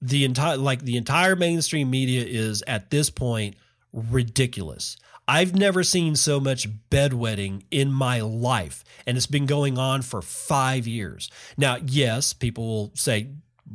The 0.00 0.24
entire, 0.24 0.56
like 0.56 0.82
the 0.82 0.96
entire 0.96 1.36
mainstream 1.36 1.90
media 1.90 2.24
is 2.24 2.62
at 2.66 2.90
this 2.90 3.08
point 3.08 3.56
ridiculous. 3.92 4.96
I've 5.28 5.54
never 5.54 5.84
seen 5.84 6.16
so 6.16 6.40
much 6.40 6.68
bedwetting 6.90 7.62
in 7.70 7.92
my 7.92 8.20
life, 8.20 8.84
and 9.06 9.16
it's 9.16 9.26
been 9.26 9.46
going 9.46 9.78
on 9.78 10.02
for 10.02 10.20
five 10.20 10.86
years. 10.86 11.30
Now, 11.56 11.78
yes, 11.84 12.32
people 12.32 12.66
will 12.66 12.92
say, 12.94 13.28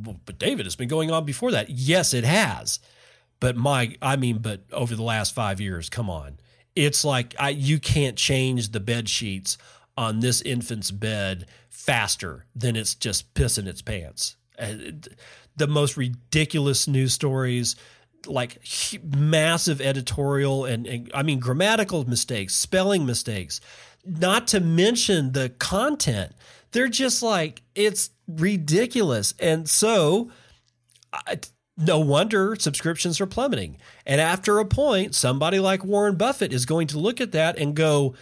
well, 0.04 0.20
but 0.26 0.38
David, 0.38 0.66
it's 0.66 0.76
been 0.76 0.88
going 0.88 1.10
on 1.10 1.24
before 1.24 1.50
that. 1.52 1.70
Yes, 1.70 2.12
it 2.12 2.24
has. 2.24 2.80
But 3.40 3.56
my, 3.56 3.96
I 4.02 4.16
mean, 4.16 4.38
but 4.38 4.60
over 4.72 4.94
the 4.94 5.02
last 5.02 5.34
five 5.34 5.60
years, 5.60 5.88
come 5.88 6.10
on. 6.10 6.38
It's 6.76 7.04
like 7.04 7.34
I, 7.38 7.50
you 7.50 7.80
can't 7.80 8.16
change 8.16 8.70
the 8.70 8.80
bed 8.80 9.08
sheets 9.08 9.56
on 9.96 10.20
this 10.20 10.42
infant's 10.42 10.90
bed 10.90 11.46
faster 11.70 12.46
than 12.54 12.76
it's 12.76 12.94
just 12.94 13.34
pissing 13.34 13.66
its 13.66 13.82
pants. 13.82 14.36
Uh, 14.58 14.74
the 15.56 15.66
most 15.66 15.96
ridiculous 15.96 16.86
news 16.88 17.12
stories 17.12 17.76
like 18.26 18.60
massive 19.02 19.80
editorial 19.80 20.64
and, 20.64 20.86
and, 20.86 21.10
I 21.14 21.22
mean 21.22 21.38
grammatical 21.38 22.08
mistakes, 22.08 22.54
spelling 22.54 23.06
mistakes, 23.06 23.60
not 24.04 24.48
to 24.48 24.60
mention 24.60 25.32
the 25.32 25.50
content. 25.50 26.32
They're 26.72 26.88
just 26.88 27.22
like 27.22 27.62
it's 27.74 28.10
ridiculous. 28.26 29.34
And 29.38 29.68
so 29.68 30.30
I, 31.12 31.38
no 31.76 31.98
wonder 32.00 32.56
subscriptions 32.58 33.20
are 33.20 33.26
plummeting. 33.26 33.78
And 34.04 34.20
after 34.20 34.58
a 34.58 34.64
point, 34.64 35.14
somebody 35.14 35.58
like 35.60 35.84
Warren 35.84 36.16
Buffett 36.16 36.52
is 36.52 36.66
going 36.66 36.88
to 36.88 36.98
look 36.98 37.20
at 37.20 37.32
that 37.32 37.58
and 37.58 37.74
go, 37.74 38.14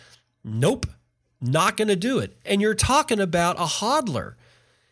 "Nope, 0.44 0.86
not 1.40 1.76
going 1.76 1.88
to 1.88 1.96
do 1.96 2.18
it." 2.18 2.36
And 2.44 2.60
you're 2.60 2.74
talking 2.74 3.18
about 3.18 3.56
a 3.56 3.64
hodler 3.64 4.34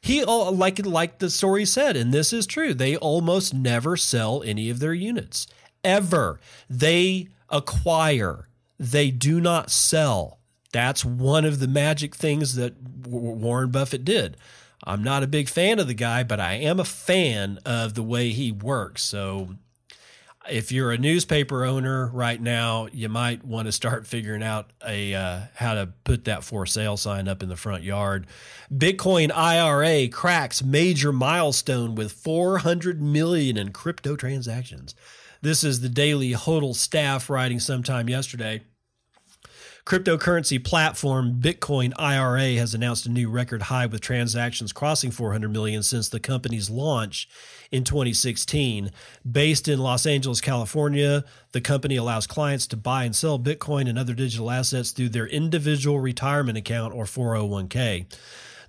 he 0.05 0.23
like 0.23 0.85
like 0.85 1.19
the 1.19 1.31
story 1.31 1.65
said, 1.65 1.97
and 1.97 2.13
this 2.13 2.31
is 2.31 2.47
true. 2.47 2.75
They 2.75 2.95
almost 2.95 3.55
never 3.55 3.97
sell 3.97 4.43
any 4.43 4.69
of 4.69 4.79
their 4.79 4.93
units 4.93 5.47
ever. 5.83 6.41
They 6.69 7.29
acquire. 7.49 8.49
They 8.79 9.11
do 9.11 9.41
not 9.41 9.71
sell. 9.71 10.41
That's 10.73 11.07
one 11.07 11.47
of 11.47 11.59
the 11.59 11.69
magic 11.69 12.15
things 12.15 12.55
that 12.57 12.75
Warren 13.07 13.71
Buffett 13.71 14.05
did. 14.05 14.37
I'm 14.85 15.03
not 15.03 15.23
a 15.23 15.27
big 15.27 15.49
fan 15.49 15.79
of 15.79 15.87
the 15.87 15.95
guy, 15.95 16.23
but 16.23 16.39
I 16.39 16.55
am 16.55 16.79
a 16.79 16.85
fan 16.85 17.59
of 17.65 17.95
the 17.95 18.03
way 18.03 18.29
he 18.29 18.53
works. 18.53 19.03
So 19.03 19.57
if 20.49 20.71
you're 20.71 20.93
a 20.93 20.99
newspaper 20.99 21.65
owner 21.65 22.09
right 22.09 22.41
now, 22.41 22.89
you 22.93 23.09
might 23.09 23.45
want 23.45 23.67
to 23.67 23.73
start 23.73 24.07
figuring 24.07 24.43
out 24.43 24.71
a 24.87 25.15
uh, 25.15 25.41
how 25.55 25.75
to 25.75 25.89
put 26.05 26.25
that 26.25 26.45
for 26.45 26.67
sale 26.67 26.97
sign 26.97 27.29
up 27.29 27.43
in 27.43 27.49
the 27.49 27.57
front 27.57 27.83
yard. 27.83 28.27
Bitcoin 28.73 29.31
IRA 29.35 30.09
cracks 30.09 30.63
major 30.63 31.13
milestone 31.13 31.95
with 31.95 32.13
400 32.13 33.01
million 33.01 33.57
in 33.57 33.73
crypto 33.73 34.17
transactions. 34.17 34.95
This 35.41 35.65
is 35.65 35.81
the 35.81 35.89
Daily 35.89 36.33
Hodl 36.33 36.75
staff 36.75 37.29
writing 37.29 37.61
sometime 37.61 38.09
yesterday. 38.09 38.63
Cryptocurrency 39.85 40.65
platform 40.65 41.39
Bitcoin 41.43 41.93
IRA 41.99 42.55
has 42.55 42.75
announced 42.75 43.05
a 43.05 43.11
new 43.11 43.29
record 43.29 43.63
high 43.63 43.85
with 43.85 44.01
transactions 44.01 44.73
crossing 44.73 45.11
400 45.11 45.51
million 45.51 45.83
since 45.83 46.09
the 46.09 46.21
company's 46.21 46.71
launch 46.71 47.29
in 47.71 47.85
2016. 47.85 48.91
Based 49.31 49.69
in 49.69 49.79
Los 49.79 50.07
Angeles, 50.07 50.41
California, 50.41 51.25
the 51.53 51.61
company 51.61 51.97
allows 51.97 52.27
clients 52.27 52.67
to 52.69 52.77
buy 52.77 53.05
and 53.05 53.15
sell 53.15 53.39
Bitcoin 53.39 53.89
and 53.89 53.99
other 53.99 54.15
digital 54.15 54.51
assets 54.51 54.91
through 54.91 55.11
their 55.11 55.27
individual 55.27 56.01
retirement 56.01 56.59
account 56.59 56.95
or 56.95 57.05
401k. 57.05 58.07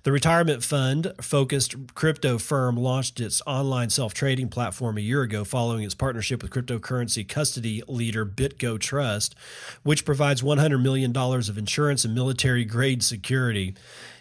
The 0.06 0.12
retirement 0.12 0.62
fund 0.62 1.12
focused 1.20 1.74
crypto 1.96 2.38
firm 2.38 2.76
launched 2.76 3.18
its 3.18 3.42
online 3.44 3.90
self 3.90 4.14
trading 4.14 4.48
platform 4.48 4.98
a 4.98 5.00
year 5.00 5.22
ago 5.22 5.42
following 5.42 5.82
its 5.82 5.96
partnership 5.96 6.42
with 6.42 6.52
cryptocurrency 6.52 7.26
custody 7.26 7.82
leader 7.88 8.24
BitGo 8.24 8.78
Trust, 8.78 9.34
which 9.82 10.04
provides 10.04 10.42
$100 10.42 10.80
million 10.80 11.10
of 11.16 11.58
insurance 11.58 12.04
and 12.04 12.14
military 12.14 12.64
grade 12.64 13.02
security. 13.02 13.74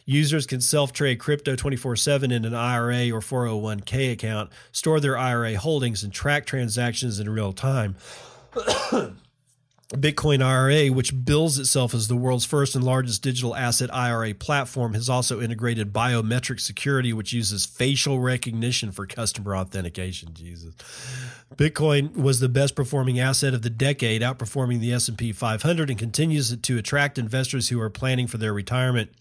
Users 0.05 0.45
can 0.45 0.61
self 0.61 0.93
trade 0.93 1.19
crypto 1.19 1.55
24 1.55 1.95
7 1.95 2.31
in 2.31 2.45
an 2.45 2.53
IRA 2.53 3.09
or 3.09 3.21
401k 3.21 4.11
account, 4.11 4.51
store 4.71 4.99
their 4.99 5.17
IRA 5.17 5.57
holdings, 5.57 6.03
and 6.03 6.13
track 6.13 6.45
transactions 6.45 7.19
in 7.19 7.27
real 7.29 7.53
time. 7.53 7.95
Bitcoin 9.89 10.43
IRA, 10.43 10.91
which 10.91 11.25
bills 11.25 11.59
itself 11.59 11.93
as 11.93 12.07
the 12.07 12.15
world's 12.15 12.43
first 12.43 12.75
and 12.75 12.83
largest 12.83 13.21
digital 13.21 13.55
asset 13.55 13.93
IRA 13.93 14.33
platform, 14.33 14.95
has 14.95 15.09
also 15.09 15.39
integrated 15.39 15.93
biometric 15.93 16.59
security, 16.59 17.13
which 17.13 17.33
uses 17.33 17.67
facial 17.67 18.19
recognition 18.19 18.91
for 18.91 19.05
customer 19.05 19.55
authentication. 19.55 20.33
Jesus, 20.33 20.73
Bitcoin 21.55 22.15
was 22.15 22.39
the 22.39 22.49
best 22.49 22.75
performing 22.75 23.19
asset 23.19 23.53
of 23.53 23.61
the 23.61 23.69
decade, 23.69 24.23
outperforming 24.23 24.79
the 24.79 24.91
S 24.91 25.07
and 25.07 25.17
P 25.17 25.31
500, 25.31 25.89
and 25.89 25.99
continues 25.99 26.55
to 26.55 26.77
attract 26.77 27.19
investors 27.19 27.69
who 27.69 27.79
are 27.79 27.91
planning 27.91 28.25
for 28.25 28.37
their 28.37 28.53
retirement. 28.53 29.11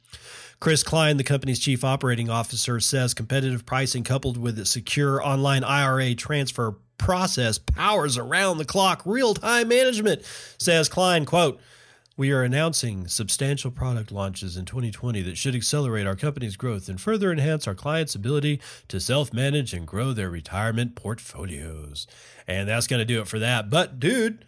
Chris 0.64 0.82
Kline, 0.82 1.18
the 1.18 1.24
company's 1.24 1.58
chief 1.58 1.84
operating 1.84 2.30
officer, 2.30 2.80
says 2.80 3.12
competitive 3.12 3.66
pricing 3.66 4.02
coupled 4.02 4.38
with 4.38 4.58
a 4.58 4.64
secure 4.64 5.22
online 5.22 5.62
IRA 5.62 6.14
transfer 6.14 6.76
process 6.96 7.58
powers 7.58 8.16
around 8.16 8.56
the 8.56 8.64
clock 8.64 9.02
real 9.04 9.34
time 9.34 9.68
management, 9.68 10.22
says 10.56 10.88
Kline. 10.88 11.26
Quote, 11.26 11.60
we 12.16 12.32
are 12.32 12.42
announcing 12.42 13.06
substantial 13.08 13.70
product 13.70 14.10
launches 14.10 14.56
in 14.56 14.64
2020 14.64 15.20
that 15.20 15.36
should 15.36 15.54
accelerate 15.54 16.06
our 16.06 16.16
company's 16.16 16.56
growth 16.56 16.88
and 16.88 16.98
further 16.98 17.30
enhance 17.30 17.68
our 17.68 17.74
clients' 17.74 18.14
ability 18.14 18.58
to 18.88 19.00
self 19.00 19.34
manage 19.34 19.74
and 19.74 19.86
grow 19.86 20.14
their 20.14 20.30
retirement 20.30 20.94
portfolios. 20.94 22.06
And 22.48 22.70
that's 22.70 22.86
going 22.86 23.00
to 23.00 23.04
do 23.04 23.20
it 23.20 23.28
for 23.28 23.38
that. 23.38 23.68
But, 23.68 24.00
dude, 24.00 24.46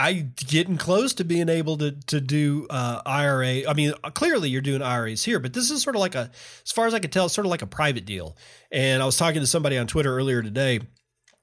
I 0.00 0.26
getting 0.46 0.78
close 0.78 1.12
to 1.14 1.24
being 1.24 1.48
able 1.48 1.76
to 1.78 1.92
to 1.92 2.20
do 2.20 2.66
uh, 2.70 3.02
IRA. 3.04 3.68
I 3.68 3.74
mean, 3.74 3.92
clearly 4.14 4.48
you're 4.48 4.62
doing 4.62 4.80
IRAs 4.80 5.24
here, 5.24 5.38
but 5.38 5.52
this 5.52 5.70
is 5.70 5.82
sort 5.82 5.94
of 5.94 6.00
like 6.00 6.14
a, 6.14 6.30
as 6.64 6.72
far 6.72 6.86
as 6.86 6.94
I 6.94 7.00
can 7.00 7.10
tell, 7.10 7.28
sort 7.28 7.46
of 7.46 7.50
like 7.50 7.62
a 7.62 7.66
private 7.66 8.06
deal. 8.06 8.36
And 8.72 9.02
I 9.02 9.06
was 9.06 9.16
talking 9.16 9.40
to 9.40 9.46
somebody 9.46 9.76
on 9.76 9.86
Twitter 9.86 10.16
earlier 10.16 10.42
today 10.42 10.80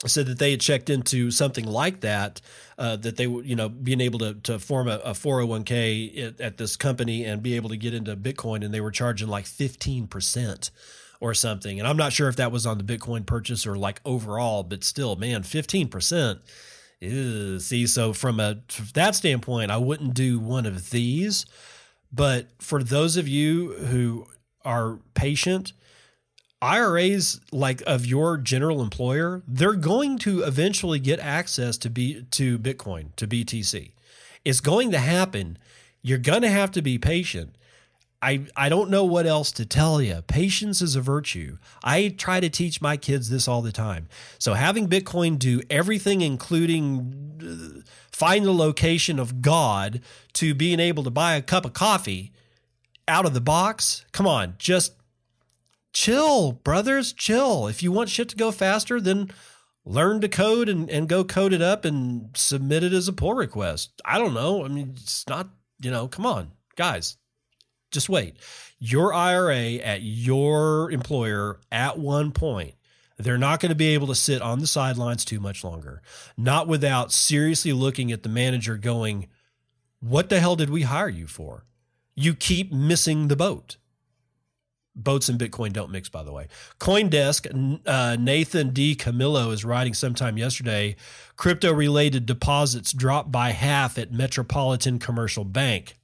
said 0.05 0.27
that 0.27 0.37
they 0.37 0.51
had 0.51 0.61
checked 0.61 0.89
into 0.89 1.31
something 1.31 1.65
like 1.65 2.01
that, 2.01 2.39
uh, 2.77 2.95
that 2.97 3.17
they 3.17 3.25
would, 3.25 3.47
you 3.47 3.55
know, 3.55 3.67
being 3.67 4.01
able 4.01 4.19
to, 4.19 4.35
to 4.35 4.59
form 4.59 4.87
a, 4.87 4.97
a 4.97 5.11
401k 5.11 6.23
at, 6.23 6.39
at, 6.39 6.57
this 6.57 6.75
company 6.75 7.25
and 7.25 7.41
be 7.41 7.55
able 7.55 7.69
to 7.69 7.77
get 7.77 7.95
into 7.95 8.15
Bitcoin, 8.15 8.63
and 8.63 8.71
they 8.71 8.81
were 8.81 8.91
charging 8.91 9.27
like 9.27 9.45
15% 9.45 10.69
or 11.19 11.33
something. 11.33 11.79
And 11.79 11.87
I'm 11.87 11.97
not 11.97 12.13
sure 12.13 12.29
if 12.29 12.35
that 12.35 12.51
was 12.51 12.67
on 12.67 12.77
the 12.77 12.83
Bitcoin 12.83 13.25
purchase 13.25 13.65
or 13.65 13.75
like 13.75 13.99
overall, 14.05 14.61
but 14.61 14.83
still, 14.83 15.15
man, 15.15 15.41
15%. 15.41 16.39
See, 17.01 17.85
so 17.85 18.13
from 18.13 18.39
a 18.39 18.57
from 18.69 18.87
that 18.93 19.15
standpoint, 19.15 19.71
I 19.71 19.77
wouldn't 19.77 20.13
do 20.13 20.39
one 20.39 20.65
of 20.65 20.89
these. 20.89 21.45
But 22.11 22.47
for 22.59 22.81
those 22.81 23.17
of 23.17 23.27
you 23.27 23.73
who 23.73 24.27
are 24.65 24.99
patient, 25.13 25.73
IRAs 26.61 27.39
like 27.51 27.83
of 27.85 28.05
your 28.05 28.37
general 28.37 28.81
employer, 28.81 29.43
they're 29.47 29.73
going 29.73 30.17
to 30.19 30.41
eventually 30.41 30.99
get 30.99 31.19
access 31.19 31.77
to 31.79 31.89
be 31.89 32.23
to 32.31 32.57
Bitcoin, 32.57 33.15
to 33.17 33.27
BTC. 33.27 33.91
It's 34.43 34.61
going 34.61 34.91
to 34.91 34.99
happen. 34.99 35.57
You're 36.01 36.17
going 36.17 36.41
to 36.41 36.49
have 36.49 36.71
to 36.71 36.81
be 36.81 36.97
patient. 36.97 37.56
I, 38.21 38.47
I 38.55 38.69
don't 38.69 38.89
know 38.89 39.05
what 39.05 39.27
else 39.27 39.51
to 39.53 39.65
tell 39.65 40.01
you. 40.01 40.23
Patience 40.25 40.81
is 40.81 40.95
a 40.95 41.01
virtue. 41.01 41.57
I 41.83 42.09
try 42.09 42.39
to 42.39 42.49
teach 42.49 42.81
my 42.81 42.97
kids 42.97 43.29
this 43.29 43.47
all 43.47 43.61
the 43.61 43.71
time. 43.71 44.07
So 44.39 44.55
having 44.55 44.87
Bitcoin 44.87 45.37
do 45.37 45.61
everything, 45.69 46.21
including 46.21 47.39
uh, 47.41 47.81
find 48.11 48.45
the 48.45 48.53
location 48.53 49.19
of 49.19 49.41
God, 49.41 50.01
to 50.33 50.55
being 50.55 50.79
able 50.79 51.03
to 51.03 51.11
buy 51.11 51.35
a 51.35 51.43
cup 51.43 51.65
of 51.65 51.73
coffee 51.73 52.33
out 53.07 53.25
of 53.25 53.35
the 53.35 53.41
box, 53.41 54.05
come 54.11 54.25
on, 54.25 54.55
just 54.57 54.93
chill, 55.93 56.53
brothers, 56.53 57.13
chill. 57.13 57.67
If 57.67 57.83
you 57.83 57.91
want 57.91 58.09
shit 58.09 58.29
to 58.29 58.35
go 58.35 58.51
faster, 58.51 58.99
then 58.99 59.31
learn 59.85 60.21
to 60.21 60.27
code 60.27 60.69
and, 60.69 60.89
and 60.89 61.07
go 61.07 61.23
code 61.23 61.53
it 61.53 61.61
up 61.61 61.85
and 61.85 62.29
submit 62.35 62.83
it 62.83 62.93
as 62.93 63.07
a 63.07 63.13
pull 63.13 63.35
request. 63.35 64.01
I 64.03 64.17
don't 64.17 64.33
know. 64.33 64.65
I 64.65 64.67
mean, 64.69 64.95
it's 64.95 65.27
not, 65.27 65.49
you 65.79 65.91
know, 65.91 66.07
come 66.07 66.25
on, 66.25 66.51
guys, 66.75 67.17
just 67.97 68.09
wait. 68.09 68.35
Your 68.77 69.11
IRA 69.11 69.73
at 69.75 70.03
your 70.03 70.91
employer 70.91 71.59
at 71.71 71.97
one 71.97 72.31
point, 72.31 72.75
they're 73.17 73.39
not 73.39 73.59
going 73.59 73.71
to 73.71 73.75
be 73.75 73.95
able 73.95 74.05
to 74.05 74.15
sit 74.15 74.39
on 74.39 74.59
the 74.59 74.67
sidelines 74.67 75.25
too 75.25 75.39
much 75.39 75.63
longer. 75.63 76.03
Not 76.37 76.67
without 76.67 77.11
seriously 77.11 77.73
looking 77.73 78.11
at 78.11 78.21
the 78.21 78.29
manager 78.29 78.77
going, 78.77 79.27
What 79.99 80.29
the 80.29 80.39
hell 80.39 80.55
did 80.55 80.69
we 80.69 80.83
hire 80.83 81.09
you 81.09 81.25
for? 81.25 81.65
You 82.13 82.35
keep 82.35 82.71
missing 82.71 83.29
the 83.29 83.35
boat 83.35 83.77
boats 84.97 85.29
and 85.29 85.39
Bitcoin 85.39 85.71
don't 85.71 85.91
mix, 85.91 86.09
by 86.09 86.23
the 86.23 86.31
way. 86.31 86.47
Coindesk, 86.79 87.79
uh, 87.85 88.17
Nathan 88.19 88.71
DiCamillo 88.71 89.53
is 89.53 89.63
writing 89.63 89.93
sometime 89.93 90.37
yesterday 90.37 90.95
crypto 91.35 91.71
related 91.71 92.25
deposits 92.25 92.91
dropped 92.91 93.31
by 93.31 93.51
half 93.51 93.97
at 93.97 94.11
Metropolitan 94.11 94.99
Commercial 94.99 95.45
Bank. 95.45 95.96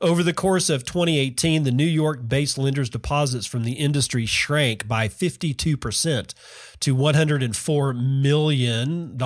Over 0.00 0.22
the 0.22 0.34
course 0.34 0.68
of 0.68 0.84
2018, 0.84 1.62
the 1.62 1.70
New 1.70 1.84
York 1.84 2.28
based 2.28 2.58
lenders' 2.58 2.90
deposits 2.90 3.46
from 3.46 3.64
the 3.64 3.72
industry 3.72 4.26
shrank 4.26 4.86
by 4.86 5.08
52% 5.08 6.34
to 6.80 6.94
$104 6.94 8.20
million 8.22 9.16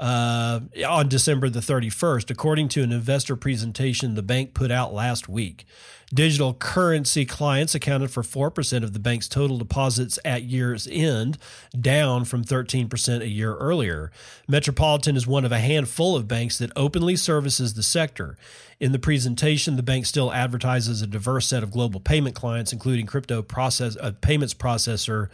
uh, 0.00 0.60
on 0.86 1.08
December 1.08 1.48
the 1.48 1.60
31st, 1.60 2.30
according 2.30 2.68
to 2.68 2.82
an 2.82 2.92
investor 2.92 3.36
presentation 3.36 4.14
the 4.14 4.22
bank 4.22 4.54
put 4.54 4.70
out 4.70 4.92
last 4.92 5.28
week. 5.28 5.64
Digital 6.12 6.54
currency 6.54 7.24
clients 7.24 7.74
accounted 7.74 8.10
for 8.10 8.22
4% 8.22 8.84
of 8.84 8.92
the 8.92 8.98
bank's 8.98 9.28
total 9.28 9.58
deposits 9.58 10.18
at 10.24 10.42
year's 10.42 10.86
end, 10.90 11.38
down 11.78 12.24
from 12.24 12.44
13% 12.44 13.20
a 13.20 13.28
year 13.28 13.54
earlier. 13.56 14.12
Metropolitan 14.46 15.16
is 15.16 15.26
one 15.26 15.44
of 15.44 15.52
a 15.52 15.58
handful 15.58 16.14
of 16.14 16.28
banks 16.28 16.58
that 16.58 16.70
openly 16.76 17.16
services 17.16 17.74
the 17.74 17.82
sector. 17.82 18.36
In 18.78 18.92
the 18.92 18.98
presentation, 18.98 19.76
the 19.76 19.82
bank 19.82 20.06
still 20.06 20.32
advertises 20.32 21.02
a 21.02 21.06
diverse 21.06 21.46
set 21.46 21.62
of 21.62 21.70
global 21.70 22.00
payment 22.00 22.34
clients, 22.34 22.72
including 22.72 23.06
crypto 23.06 23.42
process, 23.42 23.96
uh, 24.00 24.12
payments 24.20 24.54
processor 24.54 25.28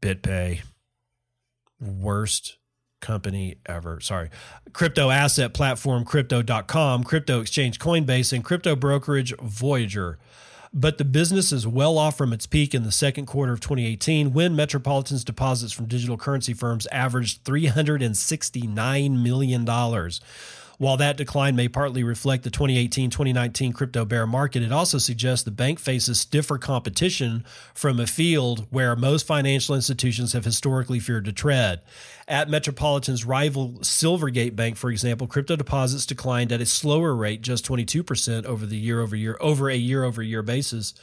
BitPay. 0.00 0.62
Worst 1.80 2.58
company 3.04 3.56
ever. 3.66 4.00
Sorry. 4.00 4.30
Crypto 4.72 5.10
asset 5.10 5.54
platform 5.54 6.04
crypto.com, 6.04 7.04
crypto 7.04 7.40
exchange 7.40 7.78
Coinbase, 7.78 8.32
and 8.32 8.42
crypto 8.42 8.74
brokerage 8.74 9.32
Voyager. 9.40 10.18
But 10.76 10.98
the 10.98 11.04
business 11.04 11.52
is 11.52 11.68
well 11.68 11.98
off 11.98 12.18
from 12.18 12.32
its 12.32 12.46
peak 12.46 12.74
in 12.74 12.82
the 12.82 12.90
second 12.90 13.26
quarter 13.26 13.52
of 13.52 13.60
2018 13.60 14.32
when 14.32 14.56
Metropolitan's 14.56 15.22
deposits 15.22 15.72
from 15.72 15.86
digital 15.86 16.16
currency 16.16 16.52
firms 16.52 16.88
averaged 16.88 17.44
$369 17.44 19.22
million. 19.22 19.64
While 20.78 20.96
that 20.96 21.16
decline 21.16 21.54
may 21.54 21.68
partly 21.68 22.02
reflect 22.02 22.42
the 22.42 22.50
2018 22.50 23.10
2019 23.10 23.72
crypto 23.72 24.04
bear 24.04 24.26
market, 24.26 24.62
it 24.62 24.72
also 24.72 24.98
suggests 24.98 25.44
the 25.44 25.50
bank 25.50 25.78
faces 25.78 26.20
stiffer 26.20 26.58
competition 26.58 27.44
from 27.74 28.00
a 28.00 28.06
field 28.06 28.66
where 28.70 28.96
most 28.96 29.26
financial 29.26 29.74
institutions 29.74 30.32
have 30.32 30.44
historically 30.44 30.98
feared 30.98 31.26
to 31.26 31.32
tread. 31.32 31.80
At 32.26 32.48
Metropolitan's 32.48 33.24
rival 33.24 33.74
Silvergate 33.80 34.56
Bank, 34.56 34.76
for 34.76 34.90
example, 34.90 35.26
crypto 35.26 35.56
deposits 35.56 36.06
declined 36.06 36.50
at 36.52 36.60
a 36.60 36.66
slower 36.66 37.14
rate, 37.14 37.42
just 37.42 37.66
22% 37.66 38.44
over 38.44 38.66
the 38.66 38.76
year 38.76 39.00
over 39.00 39.14
year, 39.14 39.36
over 39.40 39.70
a 39.70 39.76
year 39.76 40.04
over 40.04 40.22
year 40.22 40.42
basis. 40.42 40.94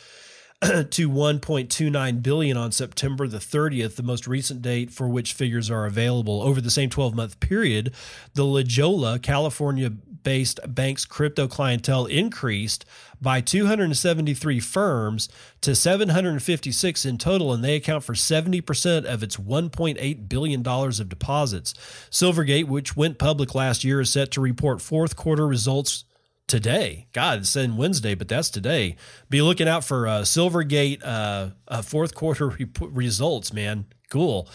to 0.91 1.09
1.29 1.09 2.21
billion 2.21 2.55
on 2.55 2.71
September 2.71 3.27
the 3.27 3.39
30th, 3.39 3.95
the 3.95 4.03
most 4.03 4.27
recent 4.27 4.61
date 4.61 4.91
for 4.91 5.09
which 5.09 5.33
figures 5.33 5.71
are 5.71 5.87
available. 5.87 6.43
Over 6.43 6.61
the 6.61 6.69
same 6.69 6.87
12-month 6.87 7.39
period, 7.39 7.91
the 8.35 8.45
La 8.45 8.61
Jolla, 8.61 9.17
California-based 9.17 10.59
bank's 10.67 11.05
crypto 11.05 11.47
clientele 11.47 12.05
increased 12.05 12.85
by 13.19 13.41
273 13.41 14.59
firms 14.59 15.29
to 15.61 15.73
756 15.73 17.05
in 17.05 17.17
total, 17.17 17.51
and 17.51 17.63
they 17.63 17.75
account 17.75 18.03
for 18.03 18.13
70% 18.13 19.05
of 19.05 19.23
its 19.23 19.37
$1.8 19.37 20.29
billion 20.29 20.67
of 20.67 21.09
deposits. 21.09 21.73
Silvergate, 22.11 22.65
which 22.65 22.95
went 22.95 23.17
public 23.17 23.55
last 23.55 23.83
year, 23.83 24.01
is 24.01 24.13
set 24.13 24.29
to 24.29 24.41
report 24.41 24.79
fourth 24.79 25.15
quarter 25.15 25.47
results 25.47 26.05
today. 26.51 27.07
God, 27.13 27.39
it's 27.39 27.55
in 27.55 27.77
Wednesday, 27.77 28.13
but 28.13 28.27
that's 28.27 28.49
today. 28.49 28.97
Be 29.29 29.41
looking 29.41 29.69
out 29.69 29.85
for 29.85 30.05
uh, 30.05 30.21
Silvergate 30.21 31.01
uh, 31.01 31.51
uh, 31.65 31.81
fourth 31.81 32.13
quarter 32.13 32.47
re- 32.59 32.67
results, 32.81 33.53
man. 33.53 33.85
Cool. 34.09 34.49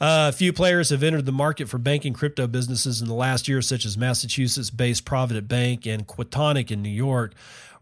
Uh, 0.00 0.30
a 0.30 0.32
few 0.32 0.54
players 0.54 0.88
have 0.88 1.02
entered 1.02 1.26
the 1.26 1.32
market 1.32 1.68
for 1.68 1.76
banking 1.76 2.14
crypto 2.14 2.46
businesses 2.46 3.02
in 3.02 3.08
the 3.08 3.14
last 3.14 3.46
year, 3.46 3.60
such 3.60 3.84
as 3.84 3.98
Massachusetts 3.98 4.70
based 4.70 5.04
Provident 5.04 5.46
Bank 5.46 5.86
and 5.86 6.08
Quontic 6.08 6.70
in 6.70 6.82
New 6.82 6.88
York. 6.88 7.34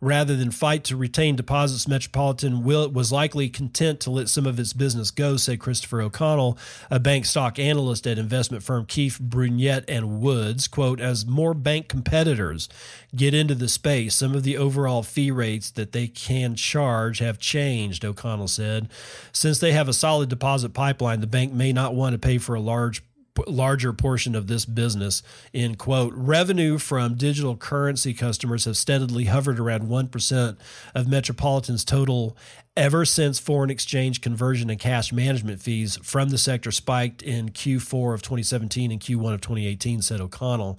Rather 0.03 0.35
than 0.35 0.51
fight 0.51 0.83
to 0.83 0.97
retain 0.97 1.37
deposits, 1.37 1.87
Metropolitan 1.87 2.65
will, 2.65 2.89
was 2.89 3.13
likely 3.13 3.49
content 3.49 4.01
to 4.01 4.11
let 4.11 4.29
some 4.29 4.47
of 4.47 4.59
its 4.59 4.73
business 4.73 5.13
go, 5.13 5.37
said 5.37 5.61
Christopher 5.61 6.03
O'Connell, 6.03 6.59
a 6.91 6.99
bank 6.99 7.25
stock 7.25 7.57
analyst 7.57 8.05
at 8.09 8.19
investment 8.19 8.65
firm 8.65 8.85
Keefe, 8.85 9.21
Bruyette, 9.21 9.85
and 9.87 10.21
Woods. 10.21 10.67
Quote, 10.67 11.01
as 11.01 11.25
more 11.25 11.55
bank 11.55 11.87
competitors 11.87 12.69
get 13.15 13.33
into 13.33 13.55
the 13.55 13.69
space, 13.69 14.17
some 14.17 14.35
of 14.35 14.43
the 14.43 14.57
overall 14.57 15.05
fee 15.05 15.31
rates 15.31 15.71
that 15.71 15.93
they 15.93 16.09
can 16.09 16.57
charge 16.57 17.21
have 17.21 17.39
changed, 17.39 18.05
O'Connell 18.05 18.49
said. 18.49 18.89
Since 19.31 19.61
they 19.61 19.71
have 19.71 19.89
a 19.89 19.93
solid 19.93 20.29
deposit 20.29 20.75
pipeline, 20.75 21.21
the 21.21 21.29
bank 21.29 21.53
may 21.53 21.73
not 21.73 21.95
want 21.95 22.15
to 22.15 22.19
pay 22.19 22.39
for 22.39 22.57
a 22.57 22.61
large 22.61 23.05
larger 23.47 23.93
portion 23.93 24.35
of 24.35 24.47
this 24.47 24.65
business 24.65 25.23
in 25.53 25.75
quote. 25.75 26.13
Revenue 26.15 26.79
from 26.79 27.15
digital 27.15 27.57
currency 27.57 28.15
customers 28.15 28.65
have 28.65 28.77
steadily 28.77 29.25
hovered 29.25 29.59
around 29.59 29.89
1% 29.89 30.57
of 30.95 31.09
metropolitan's 31.09 31.85
total 31.85 32.37
ever 32.77 33.05
since 33.05 33.39
foreign 33.39 33.71
exchange 33.71 34.21
conversion 34.21 34.71
and 34.71 34.81
cash 34.81 35.13
management 35.13 35.61
fees 35.61 35.99
from 36.03 36.31
the 36.31 36.39
sector 36.39 36.71
spiked 36.71 37.23
in 37.23 37.51
q4 37.51 38.15
of 38.15 38.23
2017 38.23 38.91
and 38.91 39.01
q1 39.01 39.35
of 39.35 39.41
2018 39.41 40.03
said 40.03 40.21
o'connell. 40.21 40.79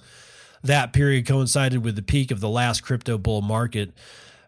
That 0.63 0.94
period 0.94 1.28
coincided 1.28 1.84
with 1.84 1.96
the 1.96 2.02
peak 2.02 2.32
of 2.32 2.39
the 2.39 2.50
last 2.50 2.82
crypto 2.82 3.18
bull 3.18 3.42
market 3.42 3.94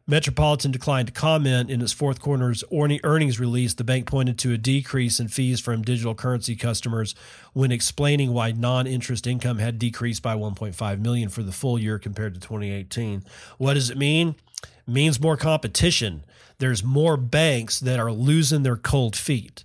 Metropolitan 0.08 0.70
declined 0.70 1.08
to 1.08 1.14
comment 1.14 1.72
in 1.72 1.82
its 1.82 1.92
fourth 1.92 2.22
quarter's 2.22 2.64
earnings 2.72 3.40
release. 3.40 3.74
The 3.74 3.84
bank 3.84 4.06
pointed 4.06 4.38
to 4.40 4.54
a 4.54 4.58
decrease 4.58 5.20
in 5.20 5.30
fees 5.30 5.60
from 5.60 5.82
digital 5.82 6.14
currency 6.14 6.56
customers 6.56 7.16
when 7.54 7.72
explaining 7.72 8.32
why 8.32 8.52
non-interest 8.52 9.26
income 9.26 9.58
had 9.58 9.80
decreased 9.80 10.22
by 10.22 10.36
1.5 10.36 11.00
million 11.00 11.30
for 11.30 11.42
the 11.42 11.52
full 11.52 11.80
year 11.80 11.98
compared 11.98 12.36
to 12.36 12.40
2018. 12.40 13.24
What 13.58 13.74
does 13.74 13.90
it 13.90 13.98
mean? 13.98 14.36
It 14.62 14.92
means 14.92 15.20
more 15.20 15.38
competition. 15.38 16.24
There's 16.60 16.84
more 16.84 17.18
banks 17.18 17.80
that 17.80 18.00
are 18.00 18.12
losing 18.12 18.62
their 18.62 18.78
cold 18.78 19.16
feet. 19.16 19.64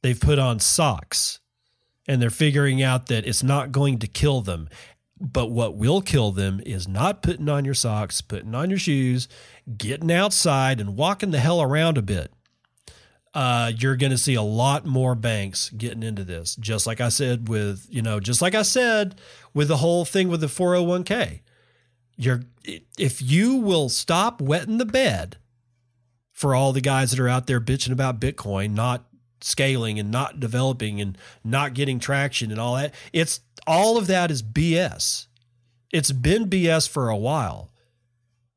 They've 0.00 0.18
put 0.18 0.38
on 0.38 0.58
socks 0.58 1.40
and 2.08 2.20
they're 2.20 2.30
figuring 2.30 2.82
out 2.82 3.06
that 3.06 3.26
it's 3.26 3.42
not 3.42 3.72
going 3.72 3.98
to 3.98 4.06
kill 4.06 4.40
them. 4.40 4.68
But 5.20 5.50
what 5.50 5.76
will 5.76 6.00
kill 6.00 6.32
them 6.32 6.60
is 6.66 6.88
not 6.88 7.22
putting 7.22 7.48
on 7.48 7.64
your 7.64 7.74
socks, 7.74 8.20
putting 8.20 8.54
on 8.54 8.68
your 8.68 8.78
shoes, 8.78 9.28
getting 9.76 10.10
outside 10.10 10.80
and 10.80 10.96
walking 10.96 11.30
the 11.30 11.38
hell 11.38 11.62
around 11.62 11.96
a 11.98 12.02
bit. 12.02 12.32
Uh, 13.32 13.72
you're 13.76 13.96
going 13.96 14.12
to 14.12 14.18
see 14.18 14.34
a 14.34 14.42
lot 14.42 14.86
more 14.86 15.14
banks 15.14 15.70
getting 15.70 16.02
into 16.02 16.24
this. 16.24 16.56
Just 16.56 16.86
like 16.86 17.00
I 17.00 17.08
said 17.08 17.48
with, 17.48 17.86
you 17.88 18.02
know, 18.02 18.20
just 18.20 18.42
like 18.42 18.54
I 18.54 18.62
said 18.62 19.20
with 19.52 19.68
the 19.68 19.78
whole 19.78 20.04
thing 20.04 20.28
with 20.28 20.40
the 20.40 20.46
401k. 20.46 21.40
You're 22.16 22.42
if 22.96 23.20
you 23.20 23.56
will 23.56 23.88
stop 23.88 24.40
wetting 24.40 24.78
the 24.78 24.84
bed 24.84 25.36
for 26.30 26.54
all 26.54 26.72
the 26.72 26.80
guys 26.80 27.10
that 27.10 27.20
are 27.20 27.28
out 27.28 27.46
there 27.46 27.60
bitching 27.60 27.92
about 27.92 28.20
Bitcoin, 28.20 28.72
not 28.72 29.04
scaling 29.44 29.98
and 29.98 30.10
not 30.10 30.40
developing 30.40 31.00
and 31.00 31.18
not 31.44 31.74
getting 31.74 31.98
traction 31.98 32.50
and 32.50 32.58
all 32.58 32.76
that. 32.76 32.94
It's 33.12 33.40
all 33.66 33.98
of 33.98 34.06
that 34.06 34.30
is 34.30 34.42
BS. 34.42 35.26
It's 35.92 36.12
been 36.12 36.48
BS 36.48 36.88
for 36.88 37.08
a 37.08 37.16
while. 37.16 37.70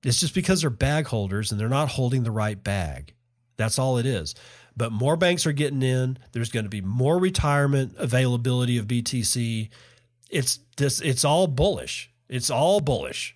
It's 0.03 0.19
just 0.19 0.33
because 0.33 0.61
they're 0.61 0.69
bag 0.69 1.07
holders 1.07 1.51
and 1.51 1.59
they're 1.59 1.67
not 1.67 1.89
holding 1.89 2.23
the 2.23 2.31
right 2.31 2.61
bag. 2.61 3.13
That's 3.57 3.77
all 3.77 3.97
it 3.97 4.05
is. 4.05 4.33
But 4.75 4.91
more 4.91 5.17
banks 5.17 5.45
are 5.45 5.51
getting 5.51 5.81
in. 5.81 6.19
There's 6.31 6.51
going 6.51 6.65
to 6.65 6.69
be 6.69 6.81
more 6.81 7.17
retirement 7.17 7.95
availability 7.97 8.77
of 8.77 8.87
BTC. 8.87 9.69
It's 10.29 10.59
this. 10.77 11.01
It's 11.01 11.25
all 11.25 11.47
bullish. 11.47 12.11
It's 12.29 12.49
all 12.49 12.79
bullish. 12.79 13.35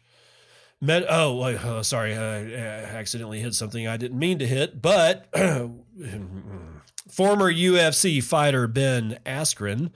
Med, 0.79 1.05
oh, 1.09 1.43
oh, 1.43 1.81
sorry, 1.81 2.15
I 2.15 2.45
accidentally 2.95 3.39
hit 3.39 3.53
something 3.53 3.87
I 3.87 3.97
didn't 3.97 4.17
mean 4.17 4.39
to 4.39 4.47
hit. 4.47 4.81
But 4.81 5.27
hmm, 5.35 5.65
hmm. 6.05 6.77
Former 7.09 7.51
UFC 7.51 8.23
fighter 8.23 8.67
Ben 8.67 9.19
Askren 9.25 9.91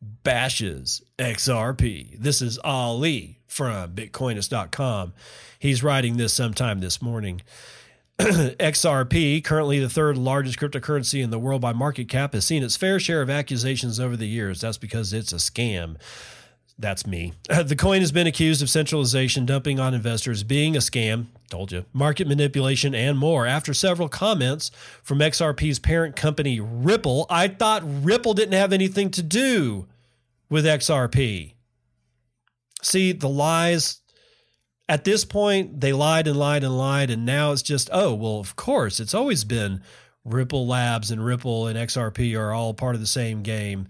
bashes 0.00 1.02
XRP. 1.18 2.18
This 2.18 2.40
is 2.40 2.58
Ali 2.64 3.38
from 3.46 3.94
Bitcoinist.com. 3.94 5.12
He's 5.58 5.82
writing 5.82 6.16
this 6.16 6.32
sometime 6.32 6.80
this 6.80 7.02
morning. 7.02 7.42
XRP, 8.18 9.44
currently 9.44 9.78
the 9.78 9.88
third 9.88 10.16
largest 10.16 10.58
cryptocurrency 10.58 11.22
in 11.22 11.30
the 11.30 11.38
world 11.38 11.60
by 11.60 11.72
market 11.72 12.08
cap, 12.08 12.32
has 12.32 12.44
seen 12.44 12.62
its 12.62 12.76
fair 12.76 12.98
share 12.98 13.22
of 13.22 13.30
accusations 13.30 14.00
over 14.00 14.16
the 14.16 14.26
years. 14.26 14.60
That's 14.60 14.78
because 14.78 15.12
it's 15.12 15.32
a 15.32 15.36
scam. 15.36 15.96
That's 16.78 17.06
me. 17.06 17.32
Uh, 17.50 17.64
the 17.64 17.74
coin 17.74 18.00
has 18.00 18.12
been 18.12 18.28
accused 18.28 18.62
of 18.62 18.70
centralization, 18.70 19.44
dumping 19.44 19.80
on 19.80 19.94
investors, 19.94 20.44
being 20.44 20.76
a 20.76 20.78
scam, 20.78 21.26
told 21.50 21.72
you, 21.72 21.84
market 21.92 22.28
manipulation, 22.28 22.94
and 22.94 23.18
more. 23.18 23.46
After 23.46 23.74
several 23.74 24.08
comments 24.08 24.70
from 25.02 25.18
XRP's 25.18 25.80
parent 25.80 26.14
company, 26.14 26.60
Ripple, 26.60 27.26
I 27.28 27.48
thought 27.48 27.82
Ripple 27.84 28.34
didn't 28.34 28.54
have 28.54 28.72
anything 28.72 29.10
to 29.12 29.22
do 29.24 29.88
with 30.48 30.64
XRP. 30.64 31.54
See, 32.80 33.10
the 33.10 33.28
lies, 33.28 34.00
at 34.88 35.02
this 35.02 35.24
point, 35.24 35.80
they 35.80 35.92
lied 35.92 36.28
and 36.28 36.38
lied 36.38 36.62
and 36.62 36.78
lied, 36.78 37.10
and 37.10 37.26
now 37.26 37.50
it's 37.50 37.62
just, 37.62 37.90
oh, 37.92 38.14
well, 38.14 38.38
of 38.38 38.54
course, 38.54 39.00
it's 39.00 39.14
always 39.14 39.42
been 39.42 39.82
Ripple 40.24 40.66
Labs 40.66 41.10
and 41.10 41.24
Ripple 41.24 41.66
and 41.66 41.76
XRP 41.76 42.38
are 42.38 42.52
all 42.52 42.74
part 42.74 42.94
of 42.94 43.00
the 43.00 43.06
same 43.06 43.42
game 43.42 43.88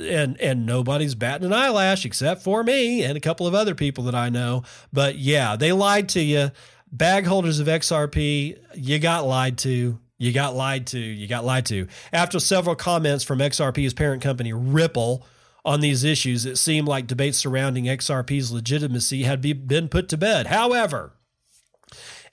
and 0.00 0.40
and 0.40 0.66
nobody's 0.66 1.14
batting 1.14 1.46
an 1.46 1.52
eyelash 1.52 2.04
except 2.04 2.42
for 2.42 2.62
me 2.62 3.02
and 3.02 3.16
a 3.16 3.20
couple 3.20 3.46
of 3.46 3.54
other 3.54 3.74
people 3.74 4.04
that 4.04 4.14
I 4.14 4.28
know. 4.28 4.62
But 4.92 5.16
yeah, 5.16 5.56
they 5.56 5.72
lied 5.72 6.08
to 6.10 6.20
you. 6.20 6.50
Bag 6.90 7.26
holders 7.26 7.60
of 7.60 7.66
XRP, 7.66 8.58
you 8.74 8.98
got 8.98 9.26
lied 9.26 9.58
to. 9.58 9.98
You 10.18 10.32
got 10.32 10.54
lied 10.54 10.86
to. 10.88 10.98
You 10.98 11.26
got 11.26 11.44
lied 11.44 11.66
to. 11.66 11.88
After 12.12 12.40
several 12.40 12.74
comments 12.76 13.22
from 13.24 13.40
XRP's 13.40 13.92
parent 13.92 14.22
company, 14.22 14.52
Ripple, 14.52 15.26
on 15.64 15.80
these 15.80 16.04
issues, 16.04 16.46
it 16.46 16.56
seemed 16.56 16.88
like 16.88 17.06
debates 17.08 17.38
surrounding 17.38 17.84
XRP's 17.84 18.52
legitimacy 18.52 19.24
had 19.24 19.42
be, 19.42 19.52
been 19.52 19.88
put 19.88 20.08
to 20.08 20.16
bed. 20.16 20.46
However, 20.46 21.12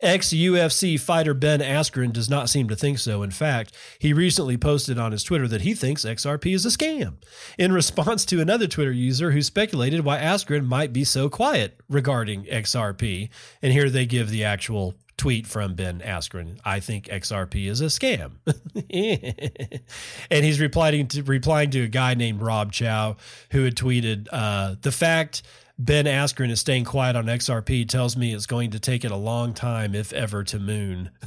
Ex 0.03 0.29
UFC 0.29 0.99
fighter 0.99 1.33
Ben 1.33 1.61
Askren 1.61 2.11
does 2.11 2.29
not 2.29 2.49
seem 2.49 2.67
to 2.67 2.75
think 2.75 2.99
so. 2.99 3.23
In 3.23 3.31
fact, 3.31 3.73
he 3.99 4.13
recently 4.13 4.57
posted 4.57 4.99
on 4.99 5.11
his 5.11 5.23
Twitter 5.23 5.47
that 5.47 5.61
he 5.61 5.73
thinks 5.73 6.05
XRP 6.05 6.53
is 6.53 6.65
a 6.65 6.69
scam 6.69 7.15
in 7.57 7.71
response 7.71 8.25
to 8.25 8.41
another 8.41 8.67
Twitter 8.67 8.91
user 8.91 9.31
who 9.31 9.41
speculated 9.41 10.03
why 10.03 10.19
Askren 10.19 10.65
might 10.65 10.93
be 10.93 11.03
so 11.03 11.29
quiet 11.29 11.79
regarding 11.89 12.43
XRP. 12.45 13.29
And 13.61 13.71
here 13.71 13.89
they 13.89 14.05
give 14.05 14.29
the 14.29 14.43
actual 14.43 14.95
tweet 15.17 15.47
from 15.47 15.75
Ben 15.75 16.01
Askren. 16.01 16.59
I 16.65 16.79
think 16.79 17.05
XRP 17.05 17.67
is 17.67 17.81
a 17.81 17.85
scam. 17.85 18.31
and 20.31 20.45
he's 20.45 20.59
replying 20.59 21.07
to 21.07 21.23
replying 21.23 21.69
to 21.71 21.83
a 21.83 21.87
guy 21.87 22.13
named 22.13 22.41
Rob 22.41 22.71
Chow 22.71 23.15
who 23.51 23.63
had 23.63 23.75
tweeted 23.75 24.27
uh, 24.31 24.75
the 24.81 24.91
fact 24.91 25.43
Ben 25.77 26.05
Askren 26.05 26.51
is 26.51 26.59
staying 26.59 26.86
quiet 26.86 27.15
on 27.15 27.25
XRP 27.25 27.88
tells 27.88 28.15
me 28.15 28.33
it's 28.33 28.45
going 28.45 28.71
to 28.71 28.79
take 28.79 29.03
it 29.03 29.12
a 29.12 29.15
long 29.17 29.53
time, 29.53 29.95
if 29.95 30.13
ever, 30.13 30.43
to 30.43 30.59
moon. 30.59 31.09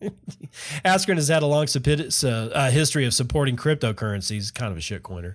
Askren 0.84 1.16
has 1.16 1.28
had 1.28 1.42
a 1.42 1.46
long 1.46 1.66
uh, 1.66 2.70
history 2.70 3.04
of 3.04 3.14
supporting 3.14 3.56
cryptocurrencies, 3.56 4.52
kind 4.52 4.72
of 4.72 4.78
a 4.78 4.80
shitcoiner. 4.80 5.34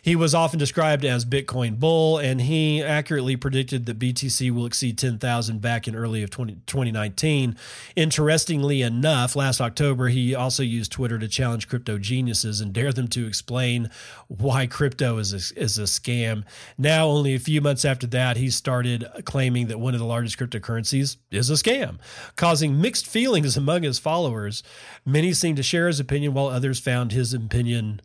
He 0.00 0.16
was 0.16 0.34
often 0.34 0.58
described 0.58 1.04
as 1.04 1.24
Bitcoin 1.24 1.78
bull, 1.78 2.18
and 2.18 2.40
he 2.40 2.82
accurately 2.82 3.36
predicted 3.36 3.86
that 3.86 3.98
BTC 3.98 4.50
will 4.50 4.66
exceed 4.66 4.98
10,000 4.98 5.60
back 5.60 5.88
in 5.88 5.94
early 5.94 6.22
of 6.22 6.30
20, 6.30 6.58
2019. 6.66 7.56
Interestingly 7.96 8.82
enough, 8.82 9.36
last 9.36 9.60
October, 9.60 10.08
he 10.08 10.34
also 10.34 10.62
used 10.62 10.92
Twitter 10.92 11.18
to 11.18 11.28
challenge 11.28 11.68
crypto 11.68 11.98
geniuses 11.98 12.60
and 12.60 12.72
dare 12.72 12.92
them 12.92 13.08
to 13.08 13.26
explain 13.26 13.90
why 14.28 14.66
crypto 14.66 15.18
is 15.18 15.32
a, 15.32 15.58
is 15.58 15.78
a 15.78 15.84
scam. 15.84 16.44
Now, 16.76 17.06
only 17.06 17.34
a 17.34 17.38
few 17.38 17.60
months 17.60 17.84
after 17.84 18.06
that, 18.08 18.36
he 18.36 18.50
started 18.50 19.06
claiming 19.24 19.68
that 19.68 19.78
one 19.78 19.94
of 19.94 20.00
the 20.00 20.06
largest 20.06 20.38
cryptocurrencies 20.38 21.16
is 21.30 21.50
a 21.50 21.54
scam, 21.54 21.98
causing 22.36 22.80
mixed 22.80 23.06
feelings 23.06 23.56
among 23.56 23.82
his 23.84 23.98
followers. 23.98 24.62
Many 25.04 25.32
seemed 25.32 25.56
to 25.58 25.62
share 25.62 25.86
his 25.86 26.00
opinion, 26.00 26.34
while 26.34 26.48
others 26.48 26.78
found 26.78 27.12
his 27.12 27.34
opinion 27.34 28.00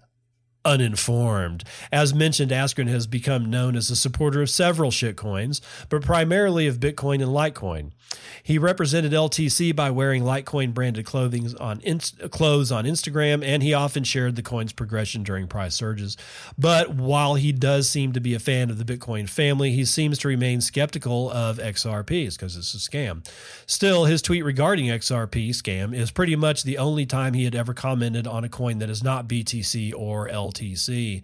uninformed. 0.66 1.64
As 1.92 2.14
mentioned, 2.14 2.52
Askren 2.52 2.88
has 2.88 3.08
become 3.08 3.50
known 3.50 3.76
as 3.76 3.90
a 3.90 3.96
supporter 3.96 4.42
of 4.42 4.50
several 4.50 4.92
shitcoins, 4.92 5.62
but 5.90 6.02
primarily 6.02 6.68
of 6.68 6.80
Bitcoin 6.80 7.22
and 7.24 7.32
Litecoin. 7.32 7.92
He 8.42 8.58
represented 8.58 9.12
LTC 9.12 9.76
by 9.76 9.92
wearing 9.92 10.24
Litecoin 10.24 10.74
branded 10.74 11.06
clothing 11.06 11.56
on 11.60 11.82
clothes 12.32 12.72
on 12.72 12.86
Instagram, 12.86 13.44
and 13.44 13.62
he 13.62 13.74
often 13.74 14.04
shared 14.04 14.36
the 14.36 14.42
coin's 14.42 14.74
progression 14.74 15.24
during 15.24 15.48
price 15.48 15.76
surges. 15.76 16.18
But 16.58 16.90
while 16.90 17.36
he 17.36 17.52
does 17.52 17.90
seem 17.90 18.14
to 18.14 18.20
be 18.20 18.34
a 18.34 18.40
fan 18.40 18.70
of 18.70 18.84
the 18.84 18.98
Bitcoin 18.98 19.30
family, 19.30 19.72
he 19.72 19.86
seems 19.86 20.18
to 20.20 20.28
remain 20.28 20.62
skeptical 20.62 21.30
of 21.30 21.58
XRPs 21.58 22.34
because 22.34 22.56
it's 22.56 22.74
a 22.74 22.78
scam. 22.78 23.26
Still, 23.66 24.06
his 24.06 24.22
tweet 24.22 24.44
regarding 24.44 24.88
XRP 24.88 25.50
scam 25.50 25.94
is 25.94 26.12
pretty 26.12 26.36
much 26.36 26.64
the 26.64 26.78
only 26.78 27.06
time 27.06 27.34
he 27.34 27.46
had 27.46 27.56
ever 27.56 27.74
commented 27.74 28.26
on 28.26 28.44
a 28.44 28.50
coin 28.50 28.80
that 28.80 28.90
is 28.90 29.04
not 29.04 29.28
BTC 29.28 29.94
or 29.96 30.28
LTC. 30.28 31.22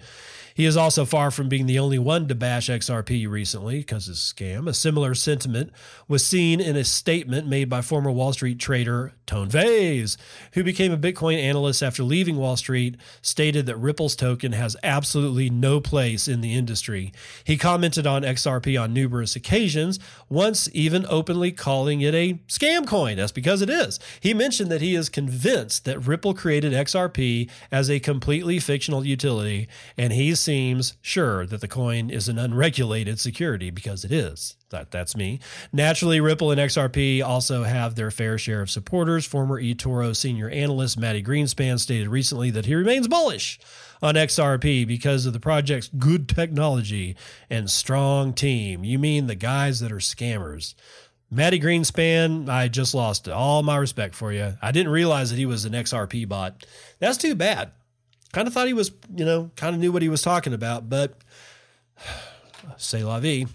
He 0.56 0.66
is 0.66 0.78
also 0.78 1.04
far 1.04 1.32
from 1.32 1.50
being 1.50 1.66
the 1.66 1.80
only 1.80 2.00
one 2.00 2.30
to 2.30 2.34
bash 2.34 2.70
XRP 2.70 3.30
recently 3.30 3.80
because 3.80 4.08
it's 4.08 4.32
a 4.32 4.34
scam. 4.34 4.70
A 4.70 4.74
similar 4.74 5.14
sentiment 5.14 5.70
was 6.08 6.26
seen 6.26 6.62
in 6.62 6.78
a 6.78 6.86
statement 6.86 7.46
made 7.46 7.68
by 7.68 7.82
former 7.82 8.10
Wall 8.10 8.32
Street 8.32 8.58
trader 8.58 9.12
Tone 9.26 9.50
Vays, 9.50 10.18
who 10.54 10.64
became 10.64 10.94
a 10.94 10.98
Bitcoin 10.98 11.42
analyst 11.42 11.84
after 11.84 12.04
leaving 12.04 12.38
Wall 12.38 12.56
Street, 12.56 12.96
stated 13.22 13.66
that 13.66 13.76
Ripple's 13.76 14.16
token 14.16 14.54
has 14.54 14.78
absolutely 14.82 15.50
no 15.50 15.82
place 15.82 16.28
in 16.28 16.40
the 16.40 16.54
industry. 16.54 17.12
He 17.44 17.58
commented 17.58 18.08
on 18.08 18.22
XRP 18.22 18.82
on 18.82 18.94
numerous 18.94 19.36
occasions, 19.36 20.00
once 20.30 20.70
even 20.72 21.06
openly 21.10 21.52
calling 21.52 22.00
it 22.00 22.14
a 22.14 22.36
scam 22.48 22.88
coin. 22.88 23.18
That's 23.18 23.34
because 23.34 23.62
it 23.62 23.70
is. 23.70 24.00
He 24.22 24.34
mentioned 24.34 24.72
that 24.72 24.82
he 24.82 24.96
is 24.96 25.10
convinced 25.10 25.84
that 25.84 26.00
Ripple 26.08 26.34
created 26.34 26.72
XRP 26.72 27.50
as 27.72 27.90
a 27.90 28.00
completely 28.00 28.60
fictional 28.60 29.06
utility, 29.06 29.68
and 29.98 30.14
he 30.14 30.34
seems 30.46 30.94
sure 31.02 31.46
that 31.48 31.60
the 31.60 31.68
coin 31.68 32.10
is 32.10 32.30
an 32.30 32.38
unregulated 32.38 33.20
security 33.20 33.72
because 33.72 34.06
it 34.06 34.12
is. 34.12 34.56
That, 34.70 34.92
that's 34.92 35.18
me. 35.18 35.40
Naturally, 35.74 36.22
Ripple 36.22 36.52
and 36.52 36.62
XRP 36.62 37.24
also 37.24 37.64
have 37.64 37.96
their 37.96 38.12
fair 38.12 38.38
share 38.38 38.62
of 38.62 38.70
supporters. 38.70 39.26
Former 39.26 39.62
eToro 39.62 40.16
senior 40.16 40.50
analyst 40.50 41.00
Mati 41.00 41.24
Greenspan 41.24 41.80
stated 41.80 42.08
recently 42.08 42.52
that 42.52 42.66
he 42.68 42.76
remains 42.76 43.08
bullish 43.08 43.60
on 44.02 44.16
XRP 44.16 44.88
because 44.88 45.26
of 45.26 45.34
the 45.34 45.40
project's 45.40 45.90
good 45.98 46.30
technology 46.30 47.16
and 47.50 47.70
strong 47.70 48.32
team. 48.32 48.84
You 48.84 49.00
mean 49.00 49.28
the 49.28 49.36
guys 49.36 49.80
that 49.80 49.92
are 49.92 49.98
scammers? 49.98 50.76
Mati 51.32 51.60
Greenspan, 51.60 52.48
I 52.50 52.68
just 52.68 52.94
lost 52.94 53.28
all 53.28 53.64
my 53.64 53.78
respect 53.78 54.14
for 54.14 54.32
you. 54.32 54.54
I 54.62 54.72
didn't 54.72 54.92
realize 54.92 55.32
that 55.32 55.40
he 55.40 55.46
was 55.46 55.66
an 55.66 55.74
XRP 55.74 56.28
bot. 56.30 56.66
That's 57.00 57.18
too 57.18 57.34
bad. 57.36 57.72
Kind 58.36 58.50
of 58.50 58.54
thought 58.54 58.68
he 58.68 58.74
was, 58.74 58.92
you 59.16 59.24
know, 59.24 59.50
kind 59.56 59.74
of 59.74 59.80
knew 59.80 59.94
what 59.94 60.02
he 60.02 60.10
was 60.10 60.22
talking 60.22 60.52
about, 60.52 60.90
but 60.90 61.20
say 62.76 63.02
la 63.02 63.22
vie. 63.22 63.46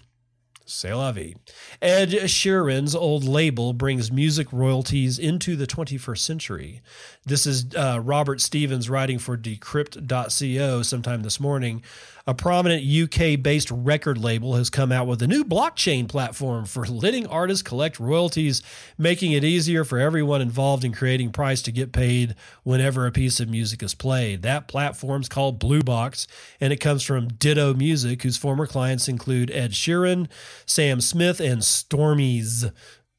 C'est 0.65 0.91
la 0.91 1.11
vie. 1.11 1.35
Ed 1.83 2.09
Sheeran's 2.09 2.95
old 2.95 3.23
label 3.23 3.73
brings 3.73 4.11
music 4.11 4.51
royalties 4.51 5.19
into 5.19 5.55
the 5.55 5.67
21st 5.67 6.17
century. 6.17 6.81
This 7.23 7.45
is 7.45 7.75
uh, 7.75 7.99
Robert 8.03 8.41
Stevens 8.41 8.89
writing 8.89 9.19
for 9.19 9.37
Decrypt.co 9.37 10.81
sometime 10.81 11.21
this 11.21 11.39
morning. 11.39 11.83
A 12.27 12.35
prominent 12.35 12.85
UK 12.85 13.41
based 13.41 13.71
record 13.71 14.17
label 14.17 14.55
has 14.55 14.69
come 14.69 14.91
out 14.91 15.07
with 15.07 15.21
a 15.21 15.27
new 15.27 15.43
blockchain 15.43 16.07
platform 16.07 16.65
for 16.65 16.85
letting 16.85 17.25
artists 17.25 17.63
collect 17.63 17.99
royalties, 17.99 18.61
making 18.97 19.31
it 19.31 19.43
easier 19.43 19.83
for 19.83 19.97
everyone 19.97 20.41
involved 20.41 20.83
in 20.83 20.93
creating 20.93 21.31
price 21.31 21.61
to 21.63 21.71
get 21.71 21.91
paid 21.91 22.35
whenever 22.63 23.07
a 23.07 23.11
piece 23.11 23.39
of 23.39 23.49
music 23.49 23.81
is 23.81 23.95
played. 23.95 24.43
That 24.43 24.67
platform's 24.67 25.29
called 25.29 25.59
Bluebox, 25.59 26.27
and 26.59 26.71
it 26.71 26.77
comes 26.77 27.01
from 27.01 27.27
Ditto 27.27 27.73
Music, 27.73 28.21
whose 28.21 28.37
former 28.37 28.67
clients 28.67 29.07
include 29.07 29.49
Ed 29.49 29.71
Sheeran, 29.71 30.27
Sam 30.65 31.01
Smith, 31.01 31.39
and 31.39 31.63
Stormy's. 31.63 32.65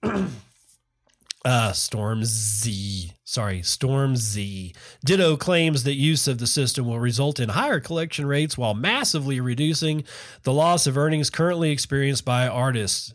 Uh, 1.45 1.73
Storm 1.73 2.25
Z. 2.25 3.13
Sorry, 3.25 3.63
Storm 3.63 4.15
Z. 4.15 4.75
Ditto 5.05 5.37
claims 5.37 5.83
that 5.83 5.95
use 5.95 6.29
of 6.29 6.39
the 6.39 6.47
system 6.47 6.87
will 6.87 7.01
result 7.01 7.41
in 7.41 7.49
higher 7.49 7.81
collection 7.81 8.27
rates 8.27 8.57
while 8.57 8.75
massively 8.75 9.41
reducing 9.41 10.05
the 10.45 10.53
loss 10.53 10.87
of 10.87 10.97
earnings 10.97 11.31
currently 11.31 11.71
experienced 11.71 12.25
by 12.25 12.47
artists. 12.47 13.15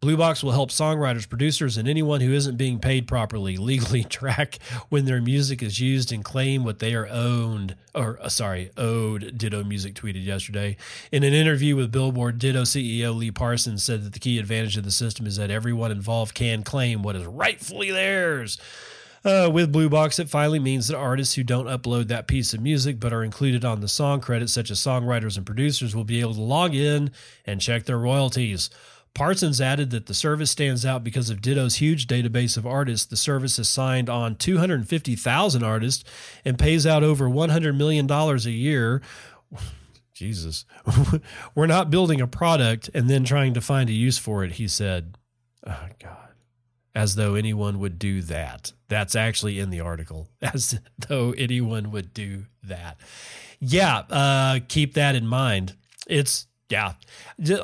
Bluebox 0.00 0.44
will 0.44 0.52
help 0.52 0.70
songwriters, 0.70 1.28
producers, 1.28 1.76
and 1.76 1.88
anyone 1.88 2.20
who 2.20 2.32
isn't 2.32 2.56
being 2.56 2.78
paid 2.78 3.08
properly 3.08 3.56
legally 3.58 4.04
track 4.04 4.58
when 4.88 5.04
their 5.04 5.20
music 5.20 5.62
is 5.62 5.80
used 5.80 6.12
and 6.12 6.24
claim 6.24 6.64
what 6.64 6.78
they 6.78 6.94
are 6.94 7.08
owned 7.08 7.74
or 7.94 8.18
uh, 8.22 8.28
sorry, 8.28 8.70
owed. 8.76 9.36
Ditto 9.36 9.64
Music 9.64 9.94
tweeted 9.94 10.24
yesterday 10.24 10.76
in 11.10 11.24
an 11.24 11.34
interview 11.34 11.74
with 11.74 11.90
Billboard. 11.90 12.38
Ditto 12.38 12.62
CEO 12.62 13.14
Lee 13.14 13.30
Parsons 13.30 13.82
said 13.82 14.04
that 14.04 14.12
the 14.12 14.20
key 14.20 14.38
advantage 14.38 14.76
of 14.76 14.84
the 14.84 14.90
system 14.90 15.26
is 15.26 15.36
that 15.36 15.50
everyone 15.50 15.90
involved 15.90 16.34
can 16.34 16.62
claim 16.62 17.02
what 17.02 17.16
is 17.16 17.26
rightfully 17.26 17.90
theirs. 17.90 18.58
Uh, 19.24 19.50
with 19.52 19.72
Bluebox, 19.72 20.20
it 20.20 20.28
finally 20.28 20.60
means 20.60 20.86
that 20.86 20.96
artists 20.96 21.34
who 21.34 21.42
don't 21.42 21.66
upload 21.66 22.06
that 22.06 22.28
piece 22.28 22.54
of 22.54 22.60
music 22.60 23.00
but 23.00 23.12
are 23.12 23.24
included 23.24 23.64
on 23.64 23.80
the 23.80 23.88
song 23.88 24.20
credits, 24.20 24.52
such 24.52 24.70
as 24.70 24.78
songwriters 24.78 25.36
and 25.36 25.44
producers, 25.44 25.94
will 25.94 26.04
be 26.04 26.20
able 26.20 26.34
to 26.34 26.40
log 26.40 26.74
in 26.74 27.10
and 27.44 27.60
check 27.60 27.84
their 27.84 27.98
royalties. 27.98 28.70
Parsons 29.14 29.60
added 29.60 29.90
that 29.90 30.06
the 30.06 30.14
service 30.14 30.50
stands 30.50 30.84
out 30.86 31.02
because 31.02 31.30
of 31.30 31.40
Ditto's 31.40 31.76
huge 31.76 32.06
database 32.06 32.56
of 32.56 32.66
artists. 32.66 33.06
The 33.06 33.16
service 33.16 33.56
has 33.56 33.68
signed 33.68 34.08
on 34.08 34.36
250,000 34.36 35.62
artists 35.62 36.04
and 36.44 36.58
pays 36.58 36.86
out 36.86 37.02
over 37.02 37.28
$100 37.28 37.76
million 37.76 38.10
a 38.10 38.36
year. 38.50 39.02
Jesus. 40.14 40.64
We're 41.54 41.66
not 41.66 41.90
building 41.90 42.20
a 42.20 42.26
product 42.26 42.90
and 42.92 43.08
then 43.08 43.24
trying 43.24 43.54
to 43.54 43.60
find 43.60 43.88
a 43.88 43.92
use 43.92 44.18
for 44.18 44.42
it, 44.44 44.52
he 44.52 44.66
said. 44.66 45.16
Oh, 45.64 45.86
God. 46.02 46.16
As 46.94 47.14
though 47.14 47.36
anyone 47.36 47.78
would 47.78 48.00
do 48.00 48.22
that. 48.22 48.72
That's 48.88 49.14
actually 49.14 49.60
in 49.60 49.70
the 49.70 49.80
article. 49.80 50.28
As 50.42 50.80
though 51.08 51.32
anyone 51.38 51.92
would 51.92 52.12
do 52.12 52.46
that. 52.64 52.98
Yeah, 53.60 53.98
uh, 54.10 54.58
keep 54.66 54.94
that 54.94 55.14
in 55.14 55.26
mind. 55.26 55.76
It's 56.08 56.47
yeah. 56.68 56.94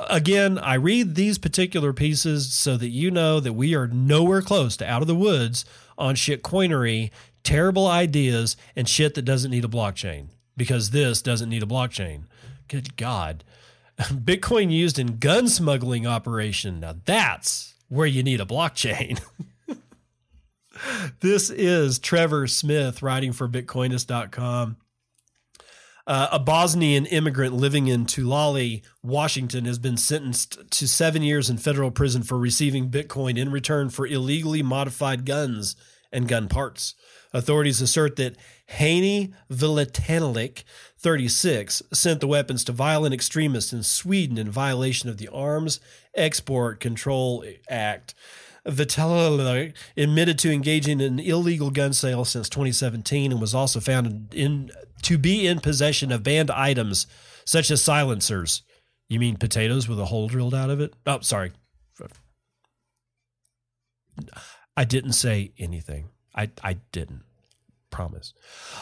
Again, 0.09 0.59
I 0.59 0.75
read 0.75 1.15
these 1.15 1.39
particular 1.39 1.93
pieces 1.93 2.53
so 2.53 2.77
that 2.77 2.89
you 2.89 3.11
know 3.11 3.39
that 3.41 3.53
we 3.53 3.75
are 3.75 3.87
nowhere 3.87 4.43
close 4.43 4.77
to 4.79 4.91
out 4.91 5.03
of 5.03 5.09
the 5.09 5.15
woods 5.15 5.65
on 5.99 6.15
shit 6.15 6.43
coinery, 6.43 7.11
terrible 7.43 7.87
ideas, 7.87 8.57
and 8.75 8.89
shit 8.89 9.15
that 9.15 9.23
doesn't 9.23 9.51
need 9.51 9.65
a 9.65 9.69
blockchain 9.69 10.29
because 10.57 10.91
this 10.91 11.21
doesn't 11.21 11.51
need 11.51 11.63
a 11.63 11.67
blockchain. 11.67 12.25
Good 12.69 12.97
God. 12.97 13.45
Bitcoin 13.99 14.71
used 14.73 14.99
in 14.99 15.19
gun 15.19 15.49
smuggling 15.49 16.07
operation. 16.07 16.81
Now 16.81 16.97
that's 17.05 17.75
where 17.89 18.07
you 18.07 18.23
need 18.23 18.41
a 18.41 18.47
blockchain. 18.47 19.21
this 21.21 21.51
is 21.51 21.99
Trevor 21.99 22.47
Smith 22.47 23.03
writing 23.03 23.33
for 23.33 23.49
Bitcoinist.com. 23.49 24.77
Uh, 26.07 26.29
a 26.33 26.39
Bosnian 26.39 27.07
immigrant 27.07 27.55
living 27.55 27.87
in 27.87 28.05
Tulare, 28.05 28.83
Washington, 29.03 29.65
has 29.65 29.79
been 29.79 29.97
sentenced 29.97 30.71
to 30.71 30.87
seven 30.87 31.23
years 31.23 31.49
in 31.49 31.57
federal 31.57 31.91
prison 31.91 32.23
for 32.23 32.39
receiving 32.39 32.91
Bitcoin 32.91 33.39
in 33.39 33.51
return 33.51 33.89
for 33.89 34.07
illegally 34.07 34.63
modified 34.63 35.25
guns 35.25 35.77
and 36.13 36.29
gun 36.29 36.47
parts. 36.49 36.95
Authorities 37.33 37.81
assert 37.81 38.17
that 38.17 38.37
Haney 38.67 39.33
Vilatanilik, 39.51 40.63
36, 40.99 41.83
sent 41.93 42.21
the 42.21 42.27
weapons 42.27 42.65
to 42.65 42.73
violent 42.73 43.15
extremists 43.15 43.73
in 43.73 43.83
Sweden 43.83 44.37
in 44.37 44.51
violation 44.51 45.09
of 45.09 45.17
the 45.17 45.29
Arms 45.29 45.81
Export 46.15 46.81
Control 46.81 47.45
Act. 47.69 48.15
Vitala 48.67 49.75
admitted 49.97 50.39
to 50.39 50.53
engaging 50.53 51.01
in 51.01 51.19
illegal 51.19 51.71
gun 51.71 51.93
sales 51.93 52.31
since 52.31 52.49
2017 52.49 53.33
and 53.33 53.41
was 53.41 53.55
also 53.55 53.81
found 53.81 54.33
in 54.33 54.71
to 55.05 55.19
be 55.19 55.47
in 55.47 55.61
possession 55.61 56.13
of 56.13 56.23
banned 56.23 56.51
items 56.51 57.07
such 57.45 57.71
as 57.71 57.83
silencers. 57.83 58.63
You 59.09 59.21
mean 59.21 59.37
potatoes 59.37 59.89
with 59.89 60.01
a 60.01 60.07
hole 60.07 60.29
drilled 60.29 60.55
out 60.55 60.71
of 60.71 60.81
it? 60.81 60.95
Oh, 61.07 61.21
sorry. 61.21 61.53
I 64.77 64.85
didn't 64.85 65.13
say 65.13 65.53
anything. 65.59 66.11
I, 66.35 66.51
I 66.63 66.75
didn't 66.93 67.23
promise. 67.95 68.35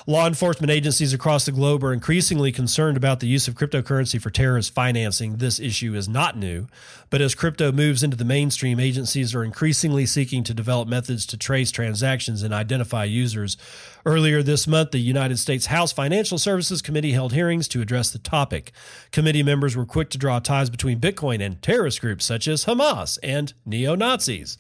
Law 0.07 0.27
enforcement 0.27 0.71
agencies 0.71 1.13
across 1.13 1.45
the 1.45 1.53
globe 1.53 1.85
are 1.85 1.93
increasingly 1.93 2.51
concerned 2.51 2.97
about 2.97 3.21
the 3.21 3.27
use 3.27 3.47
of 3.47 3.55
cryptocurrency 3.55 4.21
for 4.21 4.31
terrorist 4.31 4.73
financing. 4.73 5.37
This 5.37 5.61
issue 5.61 5.95
is 5.95 6.09
not 6.09 6.37
new, 6.37 6.67
but 7.11 7.21
as 7.21 7.35
crypto 7.35 7.71
moves 7.71 8.03
into 8.03 8.17
the 8.17 8.25
mainstream, 8.25 8.81
agencies 8.81 9.35
are 9.35 9.45
increasingly 9.45 10.07
seeking 10.07 10.43
to 10.45 10.55
develop 10.55 10.89
methods 10.89 11.27
to 11.27 11.37
trace 11.37 11.71
transactions 11.71 12.43
and 12.43 12.55
identify 12.55 13.05
users. 13.05 13.59
Earlier 14.07 14.43
this 14.43 14.67
month, 14.67 14.93
the 14.93 14.99
United 14.99 15.39
States 15.39 15.67
House 15.67 15.93
Financial 15.93 16.39
Services 16.39 16.81
Committee 16.81 17.13
held 17.13 17.35
hearings 17.35 17.69
to 17.69 17.83
address 17.83 18.11
the 18.11 18.19
topic. 18.19 18.73
Committee 19.11 19.43
members 19.43 19.77
were 19.77 19.87
quick 19.87 20.09
to 20.11 20.19
draw 20.19 20.39
ties 20.39 20.71
between 20.71 20.99
Bitcoin 20.99 21.45
and 21.45 21.61
terrorist 21.61 22.01
groups 22.01 22.25
such 22.25 22.49
as 22.49 22.65
Hamas 22.65 23.19
and 23.23 23.53
neo 23.67 23.95
Nazis 23.95 24.57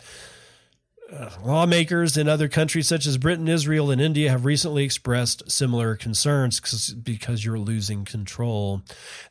lawmakers 1.44 2.16
in 2.16 2.28
other 2.28 2.48
countries 2.48 2.88
such 2.88 3.06
as 3.06 3.18
Britain, 3.18 3.48
Israel, 3.48 3.90
and 3.90 4.00
India 4.00 4.30
have 4.30 4.44
recently 4.44 4.84
expressed 4.84 5.50
similar 5.50 5.96
concerns 5.96 6.92
because 6.94 7.44
you're 7.44 7.58
losing 7.58 8.04
control. 8.04 8.82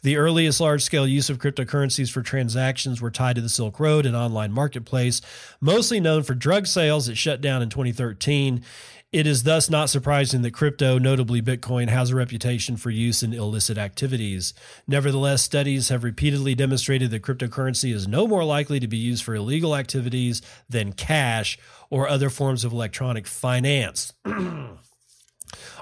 The 0.01 0.17
earliest 0.17 0.59
large 0.59 0.83
scale 0.83 1.07
use 1.07 1.29
of 1.29 1.39
cryptocurrencies 1.39 2.11
for 2.11 2.21
transactions 2.21 3.01
were 3.01 3.11
tied 3.11 3.35
to 3.35 3.41
the 3.41 3.49
Silk 3.49 3.79
Road, 3.79 4.05
an 4.05 4.15
online 4.15 4.51
marketplace 4.51 5.21
mostly 5.59 5.99
known 5.99 6.23
for 6.23 6.33
drug 6.33 6.67
sales 6.67 7.07
that 7.07 7.15
shut 7.15 7.41
down 7.41 7.61
in 7.61 7.69
2013. 7.69 8.63
It 9.11 9.27
is 9.27 9.43
thus 9.43 9.69
not 9.69 9.89
surprising 9.89 10.41
that 10.43 10.53
crypto, 10.53 10.97
notably 10.97 11.41
Bitcoin, 11.41 11.89
has 11.89 12.11
a 12.11 12.15
reputation 12.15 12.77
for 12.77 12.89
use 12.89 13.21
in 13.21 13.33
illicit 13.33 13.77
activities. 13.77 14.53
Nevertheless, 14.87 15.41
studies 15.43 15.89
have 15.89 16.05
repeatedly 16.05 16.55
demonstrated 16.55 17.11
that 17.11 17.21
cryptocurrency 17.21 17.93
is 17.93 18.07
no 18.07 18.25
more 18.25 18.45
likely 18.45 18.79
to 18.79 18.87
be 18.87 18.95
used 18.95 19.25
for 19.25 19.35
illegal 19.35 19.75
activities 19.75 20.41
than 20.69 20.93
cash 20.93 21.59
or 21.89 22.07
other 22.07 22.29
forms 22.29 22.63
of 22.63 22.71
electronic 22.71 23.27
finance. 23.27 24.13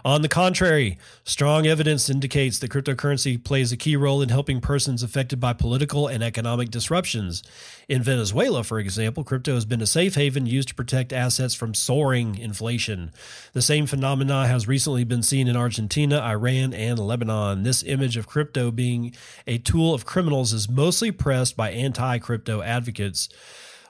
On 0.06 0.22
the 0.22 0.30
contrary, 0.30 0.97
strong 1.26 1.68
evidence 1.68 2.10
indicates 2.10 2.60
that 2.60 2.72
cryptocurrency 2.72 3.43
plays 3.43 3.72
a 3.72 3.78
key 3.78 3.95
role 3.97 4.22
in 4.22 4.30
helping 4.30 4.62
persons 4.62 5.04
affected 5.04 5.39
by 5.39 5.52
political 5.54 6.08
and 6.08 6.24
economic 6.24 6.70
disruptions. 6.70 7.43
In 7.89 8.02
Venezuela, 8.02 8.64
for 8.64 8.80
example, 8.80 9.24
crypto 9.24 9.56
has 9.56 9.66
been 9.66 9.82
a 9.82 9.88
safe 9.88 10.16
haven 10.16 10.45
used 10.45 10.70
to 10.70 10.76
protect 10.76 11.12
assets 11.12 11.54
from 11.54 11.74
soaring 11.74 12.38
inflation. 12.38 13.12
The 13.54 13.62
same 13.62 13.88
phenomena 13.88 14.47
has 14.47 14.68
recently 14.68 15.04
been 15.04 15.24
seen 15.24 15.47
in 15.47 15.58
Argentina, 15.58 16.20
Iran, 16.20 16.74
and 16.74 16.97
Lebanon. 16.97 17.64
This 17.64 17.84
image 17.84 18.16
of 18.16 18.28
crypto 18.28 18.72
being 18.72 19.14
a 19.47 19.58
tool 19.58 19.93
of 19.93 20.06
criminals 20.06 20.54
is 20.54 20.70
mostly 20.70 21.12
pressed 21.12 21.58
by 21.58 21.72
anti 21.72 22.20
crypto 22.20 22.62
advocates 22.62 23.28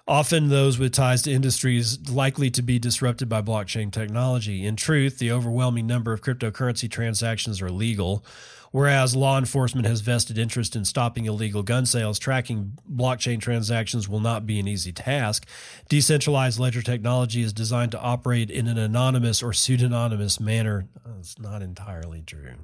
often 0.10 0.50
those 0.50 0.80
with 0.80 0.92
ties 0.92 1.22
to 1.22 1.32
industries 1.32 2.10
likely 2.10 2.50
to 2.50 2.64
be 2.64 2.80
disrupted 2.80 3.30
by 3.30 3.42
blockchain 3.42 3.92
technology. 3.92 4.66
In 4.66 4.76
truth, 4.76 5.20
the 5.20 5.32
overwhelming 5.32 5.86
number 5.86 6.12
of 6.12 6.22
cryptocurrency 6.22 6.90
transactions 6.90 7.62
are 7.62 7.70
legal. 7.70 8.26
Whereas 8.72 9.16
law 9.16 9.38
enforcement 9.38 9.88
has 9.88 10.02
vested 10.02 10.38
interest 10.38 10.76
in 10.76 10.86
stopping 10.86 11.26
illegal 11.26 11.64
gun 11.64 11.86
sales, 11.86 12.20
tracking 12.20 12.78
blockchain 12.92 13.40
transactions 13.40 14.08
will 14.08 14.20
not 14.20 14.46
be 14.46 14.60
an 14.60 14.68
easy 14.68 14.92
task. 14.92 15.48
Decentralized 15.90 16.60
ledger 16.60 16.82
technology 16.82 17.42
is 17.42 17.54
designed 17.54 17.92
to 17.94 18.00
operate 18.00 18.52
in 18.52 18.68
an 18.68 18.78
anonymous 18.78 19.42
or 19.42 19.54
pseudonymous 19.54 20.40
manner. 20.40 20.88
It's 21.20 21.40
not 21.40 21.62
entirely 21.62 22.22
true. 22.22 22.58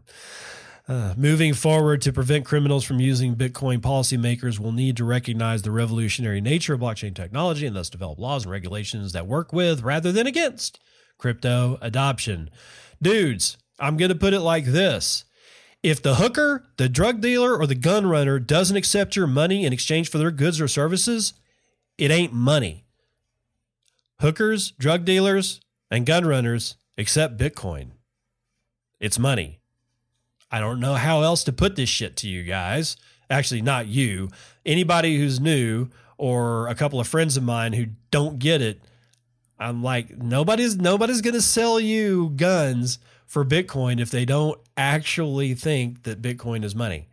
Uh, 0.88 1.16
moving 1.18 1.52
forward 1.54 2.00
to 2.00 2.14
prevent 2.14 2.46
criminals 2.46 2.84
from 2.84 3.00
using 3.00 3.36
Bitcoin, 3.36 3.80
policymakers 3.80 4.60
will 4.60 4.72
need 4.72 4.96
to 4.96 5.04
recognize 5.04 5.64
the 5.64 5.72
revolutionary 5.72 6.40
nature 6.40 6.76
of 6.76 6.82
blockchain 6.82 7.16
technology 7.16 7.66
and 7.66 7.76
thus 7.76 7.90
develop 7.90 8.20
laws 8.20 8.44
and 8.44 8.52
regulations 8.52 9.12
that 9.12 9.26
work 9.26 9.52
with 9.52 9.82
rather 9.82 10.12
than 10.12 10.28
against 10.28 10.80
crypto 11.18 11.80
adoption. 11.82 12.52
Dudes, 13.02 13.58
I'm 13.80 13.98
going 13.98 14.10
to 14.10 14.16
put 14.16 14.36
it 14.36 14.42
like 14.42 14.66
this. 14.66 15.26
If 15.82 16.04
the 16.04 16.16
hooker, 16.16 16.66
the 16.78 16.90
drug 16.90 17.20
dealer, 17.20 17.58
or 17.58 17.66
the 17.66 17.76
gun 17.76 18.06
runner 18.06 18.38
doesn't 18.38 18.78
accept 18.78 19.16
your 19.16 19.28
money 19.28 19.66
in 19.66 19.74
exchange 19.74 20.10
for 20.10 20.20
their 20.20 20.32
goods 20.32 20.62
or 20.62 20.68
services, 20.68 21.34
it 21.98 22.12
ain't 22.12 22.34
money. 22.34 22.86
Hookers, 24.20 24.72
drug 24.72 25.04
dealers, 25.04 25.62
and 25.90 26.06
gun 26.06 26.26
runners 26.26 26.76
accept 26.98 27.38
Bitcoin. 27.38 27.92
It's 29.00 29.20
money. 29.20 29.60
I 30.56 30.62
don't 30.62 30.80
know 30.80 30.94
how 30.94 31.22
else 31.22 31.44
to 31.44 31.52
put 31.52 31.76
this 31.76 31.90
shit 31.90 32.16
to 32.16 32.30
you 32.30 32.42
guys. 32.42 32.96
Actually, 33.30 33.62
not 33.62 33.88
you. 33.88 34.30
Anybody 34.66 35.18
who's 35.18 35.38
new 35.38 35.90
or 36.18 36.70
a 36.70 36.76
couple 36.76 36.98
of 36.98 37.10
friends 37.10 37.36
of 37.36 37.44
mine 37.44 37.74
who 37.74 37.88
don't 38.10 38.40
get 38.40 38.62
it. 38.62 38.82
I'm 39.60 39.84
like 39.84 40.18
nobody's 40.18 40.78
nobody's 40.78 41.20
to 41.20 41.42
sell 41.42 41.78
you 41.78 42.32
guns 42.38 43.00
for 43.26 43.44
Bitcoin 43.44 44.00
if 44.00 44.12
they 44.12 44.24
don't 44.24 44.58
actually 44.78 45.56
think 45.56 46.04
that 46.04 46.22
Bitcoin 46.22 46.64
is 46.64 46.74
money. 46.74 47.10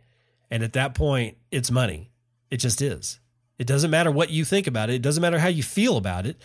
And 0.49 0.63
at 0.63 0.71
that 0.71 0.95
point, 0.95 1.35
it's 1.51 1.69
money. 1.69 2.11
It 2.49 2.57
just 2.57 2.81
is. 2.81 3.19
It 3.59 3.67
doesn't 3.67 3.91
matter 3.91 4.09
what 4.09 4.29
you 4.29 4.45
think 4.45 4.67
about 4.67 4.89
it. 4.89 4.95
It 4.95 5.01
doesn't 5.01 5.21
matter 5.21 5.39
how 5.39 5.49
you 5.49 5.63
feel 5.63 5.97
about 5.97 6.25
it. 6.25 6.37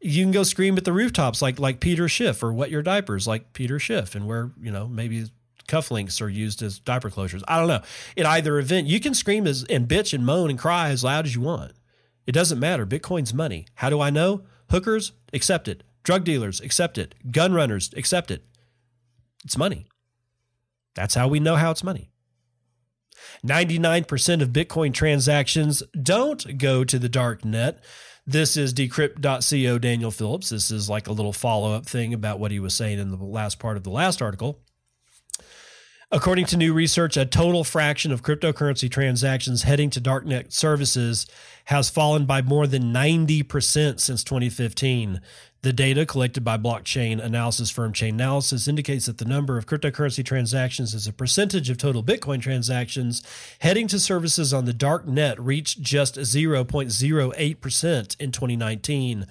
You 0.00 0.22
can 0.22 0.30
go 0.30 0.44
scream 0.44 0.76
at 0.76 0.84
the 0.84 0.92
rooftops 0.92 1.42
like 1.42 1.58
like 1.58 1.80
Peter 1.80 2.08
Schiff 2.08 2.44
or 2.44 2.52
wet 2.52 2.70
your 2.70 2.82
diapers 2.82 3.26
like 3.26 3.52
Peter 3.54 3.80
Schiff 3.80 4.14
and 4.14 4.28
where, 4.28 4.52
you 4.62 4.70
know, 4.70 4.86
maybe 4.86 5.26
cufflinks 5.68 6.20
are 6.20 6.28
used 6.28 6.62
as 6.62 6.78
diaper 6.78 7.10
closures. 7.10 7.42
I 7.46 7.58
don't 7.58 7.68
know. 7.68 7.82
At 8.16 8.26
either 8.26 8.58
event, 8.58 8.88
you 8.88 8.98
can 8.98 9.14
scream 9.14 9.46
as, 9.46 9.64
and 9.64 9.86
bitch 9.86 10.12
and 10.12 10.26
moan 10.26 10.50
and 10.50 10.58
cry 10.58 10.88
as 10.88 11.04
loud 11.04 11.26
as 11.26 11.34
you 11.34 11.42
want. 11.42 11.72
It 12.26 12.32
doesn't 12.32 12.58
matter. 12.58 12.86
Bitcoin's 12.86 13.32
money. 13.32 13.66
How 13.76 13.88
do 13.90 14.00
I 14.00 14.10
know? 14.10 14.42
Hookers 14.70 15.12
accept 15.32 15.68
it. 15.68 15.84
Drug 16.02 16.24
dealers 16.24 16.60
accept 16.60 16.98
it. 16.98 17.14
Gun 17.30 17.52
runners 17.52 17.90
accept 17.96 18.30
it. 18.30 18.44
It's 19.44 19.56
money. 19.56 19.86
That's 20.94 21.14
how 21.14 21.28
we 21.28 21.40
know 21.40 21.56
how 21.56 21.70
it's 21.70 21.84
money. 21.84 22.10
99% 23.46 24.42
of 24.42 24.48
Bitcoin 24.50 24.92
transactions 24.92 25.82
don't 26.00 26.58
go 26.58 26.84
to 26.84 26.98
the 26.98 27.08
dark 27.08 27.44
net. 27.44 27.82
This 28.26 28.56
is 28.56 28.74
decrypt.co 28.74 29.78
Daniel 29.78 30.10
Phillips. 30.10 30.50
This 30.50 30.70
is 30.70 30.90
like 30.90 31.06
a 31.06 31.12
little 31.12 31.32
follow 31.32 31.72
up 31.72 31.86
thing 31.86 32.12
about 32.12 32.38
what 32.38 32.50
he 32.50 32.60
was 32.60 32.74
saying 32.74 32.98
in 32.98 33.10
the 33.10 33.16
last 33.16 33.58
part 33.58 33.76
of 33.76 33.84
the 33.84 33.90
last 33.90 34.20
article. 34.20 34.60
According 36.10 36.46
to 36.46 36.56
new 36.56 36.72
research, 36.72 37.18
a 37.18 37.26
total 37.26 37.64
fraction 37.64 38.12
of 38.12 38.22
cryptocurrency 38.22 38.90
transactions 38.90 39.64
heading 39.64 39.90
to 39.90 40.00
darknet 40.00 40.54
services 40.54 41.26
has 41.66 41.90
fallen 41.90 42.24
by 42.24 42.40
more 42.40 42.66
than 42.66 42.94
90% 42.94 44.00
since 44.00 44.24
2015. 44.24 45.20
The 45.60 45.72
data 45.74 46.06
collected 46.06 46.44
by 46.44 46.56
blockchain 46.56 47.22
analysis 47.22 47.68
firm 47.68 47.92
Chainalysis 47.92 48.68
indicates 48.68 49.04
that 49.04 49.18
the 49.18 49.26
number 49.26 49.58
of 49.58 49.66
cryptocurrency 49.66 50.24
transactions 50.24 50.94
as 50.94 51.06
a 51.06 51.12
percentage 51.12 51.68
of 51.68 51.76
total 51.76 52.02
Bitcoin 52.02 52.40
transactions 52.40 53.22
heading 53.58 53.86
to 53.88 54.00
services 54.00 54.54
on 54.54 54.64
the 54.64 54.72
dark 54.72 55.06
net 55.06 55.38
reached 55.38 55.82
just 55.82 56.14
0.08% 56.14 58.20
in 58.20 58.32
2019. 58.32 59.26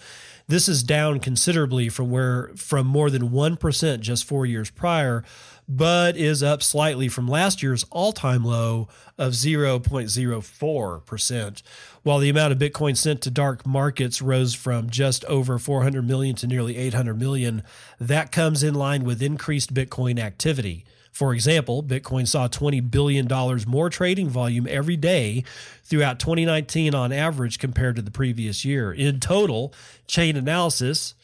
This 0.48 0.68
is 0.68 0.84
down 0.84 1.22
considerably 1.22 1.90
from 1.90 2.12
where 2.12 2.52
from 2.56 2.86
more 2.86 3.10
than 3.10 3.30
1% 3.30 4.00
just 4.02 4.26
4 4.26 4.46
years 4.46 4.70
prior 4.70 5.24
but 5.68 6.16
is 6.16 6.42
up 6.42 6.64
slightly 6.64 7.10
from 7.10 7.28
last 7.28 7.62
year's 7.62 7.84
all 7.92 8.14
time 8.14 8.46
low 8.46 8.88
of 9.18 9.34
0.04%, 9.34 11.62
while 12.04 12.20
the 12.20 12.30
amount 12.30 12.54
of 12.54 12.60
Bitcoin 12.60 12.96
sent 12.96 13.20
to 13.22 13.32
dark 13.32 13.66
markets 13.66 14.22
rose 14.22 14.54
from 14.54 14.90
just 14.90 15.26
over 15.26 15.60
400 15.60 16.08
million 16.08 16.38
to 16.38 16.48
nearly 16.48 16.78
800 16.78 17.20
million. 17.20 17.64
That 18.00 18.32
comes 18.32 18.64
in 18.64 18.76
line 18.76 19.04
with 19.04 19.22
increased 19.22 19.74
Bitcoin 19.74 20.20
activity. 20.20 20.86
For 21.12 21.34
example, 21.34 21.82
Bitcoin 21.82 22.28
saw 22.28 22.48
$20 22.48 22.92
billion 22.92 23.28
more 23.68 23.90
trading 23.90 24.30
volume 24.30 24.68
every 24.70 24.96
day 24.96 25.44
throughout 25.84 26.20
2019 26.20 26.94
on 26.94 27.12
average 27.12 27.58
compared 27.58 27.96
to 27.96 28.04
the 28.04 28.12
previous 28.12 28.64
year. 28.64 28.94
In 28.94 29.20
total, 29.20 29.74
Chainalysis, 30.08 31.16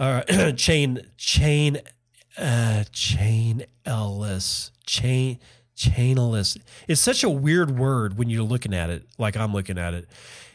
uh, 0.00 0.50
chain 0.56 1.06
chain 1.16 1.78
uh, 2.36 2.84
Chain 2.92 3.64
Ellis, 3.84 4.70
Chain 4.86 5.38
Chainalysis. 5.76 6.62
It's 6.88 7.00
such 7.00 7.22
a 7.22 7.30
weird 7.30 7.78
word 7.78 8.16
when 8.18 8.30
you're 8.30 8.42
looking 8.42 8.74
at 8.74 8.90
it, 8.90 9.06
like 9.18 9.36
I'm 9.36 9.52
looking 9.52 9.78
at 9.78 9.94
it. 9.94 10.08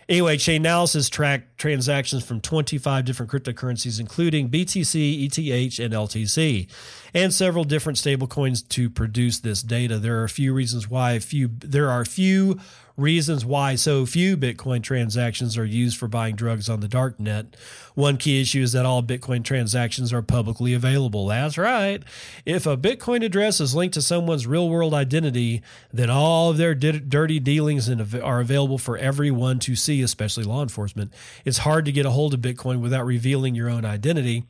Anyway, 0.09 0.35
Chainalysis 0.35 1.09
tracked 1.09 1.57
transactions 1.57 2.25
from 2.25 2.41
25 2.41 3.05
different 3.05 3.31
cryptocurrencies, 3.31 3.99
including 3.99 4.49
BTC, 4.49 5.25
ETH, 5.25 5.79
and 5.79 5.93
LTC, 5.93 6.67
and 7.13 7.33
several 7.33 7.63
different 7.63 7.97
stablecoins 7.97 8.67
to 8.69 8.89
produce 8.89 9.39
this 9.39 9.61
data. 9.61 9.99
There 9.99 10.19
are 10.19 10.25
a 10.25 10.29
few 10.29 10.53
reasons 10.53 10.89
why 10.89 11.13
a 11.13 11.19
few 11.19 11.51
there 11.59 11.89
are 11.89 12.01
a 12.01 12.05
few 12.05 12.59
reasons 13.01 13.43
why 13.43 13.75
so 13.75 14.05
few 14.05 14.37
Bitcoin 14.37 14.81
transactions 14.81 15.57
are 15.57 15.65
used 15.65 15.97
for 15.97 16.07
buying 16.07 16.35
drugs 16.35 16.69
on 16.69 16.79
the 16.79 16.87
dark 16.87 17.19
net. 17.19 17.57
One 17.95 18.17
key 18.17 18.41
issue 18.41 18.61
is 18.61 18.71
that 18.71 18.85
all 18.85 19.03
Bitcoin 19.03 19.43
transactions 19.43 20.13
are 20.13 20.21
publicly 20.21 20.73
available. 20.73 21.27
That's 21.27 21.57
right. 21.57 22.01
If 22.45 22.65
a 22.65 22.77
Bitcoin 22.77 23.25
address 23.25 23.59
is 23.59 23.75
linked 23.75 23.95
to 23.95 24.01
someone's 24.01 24.47
real 24.47 24.69
world 24.69 24.93
identity, 24.93 25.61
then 25.91 26.09
all 26.09 26.51
of 26.51 26.57
their 26.57 26.73
di- 26.73 26.99
dirty 26.99 27.39
dealings 27.39 27.89
are 27.89 28.39
available 28.39 28.77
for 28.77 28.97
everyone 28.97 29.59
to 29.59 29.75
see, 29.75 30.01
especially 30.01 30.43
law 30.43 30.61
enforcement. 30.61 31.11
It's 31.43 31.59
hard 31.59 31.85
to 31.85 31.91
get 31.91 32.05
a 32.05 32.11
hold 32.11 32.33
of 32.33 32.39
Bitcoin 32.39 32.79
without 32.79 33.05
revealing 33.05 33.55
your 33.55 33.69
own 33.69 33.83
identity. 33.83 34.45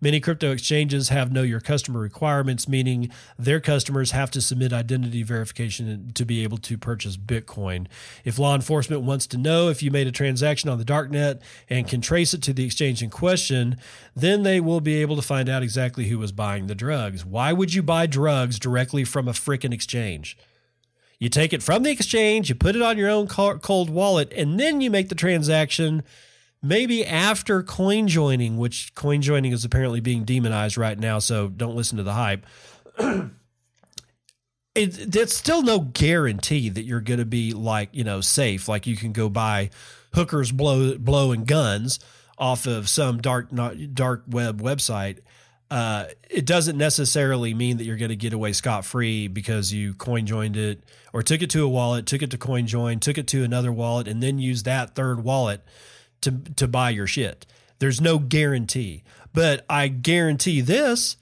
Many 0.00 0.20
crypto 0.20 0.52
exchanges 0.52 1.08
have 1.08 1.32
know 1.32 1.42
your 1.42 1.60
customer 1.60 1.98
requirements, 1.98 2.68
meaning 2.68 3.10
their 3.38 3.60
customers 3.60 4.12
have 4.12 4.30
to 4.32 4.40
submit 4.40 4.72
identity 4.72 5.22
verification 5.22 6.12
to 6.14 6.24
be 6.24 6.42
able 6.44 6.58
to 6.58 6.78
purchase 6.78 7.16
Bitcoin. 7.16 7.86
If 8.24 8.38
law 8.38 8.54
enforcement 8.54 9.02
wants 9.02 9.26
to 9.28 9.38
know 9.38 9.68
if 9.68 9.82
you 9.82 9.90
made 9.90 10.06
a 10.06 10.12
transaction 10.12 10.70
on 10.70 10.78
the 10.78 10.84
darknet 10.84 11.40
and 11.68 11.88
can 11.88 12.00
trace 12.00 12.32
it 12.32 12.42
to 12.42 12.52
the 12.52 12.64
exchange 12.64 13.02
in 13.02 13.10
question, 13.10 13.76
then 14.14 14.44
they 14.44 14.60
will 14.60 14.80
be 14.80 15.02
able 15.02 15.16
to 15.16 15.22
find 15.22 15.48
out 15.48 15.62
exactly 15.62 16.08
who 16.08 16.18
was 16.18 16.30
buying 16.30 16.68
the 16.68 16.74
drugs. 16.74 17.24
Why 17.24 17.52
would 17.52 17.74
you 17.74 17.82
buy 17.82 18.06
drugs 18.06 18.58
directly 18.58 19.04
from 19.04 19.26
a 19.26 19.32
freaking 19.32 19.74
exchange? 19.74 20.36
You 21.18 21.28
take 21.28 21.52
it 21.52 21.64
from 21.64 21.82
the 21.82 21.90
exchange, 21.90 22.48
you 22.48 22.54
put 22.54 22.76
it 22.76 22.82
on 22.82 22.96
your 22.96 23.10
own 23.10 23.26
cold 23.26 23.90
wallet, 23.90 24.32
and 24.36 24.60
then 24.60 24.80
you 24.80 24.88
make 24.88 25.08
the 25.08 25.16
transaction 25.16 26.04
maybe 26.62 27.04
after 27.04 27.62
coin 27.62 28.08
joining, 28.08 28.56
which 28.56 28.94
coin 28.94 29.22
joining 29.22 29.52
is 29.52 29.64
apparently 29.64 30.00
being 30.00 30.24
demonized 30.24 30.76
right 30.76 30.98
now, 30.98 31.18
so 31.18 31.48
don't 31.48 31.76
listen 31.76 31.98
to 31.98 32.02
the 32.02 32.14
hype. 32.14 32.46
it, 32.98 35.16
it's 35.16 35.36
still 35.36 35.62
no 35.62 35.80
guarantee 35.80 36.68
that 36.68 36.82
you're 36.82 37.00
going 37.00 37.18
to 37.18 37.26
be 37.26 37.52
like 37.52 37.90
you 37.92 38.04
know 38.04 38.20
safe. 38.20 38.68
Like 38.68 38.86
you 38.86 38.96
can 38.96 39.12
go 39.12 39.28
buy 39.28 39.70
hookers 40.14 40.52
blow 40.52 40.96
blowing 40.98 41.44
guns 41.44 42.00
off 42.38 42.66
of 42.66 42.88
some 42.88 43.18
dark 43.18 43.52
not 43.52 43.94
dark 43.94 44.24
web 44.28 44.60
website. 44.60 45.18
Uh, 45.70 46.06
it 46.30 46.46
doesn't 46.46 46.78
necessarily 46.78 47.52
mean 47.52 47.76
that 47.76 47.84
you're 47.84 47.98
going 47.98 48.08
to 48.08 48.16
get 48.16 48.32
away 48.32 48.54
scot 48.54 48.86
free 48.86 49.28
because 49.28 49.70
you 49.70 49.92
coin 49.92 50.24
joined 50.24 50.56
it 50.56 50.82
or 51.12 51.22
took 51.22 51.42
it 51.42 51.50
to 51.50 51.62
a 51.62 51.68
wallet, 51.68 52.06
took 52.06 52.22
it 52.22 52.30
to 52.30 52.38
coin 52.38 52.66
join, 52.66 52.98
took 52.98 53.18
it 53.18 53.26
to 53.26 53.44
another 53.44 53.70
wallet, 53.70 54.08
and 54.08 54.22
then 54.22 54.38
used 54.38 54.64
that 54.64 54.94
third 54.94 55.22
wallet 55.22 55.62
to 56.22 56.32
to 56.56 56.68
buy 56.68 56.90
your 56.90 57.06
shit. 57.06 57.46
There's 57.78 58.00
no 58.00 58.18
guarantee. 58.18 59.04
But 59.32 59.64
I 59.68 59.88
guarantee 59.88 60.60
this 60.60 61.16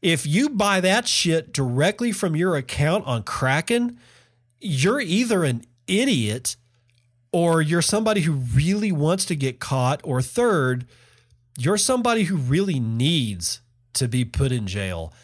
If 0.00 0.26
you 0.26 0.48
buy 0.48 0.80
that 0.80 1.06
shit 1.06 1.52
directly 1.52 2.12
from 2.12 2.34
your 2.34 2.56
account 2.56 3.06
on 3.06 3.22
Kraken, 3.22 3.98
you're 4.60 5.00
either 5.00 5.44
an 5.44 5.64
idiot 5.86 6.56
or 7.32 7.62
you're 7.62 7.82
somebody 7.82 8.22
who 8.22 8.32
really 8.32 8.92
wants 8.92 9.24
to 9.24 9.34
get 9.34 9.58
caught, 9.58 10.00
or 10.04 10.20
third, 10.20 10.86
you're 11.56 11.78
somebody 11.78 12.24
who 12.24 12.36
really 12.36 12.78
needs 12.78 13.62
to 13.94 14.06
be 14.06 14.24
put 14.24 14.52
in 14.52 14.66
jail. 14.66 15.14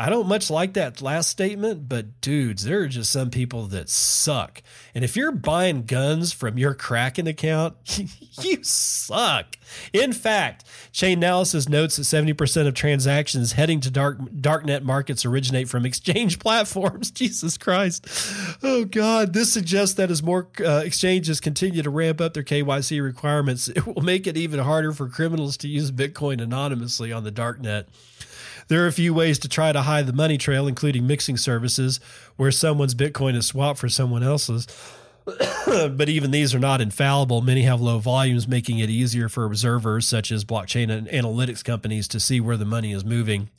I 0.00 0.08
don't 0.08 0.26
much 0.26 0.48
like 0.48 0.72
that 0.72 1.02
last 1.02 1.28
statement, 1.28 1.86
but 1.86 2.22
dudes, 2.22 2.64
there 2.64 2.80
are 2.80 2.88
just 2.88 3.12
some 3.12 3.28
people 3.28 3.66
that 3.66 3.90
suck. 3.90 4.62
And 4.94 5.04
if 5.04 5.14
you're 5.14 5.30
buying 5.30 5.84
guns 5.84 6.32
from 6.32 6.56
your 6.56 6.72
Kraken 6.72 7.26
account, 7.26 7.76
you 8.40 8.64
suck. 8.64 9.56
In 9.92 10.14
fact, 10.14 10.64
Chainalysis 10.90 11.68
notes 11.68 11.96
that 11.96 12.04
70% 12.04 12.66
of 12.66 12.72
transactions 12.72 13.52
heading 13.52 13.80
to 13.80 13.90
dark 13.90 14.18
darknet 14.20 14.84
markets 14.84 15.26
originate 15.26 15.68
from 15.68 15.84
exchange 15.84 16.38
platforms. 16.40 17.10
Jesus 17.20 17.58
Christ. 17.58 18.08
Oh 18.62 18.86
God, 18.86 19.34
this 19.34 19.52
suggests 19.52 19.96
that 19.96 20.10
as 20.10 20.22
more 20.22 20.48
uh, 20.64 20.80
exchanges 20.82 21.40
continue 21.40 21.82
to 21.82 21.90
ramp 21.90 22.22
up 22.22 22.32
their 22.32 22.42
KYC 22.42 23.02
requirements, 23.02 23.68
it 23.68 23.86
will 23.86 24.00
make 24.00 24.26
it 24.26 24.38
even 24.38 24.60
harder 24.60 24.92
for 24.92 25.10
criminals 25.10 25.58
to 25.58 25.68
use 25.68 25.92
Bitcoin 25.92 26.40
anonymously 26.40 27.12
on 27.12 27.24
the 27.24 27.32
darknet. 27.32 27.84
There 28.70 28.84
are 28.84 28.86
a 28.86 28.92
few 28.92 29.12
ways 29.12 29.40
to 29.40 29.48
try 29.48 29.72
to 29.72 29.82
hide 29.82 30.06
the 30.06 30.12
money 30.12 30.38
trail, 30.38 30.68
including 30.68 31.04
mixing 31.04 31.36
services 31.36 31.98
where 32.36 32.52
someone's 32.52 32.94
Bitcoin 32.94 33.34
is 33.34 33.46
swapped 33.46 33.80
for 33.80 33.88
someone 33.88 34.22
else's. 34.22 34.68
but 35.66 36.08
even 36.08 36.30
these 36.30 36.54
are 36.54 36.60
not 36.60 36.80
infallible. 36.80 37.40
Many 37.40 37.62
have 37.62 37.80
low 37.80 37.98
volumes, 37.98 38.46
making 38.46 38.78
it 38.78 38.88
easier 38.88 39.28
for 39.28 39.44
observers, 39.44 40.06
such 40.06 40.30
as 40.30 40.44
blockchain 40.44 40.88
and 40.88 41.08
analytics 41.08 41.64
companies, 41.64 42.06
to 42.06 42.20
see 42.20 42.40
where 42.40 42.56
the 42.56 42.64
money 42.64 42.92
is 42.92 43.04
moving. 43.04 43.50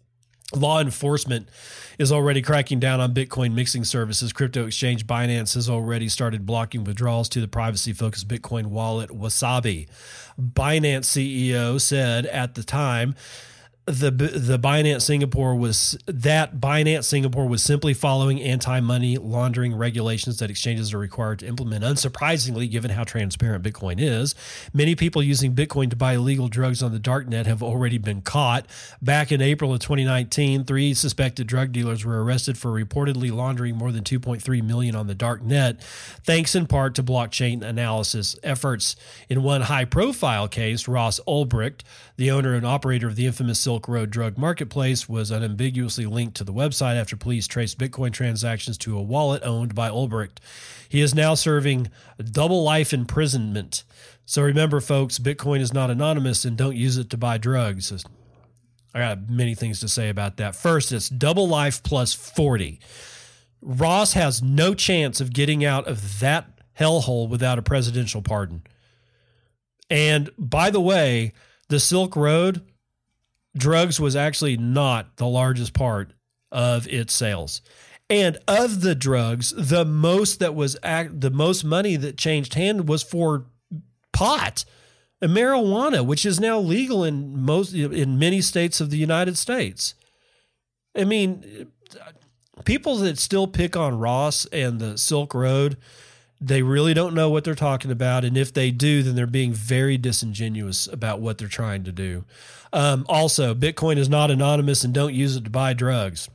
Law 0.56 0.80
enforcement 0.80 1.50
is 2.00 2.10
already 2.10 2.42
cracking 2.42 2.80
down 2.80 3.02
on 3.02 3.14
Bitcoin 3.14 3.54
mixing 3.54 3.84
services. 3.84 4.32
Crypto 4.32 4.66
exchange 4.66 5.06
Binance 5.06 5.56
has 5.56 5.70
already 5.70 6.08
started 6.08 6.46
blocking 6.46 6.86
withdrawals 6.86 7.28
to 7.30 7.42
the 7.42 7.50
privacy 7.50 7.92
focused 7.92 8.30
Bitcoin 8.30 8.68
wallet 8.68 9.10
Wasabi. 9.10 9.90
Binance 10.42 11.06
CEO 11.06 11.82
said 11.82 12.26
at 12.28 12.56
the 12.56 12.64
time 12.64 13.14
the 13.92 14.12
the 14.12 14.58
Binance 14.58 15.04
Singapore 15.04 15.56
was 15.56 15.98
that 16.06 16.60
Binance 16.60 17.06
Singapore 17.06 17.48
was 17.48 17.62
simply 17.62 17.94
following 17.94 18.42
anti-money 18.42 19.18
laundering 19.18 19.76
regulations 19.76 20.40
that 20.40 20.50
exchanges 20.50 20.94
are 20.94 20.98
required 20.98 21.40
to 21.40 21.48
implement. 21.48 21.84
Unsurprisingly, 21.84 22.70
given 22.70 22.92
how 22.92 23.04
transparent 23.04 23.64
Bitcoin 23.64 24.00
is, 24.00 24.34
many 24.74 24.96
people 24.96 25.22
using 25.22 25.54
Bitcoin 25.54 25.90
to 25.90 25.96
buy 25.96 26.14
illegal 26.14 26.48
drugs 26.48 26.82
on 26.82 26.92
the 26.92 27.00
darknet 27.00 27.46
have 27.46 27.62
already 27.62 27.98
been 27.98 28.22
caught. 28.22 28.66
Back 29.02 29.32
in 29.32 29.42
April 29.42 29.74
of 29.74 29.80
2019, 29.80 30.64
three 30.64 30.94
suspected 30.94 31.48
drug 31.48 31.72
dealers 31.72 32.06
were 32.06 32.24
arrested 32.24 32.58
for 32.58 32.70
reportedly 32.72 33.32
laundering 33.32 33.76
more 33.76 33.92
than 33.92 34.04
2.3 34.04 34.64
million 34.64 34.96
on 34.96 35.08
the 35.08 35.16
darknet, 35.16 35.82
thanks 36.24 36.56
in 36.56 36.66
part 36.68 36.96
to 36.96 37.04
blockchain 37.04 37.62
analysis 37.62 38.36
efforts. 38.44 38.96
In 39.30 39.44
one 39.44 39.62
high-profile 39.62 40.48
case, 40.48 40.88
Ross 40.88 41.20
Ulbricht, 41.28 41.82
the 42.18 42.32
owner 42.32 42.54
and 42.54 42.66
operator 42.66 43.08
of 43.08 43.16
the 43.16 43.26
infamous 43.26 43.60
Silk 43.60 43.81
Road 43.88 44.10
drug 44.10 44.38
marketplace 44.38 45.08
was 45.08 45.32
unambiguously 45.32 46.06
linked 46.06 46.36
to 46.38 46.44
the 46.44 46.54
website 46.54 47.00
after 47.00 47.16
police 47.16 47.48
traced 47.48 47.78
Bitcoin 47.78 48.12
transactions 48.12 48.78
to 48.80 48.98
a 48.98 49.02
wallet 49.02 49.44
owned 49.44 49.76
by 49.76 49.90
Ulbricht. 49.90 50.38
He 50.88 51.02
is 51.02 51.16
now 51.16 51.36
serving 51.36 51.90
double 52.32 52.64
life 52.64 52.94
imprisonment. 52.94 53.84
So 54.26 54.42
remember, 54.42 54.80
folks, 54.82 55.20
Bitcoin 55.20 55.60
is 55.60 55.74
not 55.74 55.90
anonymous 55.90 56.46
and 56.46 56.58
don't 56.58 56.76
use 56.76 56.98
it 56.98 57.10
to 57.10 57.18
buy 57.18 57.38
drugs. 57.38 58.06
I 58.94 59.00
got 59.00 59.30
many 59.30 59.56
things 59.56 59.80
to 59.80 59.88
say 59.88 60.10
about 60.10 60.38
that. 60.38 60.56
First, 60.56 60.92
it's 60.92 61.10
double 61.10 61.48
life 61.48 61.82
plus 61.84 62.14
40. 62.14 62.80
Ross 63.62 64.14
has 64.14 64.42
no 64.42 64.74
chance 64.74 65.22
of 65.22 65.34
getting 65.34 65.64
out 65.64 65.88
of 65.88 66.20
that 66.20 66.60
hellhole 66.80 67.30
without 67.30 67.60
a 67.60 67.62
presidential 67.62 68.22
pardon. 68.22 68.64
And 69.90 70.30
by 70.38 70.70
the 70.70 70.82
way, 70.82 71.34
the 71.68 71.80
Silk 71.80 72.16
Road, 72.16 72.62
drugs 73.56 74.00
was 74.00 74.16
actually 74.16 74.58
not 74.58 75.18
the 75.18 75.28
largest 75.28 75.74
part 75.74 76.14
of 76.52 76.88
its 76.88 77.14
sales. 77.14 77.62
And 78.10 78.38
of 78.48 78.82
the 78.82 78.96
drugs, 78.96 79.54
the 79.56 79.86
most 79.86 80.40
that 80.40 80.54
was 80.54 80.76
act, 80.84 81.22
the 81.22 81.32
most 81.32 81.64
money 81.64 81.96
that 81.96 82.18
changed 82.18 82.56
hand 82.56 82.90
was 82.90 83.04
for 83.04 83.46
pot 84.12 84.66
and 85.22 85.32
marijuana, 85.32 86.06
which 86.06 86.26
is 86.26 86.40
now 86.40 86.60
legal 86.60 87.04
in 87.04 87.42
most 87.42 87.74
in 87.74 88.20
many 88.20 88.42
states 88.42 88.82
of 88.82 88.90
the 88.90 88.98
United 88.98 89.38
States. 89.38 89.96
I 90.94 91.06
mean, 91.06 91.72
people 92.66 92.98
that 92.98 93.18
still 93.18 93.48
pick 93.48 93.78
on 93.78 93.98
Ross 93.98 94.46
and 94.48 94.80
the 94.80 94.98
Silk 94.98 95.34
Road, 95.34 95.78
they 96.44 96.64
really 96.64 96.96
don't 96.96 97.14
know 97.14 97.30
what 97.30 97.44
they're 97.44 97.54
talking 97.54 97.92
about. 97.92 98.26
And 98.26 98.36
if 98.36 98.52
they 98.52 98.72
do, 98.72 99.04
then 99.04 99.16
they're 99.16 99.28
being 99.28 99.54
very 99.54 99.96
disingenuous 99.96 100.88
about 100.88 101.22
what 101.22 101.38
they're 101.38 101.48
trying 101.48 101.84
to 101.84 101.92
do. 101.92 102.26
Um, 102.74 103.06
also, 103.08 103.54
Bitcoin 103.54 103.98
is 103.98 104.10
not 104.10 104.32
anonymous 104.32 104.84
and 104.84 104.92
don't 104.92 105.14
use 105.14 105.36
it 105.36 105.44
to 105.44 105.52
buy 105.52 105.74
drugs. 105.74 106.30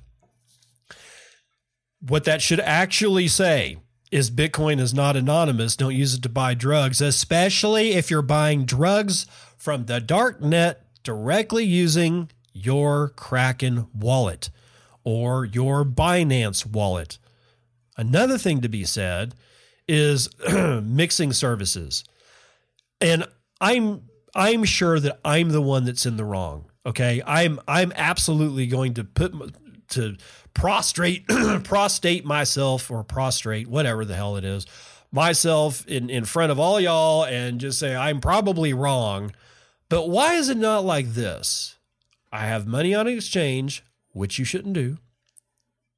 What 2.01 2.25
that 2.25 2.41
should 2.41 2.61
actually 2.61 3.27
say 3.27 3.79
is 4.13 4.31
Bitcoin 4.31 4.79
is 4.79 4.95
not 4.95 5.17
anonymous. 5.17 5.75
Don't 5.75 5.95
use 5.95 6.15
it 6.15 6.23
to 6.23 6.29
buy 6.29 6.55
drugs, 6.55 7.01
especially 7.01 7.95
if 7.95 8.09
you're 8.09 8.23
buying 8.23 8.65
drugs 8.65 9.27
from 9.57 9.87
the 9.87 9.99
dark 9.99 10.41
net 10.41 10.85
directly 11.03 11.65
using 11.65 12.31
your 12.53 13.09
Kraken 13.09 13.89
wallet 13.93 14.51
or 15.03 15.45
your 15.45 15.85
Binance 15.85 16.65
wallet. 16.65 17.19
Another 17.97 18.39
thing 18.39 18.61
to 18.61 18.69
be 18.69 18.85
said 18.85 19.35
is 19.89 20.29
mixing 20.83 21.33
services. 21.33 22.05
And 23.01 23.27
I'm 23.61 24.03
I'm 24.35 24.65
sure 24.65 25.01
that 25.01 25.19
I'm 25.25 25.51
the 25.51 25.63
one 25.63 25.85
that's 25.85 26.07
in 26.07 26.17
the 26.17 26.25
wrong. 26.25 26.67
Okay, 26.85 27.23
I'm 27.27 27.61
I'm 27.67 27.93
absolutely 27.97 28.67
going 28.67 28.95
to 28.95 29.05
put 29.05 29.33
to 29.91 30.17
prostrate 30.55 31.27
prostate 31.65 32.25
myself 32.25 32.91
or 32.91 33.05
prostrate 33.05 33.69
whatever 33.69 34.05
the 34.05 34.15
hell 34.15 34.37
it 34.37 34.45
is 34.45 34.67
myself 35.13 35.87
in 35.87 36.11
in 36.11 36.25
front 36.25 36.53
of 36.53 36.59
all 36.59 36.81
y'all 36.81 37.25
and 37.25 37.61
just 37.61 37.79
say 37.79 37.95
I'm 37.95 38.21
probably 38.21 38.73
wrong. 38.73 39.33
But 39.89 40.09
why 40.09 40.35
is 40.35 40.49
it 40.49 40.57
not 40.57 40.85
like 40.85 41.15
this? 41.15 41.77
I 42.33 42.47
have 42.47 42.67
money 42.67 42.95
on 42.95 43.07
exchange, 43.07 43.85
which 44.13 44.39
you 44.39 44.45
shouldn't 44.45 44.75
do 44.75 44.99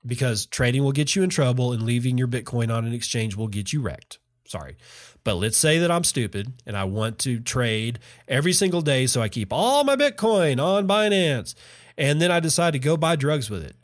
because 0.08 0.46
trading 0.46 0.82
will 0.82 0.92
get 0.92 1.14
you 1.14 1.22
in 1.22 1.30
trouble 1.30 1.72
and 1.72 1.82
leaving 1.82 2.18
your 2.18 2.26
Bitcoin 2.26 2.74
on 2.74 2.84
an 2.86 2.94
exchange 2.94 3.36
will 3.36 3.48
get 3.48 3.72
you 3.72 3.80
wrecked. 3.80 4.18
Sorry. 4.46 4.76
But 5.22 5.34
let's 5.34 5.58
say 5.58 5.78
that 5.78 5.90
I'm 5.90 6.04
stupid 6.04 6.54
and 6.66 6.76
I 6.76 6.84
want 6.84 7.18
to 7.20 7.38
trade 7.38 7.98
every 8.26 8.54
single 8.54 8.80
day. 8.80 9.06
So 9.06 9.20
I 9.20 9.28
keep 9.28 9.52
all 9.52 9.84
my 9.84 9.94
Bitcoin 9.94 10.62
on 10.62 10.88
Binance 10.88 11.54
and 11.98 12.20
then 12.20 12.30
I 12.30 12.40
decide 12.40 12.72
to 12.72 12.78
go 12.78 12.96
buy 12.96 13.14
drugs 13.14 13.50
with 13.50 13.62
it 13.62 13.76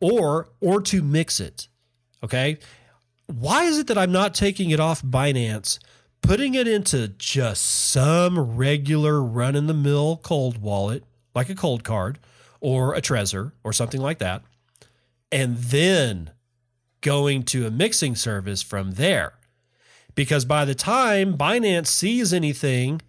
or, 0.00 0.50
or 0.60 0.82
to 0.82 1.02
mix 1.02 1.40
it. 1.40 1.68
Okay. 2.22 2.58
Why 3.26 3.64
is 3.64 3.78
it 3.78 3.86
that 3.86 3.96
I'm 3.96 4.12
not 4.12 4.34
taking 4.34 4.70
it 4.70 4.80
off 4.80 5.02
Binance, 5.02 5.78
putting 6.20 6.54
it 6.54 6.68
into 6.68 7.08
just 7.08 7.62
some 7.64 8.56
regular 8.56 9.22
run 9.22 9.56
in 9.56 9.68
the 9.68 9.74
mill 9.74 10.18
cold 10.22 10.60
wallet, 10.60 11.04
like 11.34 11.48
a 11.48 11.54
Coldcard 11.54 12.16
or 12.60 12.94
a 12.94 13.00
Trezor 13.00 13.52
or 13.64 13.72
something 13.72 14.00
like 14.00 14.18
that, 14.18 14.42
and 15.32 15.56
then 15.56 16.30
going 17.00 17.42
to 17.44 17.66
a 17.66 17.70
mixing 17.70 18.14
service 18.14 18.62
from 18.62 18.92
there? 18.92 19.34
because 20.14 20.44
by 20.44 20.64
the 20.64 20.74
time 20.74 21.36
Binance 21.36 21.86
sees 21.86 22.32
anything, 22.32 23.00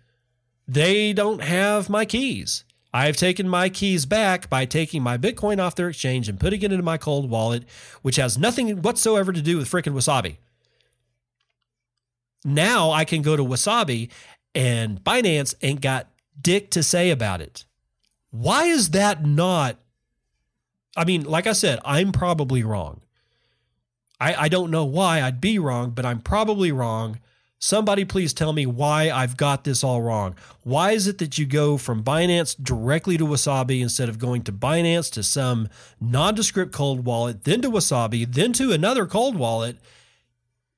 they 0.67 1.13
don't 1.13 1.43
have 1.43 1.89
my 1.89 2.05
keys. 2.05 2.63
I've 2.93 3.17
taken 3.17 3.49
my 3.49 3.69
keys 3.69 4.05
back 4.05 4.49
by 4.49 4.65
taking 4.65 5.01
my 5.01 5.17
Bitcoin 5.17 5.59
off 5.59 5.75
their 5.75 5.89
exchange 5.89 6.29
and 6.29 6.39
putting 6.39 6.61
it 6.61 6.71
into 6.71 6.83
my 6.83 6.97
cold 6.97 7.29
wallet, 7.29 7.63
which 8.03 8.17
has 8.17 8.37
nothing 8.37 8.81
whatsoever 8.81 9.33
to 9.33 9.41
do 9.41 9.57
with 9.57 9.69
freaking 9.69 9.93
Wasabi. 9.93 10.37
Now 12.45 12.91
I 12.91 13.03
can 13.03 13.21
go 13.21 13.35
to 13.35 13.43
Wasabi 13.43 14.11
and 14.53 15.03
Binance 15.03 15.55
ain't 15.61 15.81
got 15.81 16.07
dick 16.39 16.69
to 16.71 16.83
say 16.83 17.09
about 17.09 17.41
it. 17.41 17.65
Why 18.29 18.65
is 18.65 18.91
that 18.91 19.25
not? 19.25 19.77
I 20.95 21.05
mean, 21.05 21.23
like 21.23 21.47
I 21.47 21.53
said, 21.53 21.79
I'm 21.83 22.11
probably 22.11 22.63
wrong. 22.63 23.01
I, 24.19 24.45
I 24.45 24.47
don't 24.47 24.71
know 24.71 24.85
why 24.85 25.21
I'd 25.21 25.41
be 25.41 25.59
wrong, 25.59 25.91
but 25.91 26.05
I'm 26.05 26.21
probably 26.21 26.71
wrong. 26.71 27.19
Somebody 27.59 28.03
please 28.05 28.33
tell 28.33 28.53
me 28.53 28.65
why 28.65 29.09
I've 29.09 29.37
got 29.37 29.63
this 29.63 29.83
all 29.83 30.01
wrong. 30.01 30.35
Why 30.63 30.91
is 30.91 31.07
it 31.07 31.17
that 31.19 31.37
you 31.37 31.45
go 31.45 31.77
from 31.77 32.03
Binance 32.03 32.61
directly 32.61 33.17
to 33.17 33.25
Wasabi 33.25 33.81
instead 33.81 34.09
of 34.09 34.19
going 34.19 34.43
to 34.43 34.51
Binance 34.51 35.11
to 35.13 35.23
some 35.23 35.69
nondescript 35.99 36.73
cold 36.73 37.05
wallet, 37.05 37.45
then 37.45 37.61
to 37.61 37.71
Wasabi, 37.71 38.31
then 38.31 38.53
to 38.53 38.73
another 38.73 39.05
cold 39.05 39.35
wallet? 39.35 39.77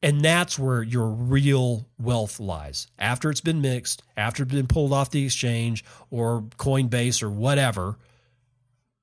And 0.03 0.21
that's 0.21 0.59
where 0.59 0.83
your 0.83 1.07
real 1.07 1.87
wealth 1.97 2.39
lies. 2.39 2.87
After 2.99 3.31
it's 3.31 3.41
been 3.41 3.61
mixed, 3.61 4.03
after 4.15 4.43
it's 4.43 4.53
been 4.53 4.67
pulled 4.67 4.93
off 4.93 5.09
the 5.09 5.25
exchange 5.25 5.83
or 6.11 6.43
Coinbase 6.57 7.23
or 7.23 7.31
whatever, 7.31 7.97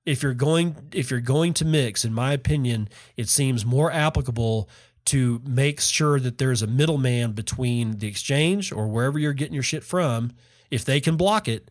if 0.04 0.22
you're 0.22 0.34
going 0.34 0.76
if 0.92 1.10
you're 1.10 1.20
going 1.20 1.54
to 1.54 1.64
mix, 1.64 2.04
in 2.04 2.12
my 2.12 2.32
opinion, 2.32 2.88
it 3.16 3.28
seems 3.28 3.64
more 3.64 3.90
applicable 3.92 4.68
to 5.04 5.40
make 5.44 5.80
sure 5.80 6.20
that 6.20 6.38
there's 6.38 6.62
a 6.62 6.66
middleman 6.66 7.32
between 7.32 7.98
the 7.98 8.06
exchange 8.06 8.72
or 8.72 8.86
wherever 8.88 9.18
you're 9.18 9.32
getting 9.32 9.54
your 9.54 9.62
shit 9.62 9.82
from, 9.82 10.32
if 10.70 10.84
they 10.84 11.00
can 11.00 11.16
block 11.16 11.48
it, 11.48 11.70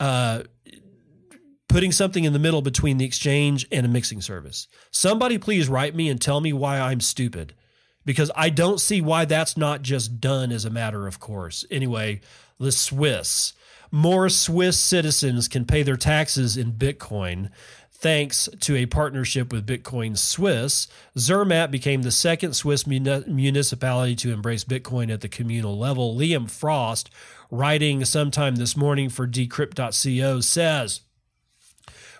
uh, 0.00 0.42
putting 1.68 1.92
something 1.92 2.24
in 2.24 2.32
the 2.32 2.38
middle 2.38 2.62
between 2.62 2.96
the 2.96 3.04
exchange 3.04 3.66
and 3.70 3.84
a 3.84 3.88
mixing 3.88 4.20
service. 4.20 4.66
Somebody 4.90 5.38
please 5.38 5.68
write 5.68 5.94
me 5.94 6.08
and 6.08 6.20
tell 6.20 6.40
me 6.40 6.52
why 6.52 6.80
I'm 6.80 7.00
stupid 7.00 7.54
because 8.04 8.30
I 8.34 8.50
don't 8.50 8.80
see 8.80 9.00
why 9.00 9.24
that's 9.24 9.56
not 9.56 9.82
just 9.82 10.20
done 10.20 10.52
as 10.52 10.64
a 10.64 10.70
matter 10.70 11.06
of 11.06 11.20
course. 11.20 11.64
Anyway, 11.70 12.20
the 12.58 12.72
Swiss. 12.72 13.52
More 13.94 14.28
Swiss 14.28 14.76
citizens 14.76 15.46
can 15.46 15.64
pay 15.66 15.84
their 15.84 15.96
taxes 15.96 16.56
in 16.56 16.72
Bitcoin. 16.72 17.50
Thanks 17.92 18.48
to 18.62 18.74
a 18.74 18.86
partnership 18.86 19.52
with 19.52 19.68
Bitcoin 19.68 20.18
Swiss, 20.18 20.88
Zermatt 21.16 21.70
became 21.70 22.02
the 22.02 22.10
second 22.10 22.54
Swiss 22.54 22.88
municipality 22.88 24.16
to 24.16 24.32
embrace 24.32 24.64
Bitcoin 24.64 25.12
at 25.12 25.20
the 25.20 25.28
communal 25.28 25.78
level. 25.78 26.16
Liam 26.16 26.50
Frost, 26.50 27.08
writing 27.52 28.04
sometime 28.04 28.56
this 28.56 28.76
morning 28.76 29.08
for 29.08 29.28
decrypt.co, 29.28 30.40
says 30.40 31.02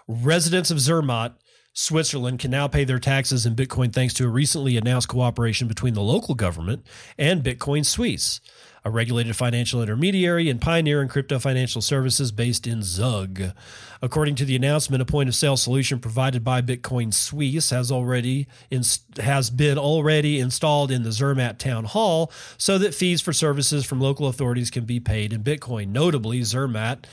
residents 0.06 0.70
of 0.70 0.78
Zermatt 0.78 1.34
Switzerland 1.76 2.38
can 2.38 2.52
now 2.52 2.68
pay 2.68 2.84
their 2.84 3.00
taxes 3.00 3.44
in 3.44 3.56
Bitcoin 3.56 3.92
thanks 3.92 4.14
to 4.14 4.24
a 4.24 4.28
recently 4.28 4.76
announced 4.76 5.08
cooperation 5.08 5.66
between 5.66 5.94
the 5.94 6.02
local 6.02 6.36
government 6.36 6.86
and 7.18 7.42
Bitcoin 7.42 7.84
Suisse, 7.84 8.40
a 8.84 8.90
regulated 8.90 9.34
financial 9.34 9.80
intermediary 9.80 10.50
and 10.50 10.60
pioneer 10.60 11.00
in 11.00 11.08
crypto 11.08 11.38
financial 11.38 11.80
services 11.80 12.30
based 12.32 12.66
in 12.66 12.82
Zug. 12.82 13.40
According 14.02 14.34
to 14.36 14.44
the 14.44 14.56
announcement, 14.56 15.00
a 15.00 15.06
point 15.06 15.28
of 15.30 15.34
sale 15.34 15.56
solution 15.56 15.98
provided 15.98 16.44
by 16.44 16.60
Bitcoin 16.60 17.12
Suisse 17.14 17.70
has 17.70 17.90
already 17.90 18.46
has 19.18 19.48
been 19.48 19.78
already 19.78 20.38
installed 20.38 20.90
in 20.90 21.02
the 21.02 21.12
Zermatt 21.12 21.58
town 21.58 21.84
hall 21.84 22.30
so 22.58 22.76
that 22.76 22.94
fees 22.94 23.22
for 23.22 23.32
services 23.32 23.86
from 23.86 24.00
local 24.00 24.26
authorities 24.26 24.70
can 24.70 24.84
be 24.84 25.00
paid 25.00 25.32
in 25.32 25.42
Bitcoin. 25.42 25.88
Notably, 25.88 26.42
Zermatt 26.42 27.06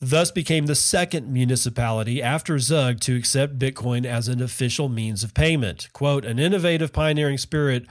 thus 0.00 0.30
became 0.30 0.66
the 0.66 0.74
second 0.74 1.30
municipality 1.30 2.22
after 2.22 2.58
Zug 2.58 3.00
to 3.00 3.16
accept 3.16 3.58
Bitcoin 3.58 4.06
as 4.06 4.28
an 4.28 4.40
official 4.40 4.88
means 4.88 5.22
of 5.22 5.34
payment. 5.34 5.88
Quote, 5.92 6.24
an 6.24 6.38
innovative 6.38 6.92
pioneering 6.92 7.36
spirit 7.36 7.84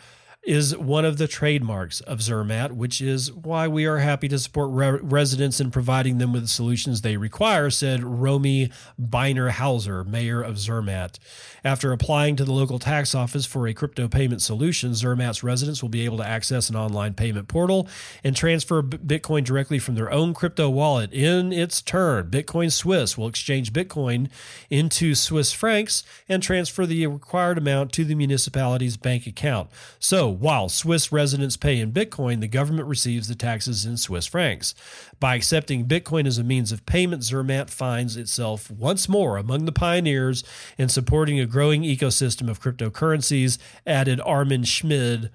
is 0.43 0.75
one 0.77 1.03
of 1.03 1.17
the 1.17 1.27
trademarks 1.27 1.99
of 2.01 2.21
Zermatt, 2.21 2.71
which 2.71 3.01
is 3.01 3.33
why 3.33 3.67
we 3.67 3.85
are 3.85 3.97
happy 3.97 4.29
to 4.29 4.39
support 4.39 4.69
re- 4.71 4.99
residents 5.01 5.59
in 5.59 5.71
providing 5.71 6.19
them 6.19 6.31
with 6.31 6.43
the 6.43 6.47
solutions 6.47 7.01
they 7.01 7.17
require, 7.17 7.69
said 7.69 8.01
Romy 8.01 8.71
Biner-Hauser, 8.97 10.05
mayor 10.05 10.41
of 10.41 10.57
Zermatt. 10.57 11.19
After 11.65 11.91
applying 11.91 12.38
to 12.38 12.45
the 12.45 12.53
local 12.53 12.79
tax 12.79 13.13
office 13.13 13.45
for 13.45 13.67
a 13.67 13.73
crypto 13.73 14.07
payment 14.07 14.41
solution, 14.41 14.91
Zermatt's 14.91 15.43
residents 15.43 15.81
will 15.81 15.89
be 15.89 16.05
able 16.05 16.17
to 16.17 16.27
access 16.27 16.69
an 16.69 16.77
online 16.77 17.13
payment 17.13 17.49
portal 17.49 17.89
and 18.23 18.33
transfer 18.33 18.81
Bitcoin 18.81 19.43
directly 19.43 19.79
from 19.79 19.95
their 19.95 20.11
own 20.11 20.33
crypto 20.33 20.69
wallet. 20.69 21.11
In 21.11 21.51
its 21.51 21.81
turn, 21.81 22.29
Bitcoin 22.29 22.71
Swiss 22.71 23.17
will 23.17 23.27
exchange 23.27 23.73
Bitcoin 23.73 24.29
into 24.69 25.13
Swiss 25.13 25.51
francs 25.51 26.03
and 26.29 26.41
transfer 26.41 26.85
the 26.85 27.05
required 27.07 27.57
amount 27.57 27.91
to 27.93 28.05
the 28.05 28.15
municipality's 28.15 28.95
bank 28.95 29.27
account. 29.27 29.69
So, 29.99 30.26
while 30.30 30.69
Swiss 30.69 31.11
residents 31.11 31.57
pay 31.57 31.80
in 31.80 31.91
Bitcoin, 31.91 32.39
the 32.39 32.47
government 32.47 32.88
receives 32.88 33.28
the 33.28 33.36
taxes 33.36 33.86
in 33.86 33.97
Swiss 33.97 34.25
francs. 34.25 34.73
By 35.19 35.36
accepting 35.36 35.88
Bitcoin 35.88 36.28
as 36.28 36.38
a 36.38 36.43
means 36.43 36.71
of 36.71 36.86
payment, 36.86 37.23
Zermatt 37.23 37.69
finds 37.69 38.17
itself 38.17 38.69
once 38.71 39.09
more 39.09 39.38
among 39.38 39.65
the 39.65 39.71
pioneers 39.71 40.43
in 40.78 40.89
supporting 40.89 41.39
a 41.39 41.45
growing 41.45 41.84
ecosystem 41.84 42.49
of 42.49 42.61
cryptocurrencies, 42.61 43.57
added 43.86 44.21
Armin 44.21 44.63
Schmid, 44.63 45.32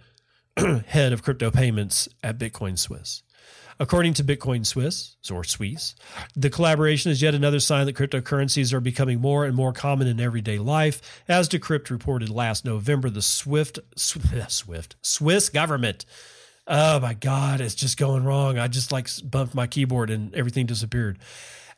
head 0.87 1.13
of 1.13 1.23
crypto 1.23 1.51
payments 1.51 2.09
at 2.23 2.39
Bitcoin 2.39 2.79
Swiss. 2.79 3.23
According 3.81 4.15
to 4.15 4.25
Bitcoin 4.25 4.67
Swiss 4.67 5.17
or 5.31 5.45
Swiss, 5.45 5.95
the 6.37 6.51
collaboration 6.51 7.11
is 7.11 7.23
yet 7.23 7.35
another 7.35 7.61
sign 7.61 7.87
that 7.87 7.97
cryptocurrencies 7.97 8.73
are 8.73 8.81
becoming 8.81 9.21
more 9.21 9.45
and 9.45 9.57
more 9.57 9.73
common 9.73 10.07
in 10.07 10.21
everyday 10.21 10.59
life. 10.59 11.23
As 11.29 11.49
Decrypt 11.49 11.91
reported 11.91 12.31
last 12.31 12.65
November, 12.65 13.11
the 13.11 13.23
Swift 13.23 13.79
Swift 13.97 14.97
Swiss 15.03 15.49
government 15.49 16.05
Oh 16.67 17.01
my 17.01 17.15
God, 17.15 17.61
it's 17.61 17.75
just 17.75 17.99
going 17.99 18.25
wrong. 18.25 18.59
I 18.59 18.69
just 18.69 18.93
like 18.93 19.09
bumped 19.25 19.55
my 19.55 19.67
keyboard 19.67 20.11
and 20.11 20.35
everything 20.35 20.67
disappeared. 20.67 21.19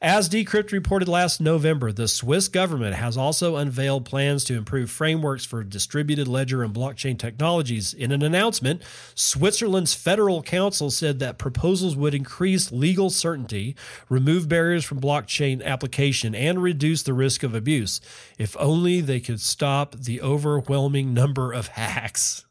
As 0.04 0.28
Decrypt 0.28 0.70
reported 0.70 1.08
last 1.08 1.40
November, 1.40 1.90
the 1.90 2.08
Swiss 2.08 2.48
government 2.48 2.94
has 2.94 3.16
also 3.16 3.56
unveiled 3.56 4.04
plans 4.04 4.44
to 4.44 4.54
improve 4.54 4.90
frameworks 4.90 5.46
for 5.46 5.64
distributed 5.64 6.28
ledger 6.28 6.62
and 6.62 6.74
blockchain 6.74 7.18
technologies. 7.18 7.94
In 7.94 8.12
an 8.12 8.20
announcement, 8.20 8.82
Switzerland's 9.14 9.94
Federal 9.94 10.42
Council 10.42 10.90
said 10.90 11.20
that 11.20 11.38
proposals 11.38 11.96
would 11.96 12.14
increase 12.14 12.70
legal 12.70 13.08
certainty, 13.08 13.76
remove 14.10 14.46
barriers 14.46 14.84
from 14.84 15.00
blockchain 15.00 15.64
application, 15.64 16.34
and 16.34 16.62
reduce 16.62 17.02
the 17.02 17.14
risk 17.14 17.42
of 17.42 17.54
abuse. 17.54 18.02
If 18.36 18.58
only 18.60 19.00
they 19.00 19.20
could 19.20 19.40
stop 19.40 19.94
the 19.96 20.20
overwhelming 20.20 21.14
number 21.14 21.50
of 21.50 21.68
hacks 21.68 22.44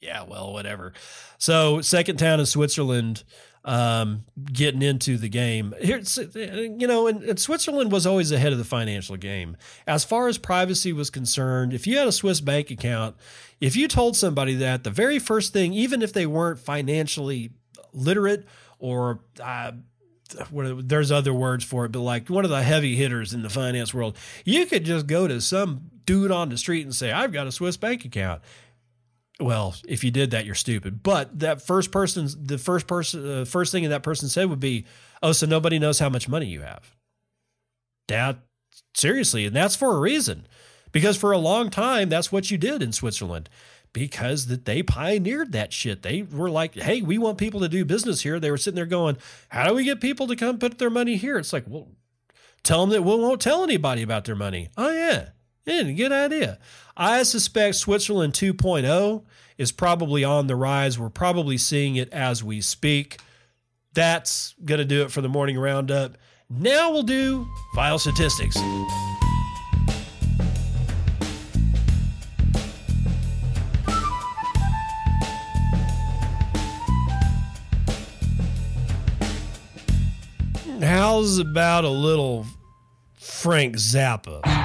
yeah, 0.00 0.22
well, 0.22 0.52
whatever. 0.52 0.94
So, 1.36 1.82
second 1.82 2.18
town 2.18 2.40
in 2.40 2.46
Switzerland 2.46 3.22
um, 3.64 4.24
getting 4.52 4.82
into 4.82 5.18
the 5.18 5.28
game. 5.28 5.74
Here, 5.80 6.00
you 6.34 6.86
know, 6.86 7.06
and, 7.06 7.22
and, 7.22 7.38
Switzerland 7.38 7.92
was 7.92 8.06
always 8.06 8.32
ahead 8.32 8.52
of 8.52 8.58
the 8.58 8.64
financial 8.64 9.16
game. 9.16 9.56
As 9.86 10.02
far 10.02 10.28
as 10.28 10.38
privacy 10.38 10.92
was 10.92 11.10
concerned, 11.10 11.74
if 11.74 11.86
you 11.86 11.98
had 11.98 12.08
a 12.08 12.12
Swiss 12.12 12.40
bank 12.40 12.70
account, 12.70 13.16
if 13.60 13.76
you 13.76 13.86
told 13.86 14.16
somebody 14.16 14.54
that, 14.54 14.84
the 14.84 14.90
very 14.90 15.18
first 15.18 15.52
thing, 15.52 15.74
even 15.74 16.00
if 16.00 16.12
they 16.12 16.24
weren't 16.24 16.58
financially 16.58 17.50
literate 17.92 18.46
or 18.78 19.20
uh, 19.42 19.72
there's 20.50 21.12
other 21.12 21.34
words 21.34 21.62
for 21.62 21.84
it, 21.84 21.92
but 21.92 22.00
like 22.00 22.30
one 22.30 22.44
of 22.44 22.50
the 22.50 22.62
heavy 22.62 22.96
hitters 22.96 23.34
in 23.34 23.42
the 23.42 23.50
finance 23.50 23.92
world, 23.92 24.16
you 24.44 24.64
could 24.64 24.84
just 24.84 25.06
go 25.06 25.28
to 25.28 25.40
some 25.40 25.90
dude 26.06 26.30
on 26.30 26.48
the 26.48 26.56
street 26.56 26.82
and 26.82 26.94
say, 26.94 27.12
I've 27.12 27.32
got 27.32 27.46
a 27.46 27.52
Swiss 27.52 27.76
bank 27.76 28.06
account 28.06 28.40
well, 29.40 29.74
if 29.88 30.04
you 30.04 30.10
did 30.10 30.30
that, 30.32 30.44
you're 30.44 30.54
stupid. 30.54 31.02
But 31.02 31.38
that 31.40 31.62
first 31.62 31.90
person's 31.90 32.36
the 32.36 32.58
first 32.58 32.86
person, 32.86 33.40
uh, 33.40 33.44
first 33.44 33.72
thing 33.72 33.88
that 33.88 34.02
person 34.02 34.28
said 34.28 34.48
would 34.50 34.60
be, 34.60 34.86
"Oh, 35.22 35.32
so 35.32 35.46
nobody 35.46 35.78
knows 35.78 35.98
how 35.98 36.08
much 36.08 36.28
money 36.28 36.46
you 36.46 36.60
have." 36.60 36.94
That 38.08 38.38
seriously, 38.94 39.46
and 39.46 39.54
that's 39.54 39.76
for 39.76 39.96
a 39.96 40.00
reason, 40.00 40.46
because 40.92 41.16
for 41.16 41.32
a 41.32 41.38
long 41.38 41.70
time 41.70 42.08
that's 42.08 42.32
what 42.32 42.50
you 42.50 42.58
did 42.58 42.82
in 42.82 42.92
Switzerland, 42.92 43.48
because 43.92 44.46
that 44.46 44.64
they 44.64 44.82
pioneered 44.82 45.52
that 45.52 45.72
shit. 45.72 46.02
They 46.02 46.22
were 46.22 46.50
like, 46.50 46.74
"Hey, 46.74 47.02
we 47.02 47.18
want 47.18 47.38
people 47.38 47.60
to 47.60 47.68
do 47.68 47.84
business 47.84 48.20
here." 48.22 48.38
They 48.38 48.50
were 48.50 48.56
sitting 48.56 48.76
there 48.76 48.86
going, 48.86 49.16
"How 49.48 49.66
do 49.66 49.74
we 49.74 49.84
get 49.84 50.00
people 50.00 50.26
to 50.26 50.36
come 50.36 50.58
put 50.58 50.78
their 50.78 50.90
money 50.90 51.16
here?" 51.16 51.38
It's 51.38 51.52
like, 51.52 51.64
well, 51.66 51.88
tell 52.62 52.80
them 52.80 52.90
that 52.90 53.02
we 53.02 53.16
won't 53.16 53.40
tell 53.40 53.62
anybody 53.62 54.02
about 54.02 54.24
their 54.24 54.36
money. 54.36 54.68
Oh 54.76 54.90
yeah, 54.90 55.30
yeah, 55.66 55.82
good 55.82 56.12
idea. 56.12 56.58
I 57.00 57.22
suspect 57.22 57.76
Switzerland 57.76 58.34
2.0 58.34 59.24
is 59.56 59.72
probably 59.72 60.22
on 60.22 60.48
the 60.48 60.54
rise. 60.54 60.98
We're 60.98 61.08
probably 61.08 61.56
seeing 61.56 61.96
it 61.96 62.12
as 62.12 62.44
we 62.44 62.60
speak. 62.60 63.16
That's 63.94 64.54
going 64.66 64.80
to 64.80 64.84
do 64.84 65.00
it 65.04 65.10
for 65.10 65.22
the 65.22 65.28
morning 65.30 65.58
roundup. 65.58 66.18
Now 66.50 66.92
we'll 66.92 67.02
do 67.02 67.48
file 67.74 67.98
statistics. 67.98 68.54
How's 80.82 81.38
about 81.38 81.84
a 81.84 81.88
little 81.88 82.44
Frank 83.16 83.76
Zappa? 83.76 84.59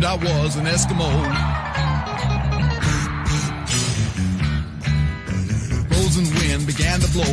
Dreamed 0.00 0.04
I 0.04 0.42
was 0.42 0.56
an 0.56 0.64
Eskimo. 0.66 1.10
Frozen 5.88 6.24
wind 6.34 6.66
began 6.66 7.00
to 7.00 7.08
blow. 7.12 7.24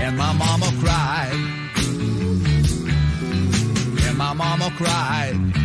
And 0.00 0.16
my 0.16 0.32
mama 0.32 0.72
cried. 0.80 1.32
And 4.06 4.18
my 4.18 4.32
mama 4.32 4.70
cried. 4.76 5.61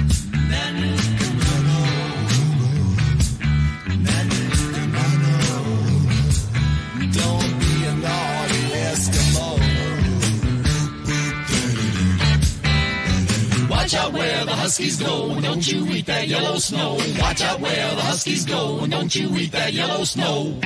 Huskies 14.67 14.97
go, 14.97 15.39
don't 15.39 15.65
you 15.65 15.87
eat 15.91 16.07
that 16.07 16.27
yellow 16.27 16.57
snow. 16.57 16.95
Watch 17.19 17.41
out 17.41 17.61
where 17.61 17.95
the 17.95 18.01
Huskies 18.01 18.43
go, 18.43 18.85
don't 18.85 19.15
you 19.15 19.33
eat 19.37 19.53
that 19.53 19.71
yellow 19.71 20.03
snow. 20.03 20.59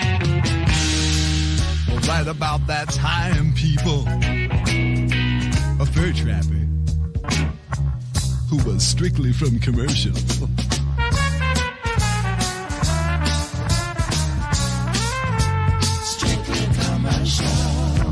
Well, 1.87 1.99
right 2.09 2.25
about 2.25 2.65
that 2.65 2.89
time, 2.89 3.53
people, 3.53 4.07
a 5.79 5.85
fur 5.85 6.11
trapper 6.13 6.65
who 8.49 8.57
was 8.67 8.83
strictly 8.83 9.31
from 9.33 9.59
commercial. 9.59 10.13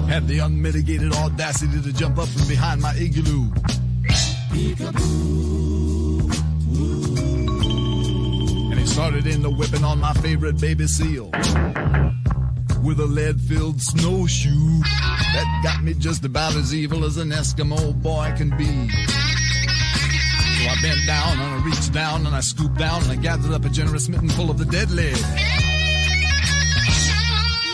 Had 0.07 0.27
the 0.27 0.37
unmitigated 0.43 1.13
audacity 1.13 1.81
to 1.81 1.91
jump 1.93 2.19
up 2.19 2.27
from 2.27 2.47
behind 2.47 2.79
my 2.79 2.93
igloo. 2.95 3.49
And 8.71 8.79
he 8.79 8.85
started 8.85 9.27
in 9.27 9.41
the 9.41 9.49
whipping 9.49 9.83
on 9.83 9.99
my 9.99 10.13
favorite 10.13 10.59
baby 10.59 10.87
seal. 10.87 11.29
With 12.83 12.99
a 12.99 13.05
lead 13.05 13.39
filled 13.41 13.81
snowshoe 13.81 14.79
that 14.79 15.61
got 15.63 15.83
me 15.83 15.93
just 15.93 16.23
about 16.25 16.55
as 16.55 16.73
evil 16.73 17.05
as 17.05 17.17
an 17.17 17.29
Eskimo 17.29 17.93
boy 18.01 18.33
can 18.37 18.55
be. 18.57 18.65
So 18.65 20.65
I 20.65 20.75
bent 20.81 20.99
down 21.05 21.39
and 21.39 21.41
I 21.41 21.61
reached 21.65 21.93
down 21.93 22.25
and 22.25 22.35
I 22.35 22.39
scooped 22.39 22.77
down 22.77 23.03
and 23.03 23.11
I 23.11 23.15
gathered 23.15 23.51
up 23.51 23.65
a 23.65 23.69
generous 23.69 24.07
mitten 24.09 24.29
full 24.29 24.49
of 24.49 24.57
the 24.57 24.65
deadly. 24.65 25.11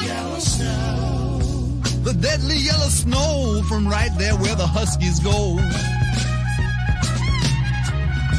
Yellow 0.05 0.39
snow. 0.39 1.39
The 2.03 2.13
deadly 2.13 2.57
yellow 2.57 2.87
snow 2.89 3.61
from 3.69 3.87
right 3.87 4.11
there 4.17 4.35
where 4.35 4.55
the 4.55 4.67
Huskies 4.67 5.19
go. 5.19 5.57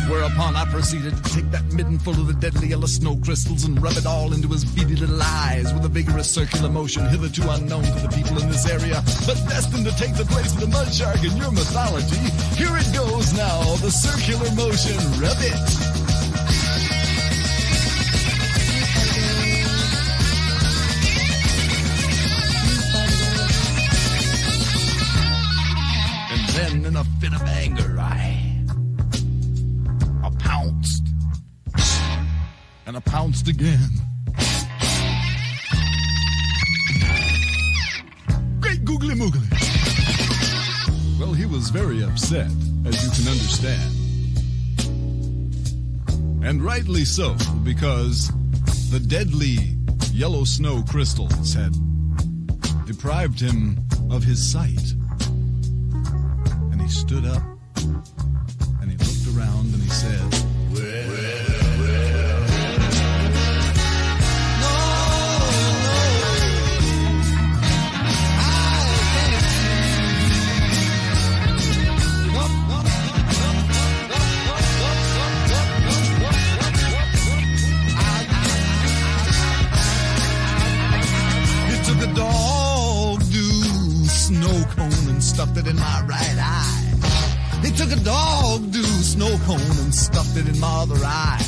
Whereupon 0.09 0.55
I 0.55 0.65
proceeded 0.67 1.17
to 1.17 1.23
take 1.35 1.51
that 1.51 1.65
midden 1.73 1.99
full 1.99 2.15
of 2.15 2.29
the 2.29 2.35
deadly 2.35 2.69
yellow 2.69 2.87
snow 2.87 3.17
crystals 3.17 3.65
and 3.65 3.81
rub 3.83 3.97
it 3.97 4.07
all 4.07 4.33
into 4.33 4.47
his 4.47 4.65
beady 4.65 4.95
little 4.95 5.21
eyes 5.21 5.75
with 5.75 5.85
a 5.85 5.89
vigorous 5.89 6.31
circular 6.31 6.69
motion 6.69 7.09
hitherto 7.09 7.43
unknown 7.51 7.83
to 7.83 8.01
the 8.01 8.09
people 8.09 8.39
in 8.41 8.49
this 8.49 8.71
area, 8.71 9.03
but 9.27 9.35
destined 9.49 9.85
to 9.85 9.91
take 9.97 10.15
the 10.15 10.25
place 10.27 10.55
of 10.55 10.61
the 10.61 10.69
mud 10.69 10.93
shark 10.95 11.25
in 11.25 11.37
your 11.37 11.51
mythology. 11.51 12.17
Here 12.55 12.71
it 12.77 12.93
goes 12.95 13.33
now, 13.35 13.75
the 13.83 13.91
circular 13.91 14.49
motion, 14.55 14.97
rub 15.21 15.37
it. 15.41 15.59
And 26.31 26.49
then 26.55 26.87
in 26.87 26.97
a 26.97 27.05
fit 27.21 27.35
of 27.35 27.43
anger, 27.43 27.97
I 27.99 28.36
And 32.97 33.05
I 33.07 33.11
pounced 33.11 33.49
again. 33.49 33.91
Great 38.59 38.85
googly 38.87 39.15
moogly. 39.15 39.51
Well, 41.21 41.35
he 41.35 41.45
was 41.45 41.69
very 41.69 42.03
upset, 42.03 42.51
as 42.87 43.05
you 43.05 43.11
can 43.11 43.29
understand. 43.31 43.93
And 46.43 46.63
rightly 46.63 47.05
so, 47.05 47.37
because 47.65 48.31
the 48.91 49.01
deadly 49.01 49.77
yellow 50.13 50.45
snow 50.45 50.83
crystals 50.89 51.53
had 51.53 51.77
deprived 52.87 53.41
him 53.41 53.79
of 54.11 54.23
his 54.23 54.41
sight. 54.51 54.95
And 56.73 56.81
he 56.81 56.89
stood 56.89 57.27
up 57.27 57.43
and 58.81 58.91
he 58.91 58.97
looked 58.97 59.37
around 59.37 59.75
and 59.75 59.83
he 59.83 59.91
said, 59.91 60.36
cone 84.77 85.09
and 85.09 85.23
stuffed 85.23 85.57
it 85.57 85.67
in 85.67 85.77
my 85.77 86.03
right 86.07 86.37
eye. 86.39 86.83
He 87.65 87.73
took 87.73 87.91
a 87.91 88.03
dog 88.05 88.71
do 88.71 88.83
snow 88.83 89.37
cone 89.45 89.61
and 89.61 89.95
stuffed 89.95 90.37
it 90.37 90.47
in 90.49 90.61
my 90.61 90.83
other 90.83 90.97
eye. 91.03 91.43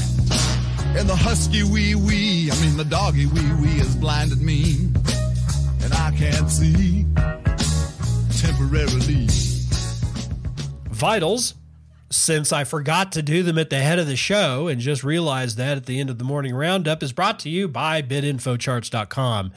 And 0.97 1.09
the 1.09 1.15
husky 1.15 1.63
wee 1.63 1.95
wee, 1.95 2.51
I 2.51 2.61
mean 2.61 2.77
the 2.77 2.85
doggy 2.85 3.27
wee 3.27 3.53
wee 3.61 3.79
has 3.79 3.95
blinded 3.95 4.41
me. 4.41 4.89
And 5.83 5.93
I 5.95 6.13
can't 6.17 6.51
see 6.51 7.05
temporarily. 8.41 9.29
vitals 10.91 11.55
since 12.11 12.53
I 12.53 12.65
forgot 12.65 13.13
to 13.13 13.23
do 13.23 13.43
them 13.43 13.59
at 13.59 13.71
the 13.71 13.79
head 13.79 13.99
of 13.99 14.07
the 14.07 14.17
show 14.17 14.67
and 14.69 14.81
just 14.81 15.05
realized 15.05 15.59
that 15.59 15.77
at 15.77 15.87
the 15.87 16.01
end 16.01 16.09
of 16.09 16.19
the 16.19 16.25
morning 16.25 16.55
roundup 16.55 17.03
is 17.03 17.13
brought 17.13 17.39
to 17.41 17.51
you 17.51 17.69
by 17.69 18.01
bitinfocharts.com. 18.03 19.53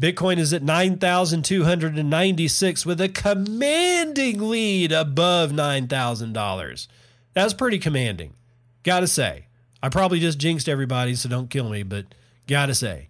Bitcoin 0.00 0.38
is 0.38 0.52
at 0.52 0.62
9,296 0.62 2.86
with 2.86 3.00
a 3.00 3.08
commanding 3.08 4.48
lead 4.48 4.92
above 4.92 5.50
$9,000. 5.52 6.86
That's 7.32 7.54
pretty 7.54 7.78
commanding. 7.78 8.34
Gotta 8.82 9.06
say. 9.06 9.46
I 9.82 9.88
probably 9.88 10.18
just 10.18 10.38
jinxed 10.38 10.68
everybody, 10.68 11.14
so 11.14 11.28
don't 11.28 11.50
kill 11.50 11.68
me, 11.68 11.82
but 11.82 12.06
gotta 12.46 12.74
say. 12.74 13.08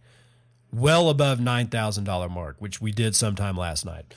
Well 0.72 1.08
above 1.08 1.38
$9,000 1.38 2.30
mark, 2.30 2.56
which 2.58 2.80
we 2.80 2.92
did 2.92 3.16
sometime 3.16 3.56
last 3.56 3.86
night 3.86 4.12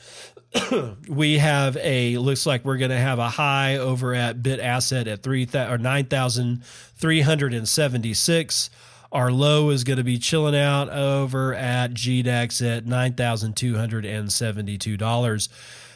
we 1.09 1.37
have 1.37 1.77
a 1.77 2.17
looks 2.17 2.45
like 2.45 2.65
we're 2.65 2.77
going 2.77 2.91
to 2.91 2.97
have 2.97 3.19
a 3.19 3.29
high 3.29 3.77
over 3.77 4.13
at 4.13 4.41
bit 4.41 4.59
asset 4.59 5.07
at 5.07 5.23
3 5.23 5.47
or 5.53 5.77
9376 5.77 8.69
our 9.17 9.31
low 9.31 9.71
is 9.71 9.83
going 9.83 9.97
to 9.97 10.03
be 10.03 10.19
chilling 10.19 10.55
out 10.55 10.89
over 10.89 11.55
at 11.55 11.95
GDAX 11.95 12.77
at 12.77 12.85
$9,272. 12.85 15.49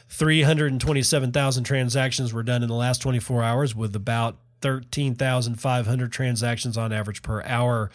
327,000 0.09 1.63
transactions 1.63 2.34
were 2.34 2.41
done 2.41 2.63
in 2.63 2.67
the 2.67 2.74
last 2.74 2.99
24 2.99 3.43
hours 3.43 3.76
with 3.76 3.95
about 3.95 4.38
13,500 4.61 6.11
transactions 6.11 6.80
on 6.80 6.91
average 6.91 7.22
per 7.22 7.43
hour. 7.43 7.91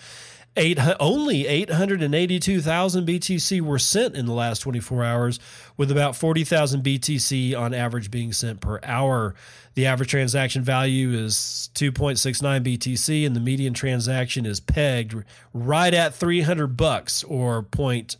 Eight, 0.58 0.78
only 0.98 1.46
882,000 1.46 3.06
BTC 3.06 3.60
were 3.60 3.78
sent 3.78 4.16
in 4.16 4.24
the 4.24 4.32
last 4.32 4.60
24 4.60 5.04
hours, 5.04 5.38
with 5.76 5.90
about 5.90 6.16
40,000 6.16 6.82
BTC 6.82 7.54
on 7.58 7.74
average 7.74 8.10
being 8.10 8.32
sent 8.32 8.62
per 8.62 8.80
hour. 8.82 9.34
The 9.74 9.84
average 9.84 10.08
transaction 10.08 10.62
value 10.62 11.10
is 11.12 11.68
2.69 11.74 12.64
BTC, 12.64 13.26
and 13.26 13.36
the 13.36 13.40
median 13.40 13.74
transaction 13.74 14.46
is 14.46 14.58
pegged 14.58 15.14
right 15.52 15.92
at 15.92 16.14
300 16.14 16.68
bucks 16.68 17.22
or 17.24 17.62
0.032 17.62 18.16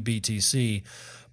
BTC. 0.00 0.82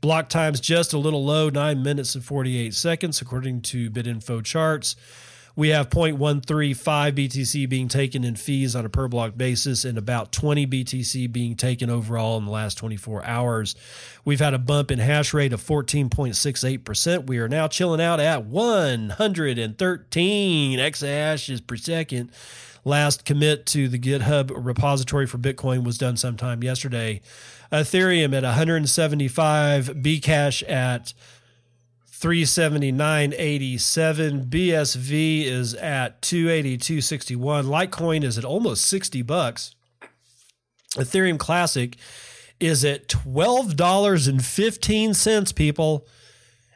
Block 0.01 0.29
times 0.29 0.59
just 0.59 0.93
a 0.93 0.97
little 0.97 1.23
low, 1.23 1.49
9 1.49 1.83
minutes 1.83 2.15
and 2.15 2.23
48 2.23 2.73
seconds, 2.73 3.21
according 3.21 3.61
to 3.61 3.91
BitInfo 3.91 4.43
charts. 4.43 4.95
We 5.59 5.69
have 5.69 5.89
0.135 5.89 7.11
BTC 7.11 7.67
being 7.67 7.87
taken 7.89 8.23
in 8.23 8.37
fees 8.37 8.77
on 8.77 8.85
a 8.85 8.89
per 8.89 9.09
block 9.09 9.35
basis 9.35 9.83
and 9.83 9.97
about 9.97 10.31
20 10.31 10.65
BTC 10.65 11.29
being 11.33 11.57
taken 11.57 11.89
overall 11.89 12.37
in 12.37 12.45
the 12.45 12.51
last 12.51 12.77
24 12.77 13.25
hours. 13.25 13.75
We've 14.23 14.39
had 14.39 14.53
a 14.53 14.57
bump 14.57 14.89
in 14.89 14.99
hash 14.99 15.33
rate 15.33 15.51
of 15.51 15.61
14.68%. 15.61 17.27
We 17.27 17.39
are 17.39 17.49
now 17.49 17.67
chilling 17.67 17.99
out 17.99 18.21
at 18.21 18.45
113 18.45 20.79
exahashes 20.79 21.67
per 21.67 21.75
second. 21.75 22.31
Last 22.85 23.25
commit 23.25 23.65
to 23.65 23.89
the 23.89 23.99
GitHub 23.99 24.53
repository 24.55 25.27
for 25.27 25.39
Bitcoin 25.39 25.83
was 25.83 25.97
done 25.97 26.15
sometime 26.15 26.63
yesterday. 26.63 27.19
Ethereum 27.69 28.33
at 28.33 28.43
175, 28.43 29.87
Bcash 29.87 30.63
at 30.69 31.13
379.87. 32.19 34.49
BSV 34.49 35.45
is 35.45 35.73
at 35.75 36.21
282.61. 36.21 37.65
Litecoin 37.65 38.25
is 38.25 38.37
at 38.37 38.43
almost 38.43 38.85
60 38.87 39.21
bucks. 39.21 39.73
Ethereum 40.95 41.39
Classic 41.39 41.95
is 42.59 42.83
at 42.83 43.07
$12.15, 43.07 45.55
people. 45.55 46.05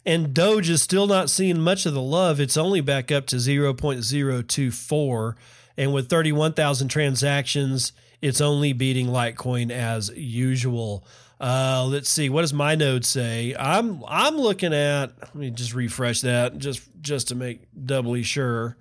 And 0.06 0.34
Doge 0.34 0.70
is 0.70 0.82
still 0.82 1.08
not 1.08 1.30
seeing 1.30 1.60
much 1.60 1.86
of 1.86 1.94
the 1.94 2.02
love. 2.02 2.40
It's 2.40 2.56
only 2.56 2.80
back 2.80 3.12
up 3.12 3.26
to 3.28 3.36
0.024. 3.36 5.36
And 5.78 5.94
with 5.94 6.10
31,000 6.10 6.88
transactions, 6.88 7.92
it's 8.22 8.40
only 8.40 8.72
beating 8.72 9.08
Litecoin 9.08 9.72
as 9.72 10.10
usual. 10.16 11.06
Uh, 11.44 11.86
let's 11.90 12.08
see. 12.08 12.30
What 12.30 12.40
does 12.42 12.54
my 12.54 12.76
node 12.76 13.04
say? 13.04 13.54
I'm 13.60 14.02
I'm 14.08 14.38
looking 14.38 14.74
at. 14.74 15.12
Let 15.20 15.36
me 15.36 15.52
just 15.52 15.74
refresh 15.74 16.22
that 16.22 16.58
just 16.58 16.82
just 17.02 17.28
to 17.28 17.36
make 17.36 17.64
doubly 17.86 18.24
sure. 18.24 18.78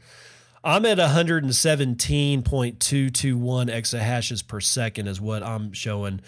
I'm 0.63 0.87
at 0.87 0.99
117.221 0.99 2.45
exahashes 3.69 4.47
per 4.47 4.61
second 4.61 5.09
is 5.09 5.21
what 5.21 5.43
I'm 5.43 5.73
showing. 5.73 6.21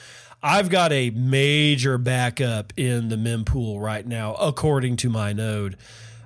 I've 0.43 0.71
got 0.71 0.91
a 0.91 1.11
major 1.11 1.99
backup 1.99 2.73
in 2.77 3.11
the 3.11 3.17
mempool 3.17 3.81
right 3.81 4.05
now, 4.05 4.35
according 4.35 4.97
to 4.97 5.09
my 5.09 5.33
node. 5.33 5.77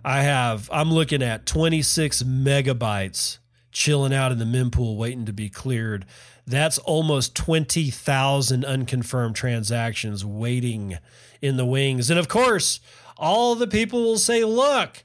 I 0.03 0.23
have, 0.23 0.71
I'm 0.73 0.91
looking 0.91 1.23
at 1.23 1.45
26 1.45 2.23
megabytes 2.23 3.41
chilling 3.73 4.15
out 4.15 4.33
in 4.33 4.39
the 4.39 4.45
mempool 4.47 4.97
waiting 4.97 5.27
to 5.27 5.33
be 5.33 5.49
cleared. 5.51 6.07
That's 6.49 6.79
almost 6.79 7.35
20,000 7.37 8.65
unconfirmed 8.65 9.37
transactions 9.37 10.25
waiting 10.25 10.99
in 11.43 11.57
the 11.57 11.67
wings. 11.67 12.11
And 12.11 12.19
of 12.19 12.29
course, 12.29 12.81
all 13.17 13.55
the 13.55 13.67
people 13.67 14.03
will 14.03 14.19
say, 14.19 14.45
look, 14.45 15.05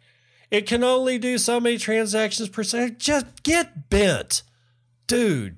it 0.50 0.68
can 0.68 0.84
only 0.84 1.18
do 1.18 1.38
so 1.38 1.60
many 1.60 1.78
transactions 1.78 2.50
per 2.50 2.64
second. 2.64 3.00
Just 3.00 3.44
get 3.44 3.89
bent. 3.89 4.44
Dude, 5.08 5.58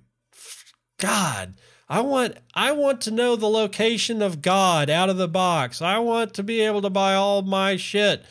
God. 0.98 1.56
I 1.88 2.02
want 2.02 2.38
I 2.56 2.72
want 2.72 3.02
to 3.02 3.12
know 3.12 3.36
the 3.36 3.48
location 3.48 4.22
of 4.22 4.42
God 4.42 4.90
out 4.90 5.10
of 5.10 5.18
the 5.18 5.28
box. 5.28 5.82
I 5.82 6.00
want 6.00 6.34
to 6.36 6.44
be 6.44 6.62
able 6.62 6.82
to 6.82 6.90
buy 6.90 7.14
all 7.14 7.44
my 7.44 7.76
shit 7.76 8.26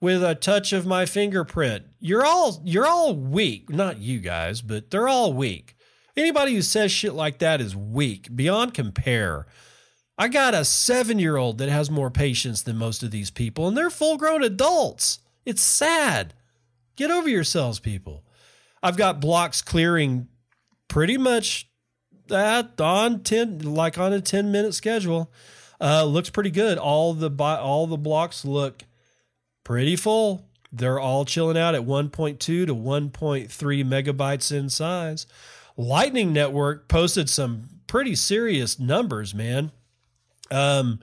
with 0.00 0.22
a 0.22 0.36
touch 0.36 0.72
of 0.72 0.86
my 0.86 1.06
fingerprint. 1.06 1.86
You're 1.98 2.24
all 2.24 2.62
you're 2.64 2.86
all 2.86 3.14
weak. 3.14 3.68
Not 3.68 3.98
you 3.98 4.20
guys, 4.20 4.62
but 4.62 4.90
they're 4.90 5.08
all 5.08 5.32
weak. 5.32 5.74
Anybody 6.20 6.54
who 6.54 6.60
says 6.60 6.92
shit 6.92 7.14
like 7.14 7.38
that 7.38 7.62
is 7.62 7.74
weak 7.74 8.28
beyond 8.36 8.74
compare. 8.74 9.46
I 10.18 10.28
got 10.28 10.52
a 10.52 10.58
7-year-old 10.58 11.56
that 11.56 11.70
has 11.70 11.90
more 11.90 12.10
patience 12.10 12.60
than 12.60 12.76
most 12.76 13.02
of 13.02 13.10
these 13.10 13.30
people 13.30 13.66
and 13.66 13.74
they're 13.74 13.88
full-grown 13.88 14.42
adults. 14.42 15.20
It's 15.46 15.62
sad. 15.62 16.34
Get 16.96 17.10
over 17.10 17.26
yourselves, 17.26 17.80
people. 17.80 18.22
I've 18.82 18.98
got 18.98 19.22
blocks 19.22 19.62
clearing 19.62 20.28
pretty 20.88 21.16
much 21.16 21.70
that 22.28 22.78
on 22.78 23.22
10 23.22 23.60
like 23.60 23.96
on 23.96 24.12
a 24.12 24.20
10 24.20 24.52
minute 24.52 24.74
schedule. 24.74 25.32
Uh, 25.80 26.04
looks 26.04 26.28
pretty 26.28 26.50
good. 26.50 26.76
All 26.76 27.14
the 27.14 27.30
all 27.42 27.86
the 27.86 27.96
blocks 27.96 28.44
look 28.44 28.84
pretty 29.64 29.96
full. 29.96 30.44
They're 30.70 31.00
all 31.00 31.24
chilling 31.24 31.56
out 31.56 31.74
at 31.74 31.86
1.2 31.86 32.38
to 32.38 32.66
1.3 32.66 33.48
megabytes 33.48 34.52
in 34.52 34.68
size. 34.68 35.26
Lightning 35.80 36.32
Network 36.34 36.88
posted 36.88 37.30
some 37.30 37.70
pretty 37.86 38.14
serious 38.14 38.78
numbers, 38.78 39.34
man. 39.34 39.72
Um, 40.50 41.00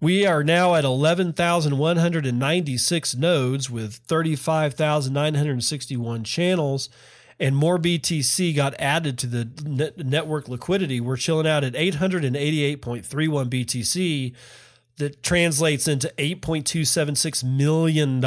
we 0.00 0.24
are 0.24 0.42
now 0.42 0.74
at 0.74 0.86
11,196 0.86 3.14
nodes 3.14 3.68
with 3.68 3.96
35,961 3.96 6.24
channels, 6.24 6.88
and 7.38 7.54
more 7.54 7.78
BTC 7.78 8.56
got 8.56 8.72
added 8.80 9.18
to 9.18 9.26
the 9.26 9.50
net 9.66 9.98
network 9.98 10.48
liquidity. 10.48 10.98
We're 10.98 11.18
chilling 11.18 11.46
out 11.46 11.62
at 11.62 11.74
888.31 11.74 13.50
BTC. 13.50 14.34
That 14.96 15.22
translates 15.22 15.86
into 15.86 16.08
$8.276 16.16 17.44
million. 17.44 18.18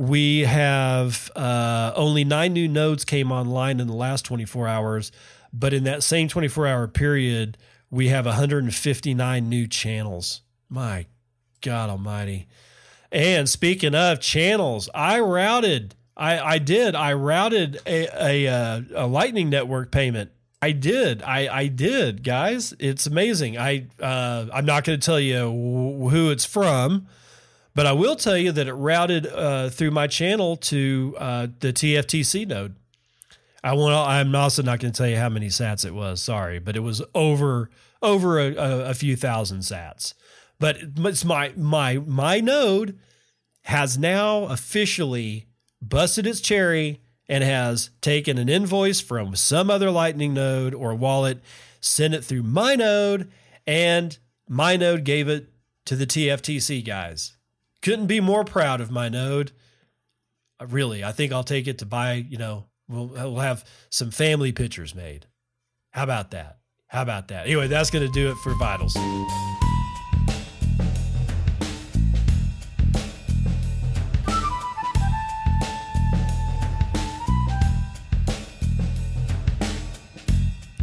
We 0.00 0.40
have 0.46 1.30
uh, 1.36 1.92
only 1.94 2.24
nine 2.24 2.54
new 2.54 2.66
nodes 2.66 3.04
came 3.04 3.30
online 3.30 3.80
in 3.80 3.86
the 3.86 3.92
last 3.92 4.24
24 4.24 4.66
hours, 4.66 5.12
but 5.52 5.74
in 5.74 5.84
that 5.84 6.02
same 6.02 6.26
24 6.26 6.66
hour 6.66 6.88
period, 6.88 7.58
we 7.90 8.08
have 8.08 8.24
159 8.24 9.46
new 9.50 9.66
channels. 9.66 10.40
My 10.70 11.04
God 11.60 11.90
Almighty! 11.90 12.48
And 13.12 13.46
speaking 13.46 13.94
of 13.94 14.20
channels, 14.20 14.88
I 14.94 15.20
routed. 15.20 15.96
I, 16.16 16.38
I 16.40 16.56
did. 16.56 16.94
I 16.94 17.12
routed 17.12 17.78
a, 17.84 18.08
a, 18.18 18.48
uh, 18.48 18.80
a 18.94 19.06
Lightning 19.06 19.50
Network 19.50 19.90
payment. 19.92 20.30
I 20.62 20.72
did. 20.72 21.22
I, 21.22 21.54
I 21.54 21.66
did, 21.66 22.24
guys. 22.24 22.72
It's 22.78 23.06
amazing. 23.06 23.58
I 23.58 23.88
uh, 24.00 24.46
I'm 24.50 24.64
not 24.64 24.84
going 24.84 24.98
to 24.98 25.04
tell 25.04 25.20
you 25.20 25.40
who 25.40 26.30
it's 26.30 26.46
from, 26.46 27.06
but 27.74 27.86
I 27.86 27.92
will 27.92 28.16
tell 28.16 28.36
you 28.36 28.52
that 28.52 28.66
it 28.66 28.72
routed 28.72 29.26
uh, 29.26 29.70
through 29.70 29.92
my 29.92 30.06
channel 30.06 30.56
to 30.56 31.16
uh, 31.18 31.46
the 31.60 31.72
TFTC 31.72 32.46
node. 32.46 32.76
I 33.62 33.74
want. 33.74 33.94
I'm 33.94 34.34
also 34.34 34.62
not 34.62 34.80
going 34.80 34.92
to 34.92 34.96
tell 34.96 35.08
you 35.08 35.16
how 35.16 35.28
many 35.28 35.48
Sats 35.48 35.84
it 35.84 35.94
was. 35.94 36.22
Sorry, 36.22 36.58
but 36.58 36.76
it 36.76 36.80
was 36.80 37.02
over 37.14 37.70
over 38.02 38.40
a, 38.40 38.54
a, 38.54 38.90
a 38.90 38.94
few 38.94 39.16
thousand 39.16 39.60
Sats. 39.60 40.14
But 40.58 40.78
it's 40.80 41.24
my 41.24 41.52
my 41.56 41.98
my 41.98 42.40
node 42.40 42.98
has 43.64 43.98
now 43.98 44.44
officially 44.44 45.46
busted 45.82 46.26
its 46.26 46.40
cherry 46.40 47.00
and 47.28 47.44
has 47.44 47.90
taken 48.00 48.38
an 48.38 48.48
invoice 48.48 49.00
from 49.00 49.36
some 49.36 49.70
other 49.70 49.90
Lightning 49.90 50.34
node 50.34 50.74
or 50.74 50.94
wallet, 50.94 51.40
sent 51.80 52.14
it 52.14 52.24
through 52.24 52.42
my 52.42 52.74
node, 52.74 53.30
and 53.66 54.18
my 54.48 54.76
node 54.76 55.04
gave 55.04 55.28
it 55.28 55.52
to 55.84 55.96
the 55.96 56.06
TFTC 56.06 56.84
guys. 56.84 57.36
Couldn't 57.82 58.06
be 58.08 58.20
more 58.20 58.44
proud 58.44 58.82
of 58.82 58.90
my 58.90 59.08
node. 59.08 59.52
Uh, 60.60 60.66
really, 60.66 61.02
I 61.02 61.12
think 61.12 61.32
I'll 61.32 61.44
take 61.44 61.66
it 61.66 61.78
to 61.78 61.86
buy, 61.86 62.14
you 62.28 62.36
know, 62.36 62.66
we'll, 62.88 63.06
we'll 63.06 63.36
have 63.36 63.64
some 63.88 64.10
family 64.10 64.52
pictures 64.52 64.94
made. 64.94 65.26
How 65.92 66.02
about 66.04 66.30
that? 66.32 66.58
How 66.88 67.00
about 67.02 67.28
that? 67.28 67.46
Anyway, 67.46 67.68
that's 67.68 67.90
going 67.90 68.06
to 68.06 68.12
do 68.12 68.30
it 68.30 68.36
for 68.38 68.54
Vitals. 68.58 68.94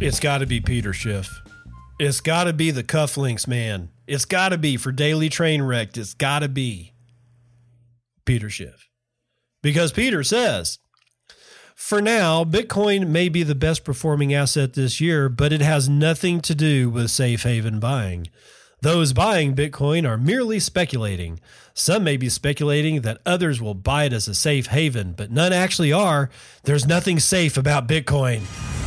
It's 0.00 0.20
got 0.20 0.38
to 0.38 0.46
be 0.46 0.60
Peter 0.60 0.92
Schiff. 0.92 1.28
It's 2.00 2.20
got 2.20 2.44
to 2.44 2.52
be 2.52 2.70
the 2.70 2.84
cufflinks, 2.84 3.46
man. 3.46 3.90
It's 4.08 4.24
got 4.24 4.48
to 4.48 4.58
be 4.58 4.78
for 4.78 4.90
Daily 4.90 5.28
Train 5.28 5.60
Wrecked. 5.60 5.98
It's 5.98 6.14
got 6.14 6.38
to 6.38 6.48
be 6.48 6.94
Peter 8.24 8.48
Schiff. 8.48 8.88
Because 9.62 9.92
Peter 9.92 10.24
says, 10.24 10.78
for 11.74 12.00
now, 12.00 12.42
Bitcoin 12.42 13.08
may 13.08 13.28
be 13.28 13.42
the 13.42 13.54
best 13.54 13.84
performing 13.84 14.32
asset 14.32 14.72
this 14.72 14.98
year, 14.98 15.28
but 15.28 15.52
it 15.52 15.60
has 15.60 15.90
nothing 15.90 16.40
to 16.40 16.54
do 16.54 16.88
with 16.88 17.10
safe 17.10 17.42
haven 17.42 17.80
buying. 17.80 18.28
Those 18.80 19.12
buying 19.12 19.54
Bitcoin 19.54 20.08
are 20.08 20.16
merely 20.16 20.58
speculating. 20.58 21.38
Some 21.74 22.02
may 22.02 22.16
be 22.16 22.30
speculating 22.30 23.02
that 23.02 23.20
others 23.26 23.60
will 23.60 23.74
buy 23.74 24.04
it 24.04 24.14
as 24.14 24.26
a 24.26 24.34
safe 24.34 24.68
haven, 24.68 25.12
but 25.12 25.30
none 25.30 25.52
actually 25.52 25.92
are. 25.92 26.30
There's 26.62 26.86
nothing 26.86 27.20
safe 27.20 27.58
about 27.58 27.86
Bitcoin. 27.88 28.77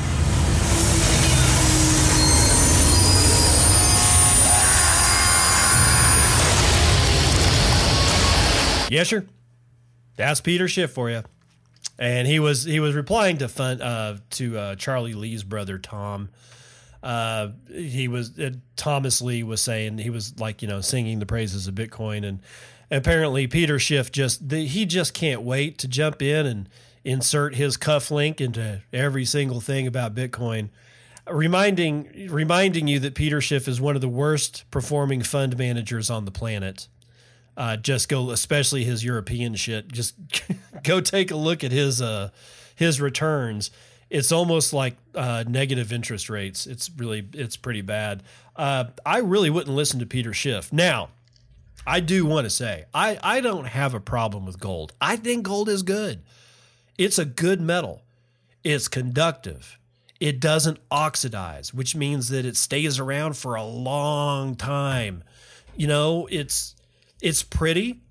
Yes, 8.92 9.10
sir. 9.10 9.26
That's 10.18 10.42
Peter 10.42 10.68
Schiff 10.68 10.92
for 10.92 11.10
you 11.10 11.24
and 12.02 12.28
he 12.28 12.40
was 12.40 12.64
he 12.64 12.80
was 12.80 12.96
replying 12.96 13.38
to 13.38 13.48
fun 13.48 13.80
uh, 13.80 14.18
to 14.32 14.58
uh, 14.58 14.76
Charlie 14.76 15.14
Lee's 15.14 15.44
brother 15.44 15.78
Tom. 15.78 16.30
Uh, 17.04 17.50
he 17.72 18.08
was 18.08 18.38
uh, 18.40 18.52
Thomas 18.76 19.22
Lee 19.22 19.44
was 19.44 19.62
saying 19.62 20.00
he 20.00 20.10
was 20.10 20.40
like 20.40 20.64
you 20.64 20.68
know 20.68 20.82
singing 20.82 21.20
the 21.20 21.28
praises 21.28 21.68
of 21.68 21.76
Bitcoin, 21.76 22.26
and 22.26 22.40
apparently 22.90 23.46
Peter 23.46 23.78
Schiff 23.78 24.12
just 24.12 24.50
the, 24.50 24.66
he 24.66 24.86
just 24.86 25.14
can't 25.14 25.44
wait 25.44 25.78
to 25.78 25.88
jump 25.88 26.22
in 26.24 26.48
and 26.48 26.70
insert 27.04 27.56
his 27.56 27.78
cuff 27.78 28.10
link 28.10 28.42
into 28.42 28.82
every 28.92 29.26
single 29.26 29.62
thing 29.62 29.86
about 29.86 30.16
Bitcoin. 30.16 30.70
Reminding 31.30 32.30
reminding 32.32 32.88
you 32.88 33.00
that 33.00 33.14
Peter 33.14 33.42
Schiff 33.42 33.68
is 33.68 33.80
one 33.80 33.94
of 33.96 34.02
the 34.02 34.10
worst 34.10 34.64
performing 34.72 35.22
fund 35.22 35.56
managers 35.56 36.10
on 36.10 36.26
the 36.26 36.32
planet. 36.32 36.88
Uh, 37.58 37.78
just 37.78 38.10
go, 38.10 38.32
especially 38.32 38.84
his 38.84 39.04
European 39.04 39.56
shit. 39.56 39.92
Just 39.92 40.16
go 40.84 41.02
take 41.02 41.32
a 41.32 41.36
look 41.36 41.64
at 41.64 41.72
his 41.72 42.02
uh, 42.02 42.30
his 42.76 43.02
returns. 43.02 43.72
It's 44.10 44.32
almost 44.32 44.74
like 44.74 44.98
uh, 45.16 45.44
negative 45.48 45.94
interest 45.94 46.30
rates. 46.30 46.66
It's 46.68 46.90
really 46.98 47.28
it's 47.34 47.58
pretty 47.58 47.82
bad. 47.82 48.24
Uh, 48.56 48.86
I 49.06 49.20
really 49.20 49.50
wouldn't 49.50 49.76
listen 49.76 50.00
to 50.00 50.06
Peter 50.06 50.34
Schiff. 50.34 50.72
Now, 50.72 51.10
I 51.86 52.00
do 52.00 52.26
want 52.26 52.46
to 52.46 52.50
say 52.50 52.86
I 52.94 53.20
I 53.22 53.42
don't 53.42 53.66
have 53.66 53.94
a 53.94 54.00
problem 54.00 54.46
with 54.46 54.60
gold. 54.60 54.94
I 55.02 55.16
think 55.16 55.44
gold 55.44 55.70
is 55.70 55.84
good. 55.84 56.22
It's 56.98 57.18
a 57.18 57.26
good 57.26 57.62
metal. 57.62 58.04
It's 58.64 58.88
conductive. 58.88 59.78
It 60.20 60.40
doesn't 60.40 60.78
oxidize, 60.92 61.74
which 61.74 61.96
means 61.96 62.30
that 62.30 62.46
it 62.46 62.56
stays 62.56 63.00
around 63.00 63.38
for 63.38 63.56
a 63.56 63.64
long 63.64 64.56
time. 64.56 65.24
You 65.76 65.88
know, 65.88 66.28
it's 66.30 66.76
it's 67.22 67.44
pretty. 67.44 68.02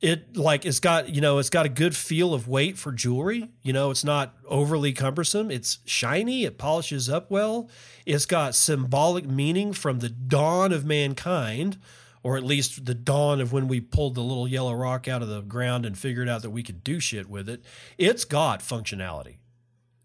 It 0.00 0.34
like 0.34 0.64
it's 0.64 0.80
got 0.80 1.10
you 1.10 1.20
know 1.20 1.38
it's 1.38 1.50
got 1.50 1.66
a 1.66 1.70
good 1.70 1.94
feel 1.94 2.32
of 2.32 2.48
weight 2.48 2.78
for 2.78 2.90
jewelry. 2.90 3.50
You 3.62 3.74
know 3.74 3.90
it's 3.90 4.04
not 4.04 4.34
overly 4.46 4.92
cumbersome. 4.92 5.50
It's 5.50 5.78
shiny. 5.84 6.44
It 6.44 6.56
polishes 6.56 7.10
up 7.10 7.30
well. 7.30 7.68
It's 8.06 8.24
got 8.24 8.54
symbolic 8.54 9.26
meaning 9.26 9.74
from 9.74 9.98
the 9.98 10.08
dawn 10.08 10.72
of 10.72 10.86
mankind, 10.86 11.78
or 12.22 12.38
at 12.38 12.44
least 12.44 12.86
the 12.86 12.94
dawn 12.94 13.42
of 13.42 13.52
when 13.52 13.68
we 13.68 13.78
pulled 13.80 14.14
the 14.14 14.22
little 14.22 14.48
yellow 14.48 14.72
rock 14.72 15.06
out 15.06 15.20
of 15.22 15.28
the 15.28 15.42
ground 15.42 15.84
and 15.84 15.98
figured 15.98 16.30
out 16.30 16.40
that 16.42 16.50
we 16.50 16.62
could 16.62 16.82
do 16.82 16.98
shit 16.98 17.28
with 17.28 17.46
it, 17.48 17.62
it's 17.98 18.24
got 18.24 18.60
functionality. 18.60 19.36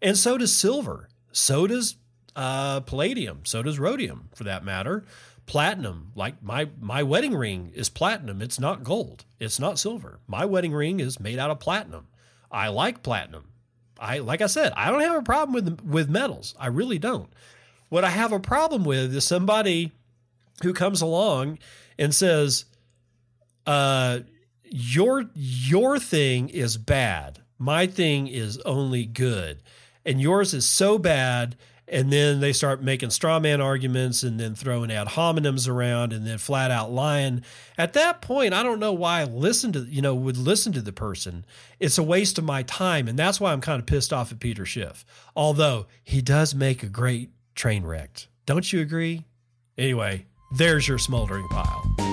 And 0.02 0.18
so 0.18 0.36
does 0.36 0.54
silver. 0.54 1.08
So 1.32 1.66
does 1.66 1.96
uh, 2.36 2.80
palladium. 2.80 3.40
So 3.44 3.62
does 3.62 3.78
rhodium, 3.78 4.28
for 4.34 4.44
that 4.44 4.64
matter. 4.64 5.04
Platinum, 5.46 6.12
like 6.14 6.42
my 6.42 6.68
my 6.80 7.02
wedding 7.02 7.34
ring 7.34 7.70
is 7.74 7.88
platinum. 7.88 8.42
It's 8.42 8.58
not 8.58 8.82
gold. 8.82 9.24
It's 9.38 9.60
not 9.60 9.78
silver. 9.78 10.18
My 10.26 10.44
wedding 10.44 10.72
ring 10.72 10.98
is 10.98 11.20
made 11.20 11.38
out 11.38 11.50
of 11.50 11.60
platinum. 11.60 12.08
I 12.50 12.68
like 12.68 13.02
platinum. 13.02 13.52
I 13.98 14.18
like 14.18 14.40
I 14.40 14.46
said, 14.46 14.72
I 14.76 14.90
don't 14.90 15.00
have 15.00 15.16
a 15.16 15.22
problem 15.22 15.54
with 15.54 15.80
with 15.82 16.08
metals. 16.08 16.54
I 16.58 16.66
really 16.66 16.98
don't. 16.98 17.30
What 17.88 18.04
I 18.04 18.10
have 18.10 18.32
a 18.32 18.40
problem 18.40 18.84
with 18.84 19.14
is 19.14 19.24
somebody 19.24 19.92
who 20.62 20.72
comes 20.72 21.00
along 21.00 21.58
and 21.98 22.14
says, 22.14 22.64
uh, 23.66 24.20
your 24.64 25.30
your 25.34 25.98
thing 25.98 26.48
is 26.48 26.76
bad. 26.76 27.40
My 27.58 27.86
thing 27.86 28.26
is 28.26 28.58
only 28.58 29.04
good. 29.06 29.62
And 30.04 30.20
yours 30.20 30.54
is 30.54 30.66
so 30.66 30.98
bad 30.98 31.56
and 31.88 32.12
then 32.12 32.40
they 32.40 32.52
start 32.52 32.82
making 32.82 33.10
straw 33.10 33.38
man 33.38 33.60
arguments 33.60 34.22
and 34.22 34.40
then 34.40 34.54
throwing 34.54 34.90
ad 34.90 35.08
hominems 35.08 35.68
around 35.68 36.12
and 36.12 36.26
then 36.26 36.38
flat 36.38 36.70
out 36.70 36.90
lying. 36.90 37.42
At 37.78 37.92
that 37.92 38.20
point, 38.20 38.52
I 38.52 38.62
don't 38.62 38.80
know 38.80 38.92
why 38.92 39.20
I 39.20 39.24
listen 39.24 39.72
to 39.72 39.80
you 39.80 40.02
know 40.02 40.14
would 40.14 40.36
listen 40.36 40.72
to 40.72 40.82
the 40.82 40.92
person. 40.92 41.44
It's 41.78 41.98
a 41.98 42.02
waste 42.02 42.38
of 42.38 42.44
my 42.44 42.62
time, 42.62 43.08
and 43.08 43.18
that's 43.18 43.40
why 43.40 43.52
I'm 43.52 43.60
kind 43.60 43.80
of 43.80 43.86
pissed 43.86 44.12
off 44.12 44.32
at 44.32 44.40
Peter 44.40 44.66
Schiff. 44.66 45.04
Although 45.34 45.86
he 46.02 46.20
does 46.22 46.54
make 46.54 46.82
a 46.82 46.88
great 46.88 47.30
train 47.54 47.84
wreck, 47.84 48.26
don't 48.46 48.72
you 48.72 48.80
agree? 48.80 49.24
Anyway, 49.78 50.26
there's 50.56 50.88
your 50.88 50.98
smoldering 50.98 51.46
pile. 51.48 52.05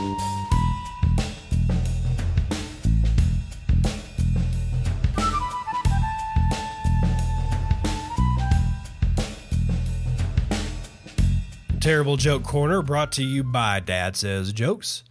Terrible 11.83 12.15
Joke 12.15 12.43
Corner 12.43 12.81
brought 12.81 13.11
to 13.11 13.23
you 13.25 13.43
by 13.43 13.81
Dad 13.81 14.15
Says 14.15 14.53
Jokes. 14.53 15.03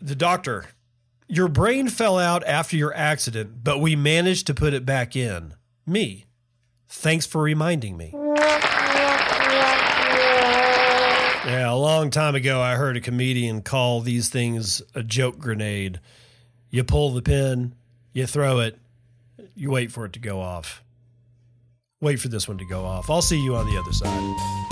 The 0.00 0.16
doctor, 0.16 0.64
your 1.28 1.46
brain 1.46 1.88
fell 1.88 2.18
out 2.18 2.42
after 2.42 2.76
your 2.76 2.92
accident, 2.92 3.62
but 3.62 3.78
we 3.78 3.94
managed 3.94 4.48
to 4.48 4.54
put 4.54 4.74
it 4.74 4.84
back 4.84 5.14
in. 5.14 5.54
Me. 5.86 6.24
Thanks 6.88 7.24
for 7.24 7.40
reminding 7.40 7.96
me. 7.96 8.10
Yeah, 11.44 11.70
a 11.70 11.76
long 11.76 12.10
time 12.10 12.34
ago, 12.34 12.60
I 12.60 12.74
heard 12.74 12.96
a 12.96 13.00
comedian 13.00 13.62
call 13.62 14.00
these 14.00 14.28
things 14.28 14.82
a 14.96 15.04
joke 15.04 15.38
grenade. 15.38 16.00
You 16.68 16.82
pull 16.82 17.12
the 17.12 17.22
pin, 17.22 17.76
you 18.12 18.26
throw 18.26 18.58
it, 18.58 18.76
you 19.54 19.70
wait 19.70 19.92
for 19.92 20.04
it 20.06 20.14
to 20.14 20.18
go 20.18 20.40
off. 20.40 20.82
Wait 22.00 22.16
for 22.16 22.26
this 22.26 22.48
one 22.48 22.58
to 22.58 22.66
go 22.66 22.84
off. 22.84 23.08
I'll 23.08 23.22
see 23.22 23.40
you 23.40 23.54
on 23.54 23.66
the 23.66 23.78
other 23.78 23.92
side. 23.92 24.71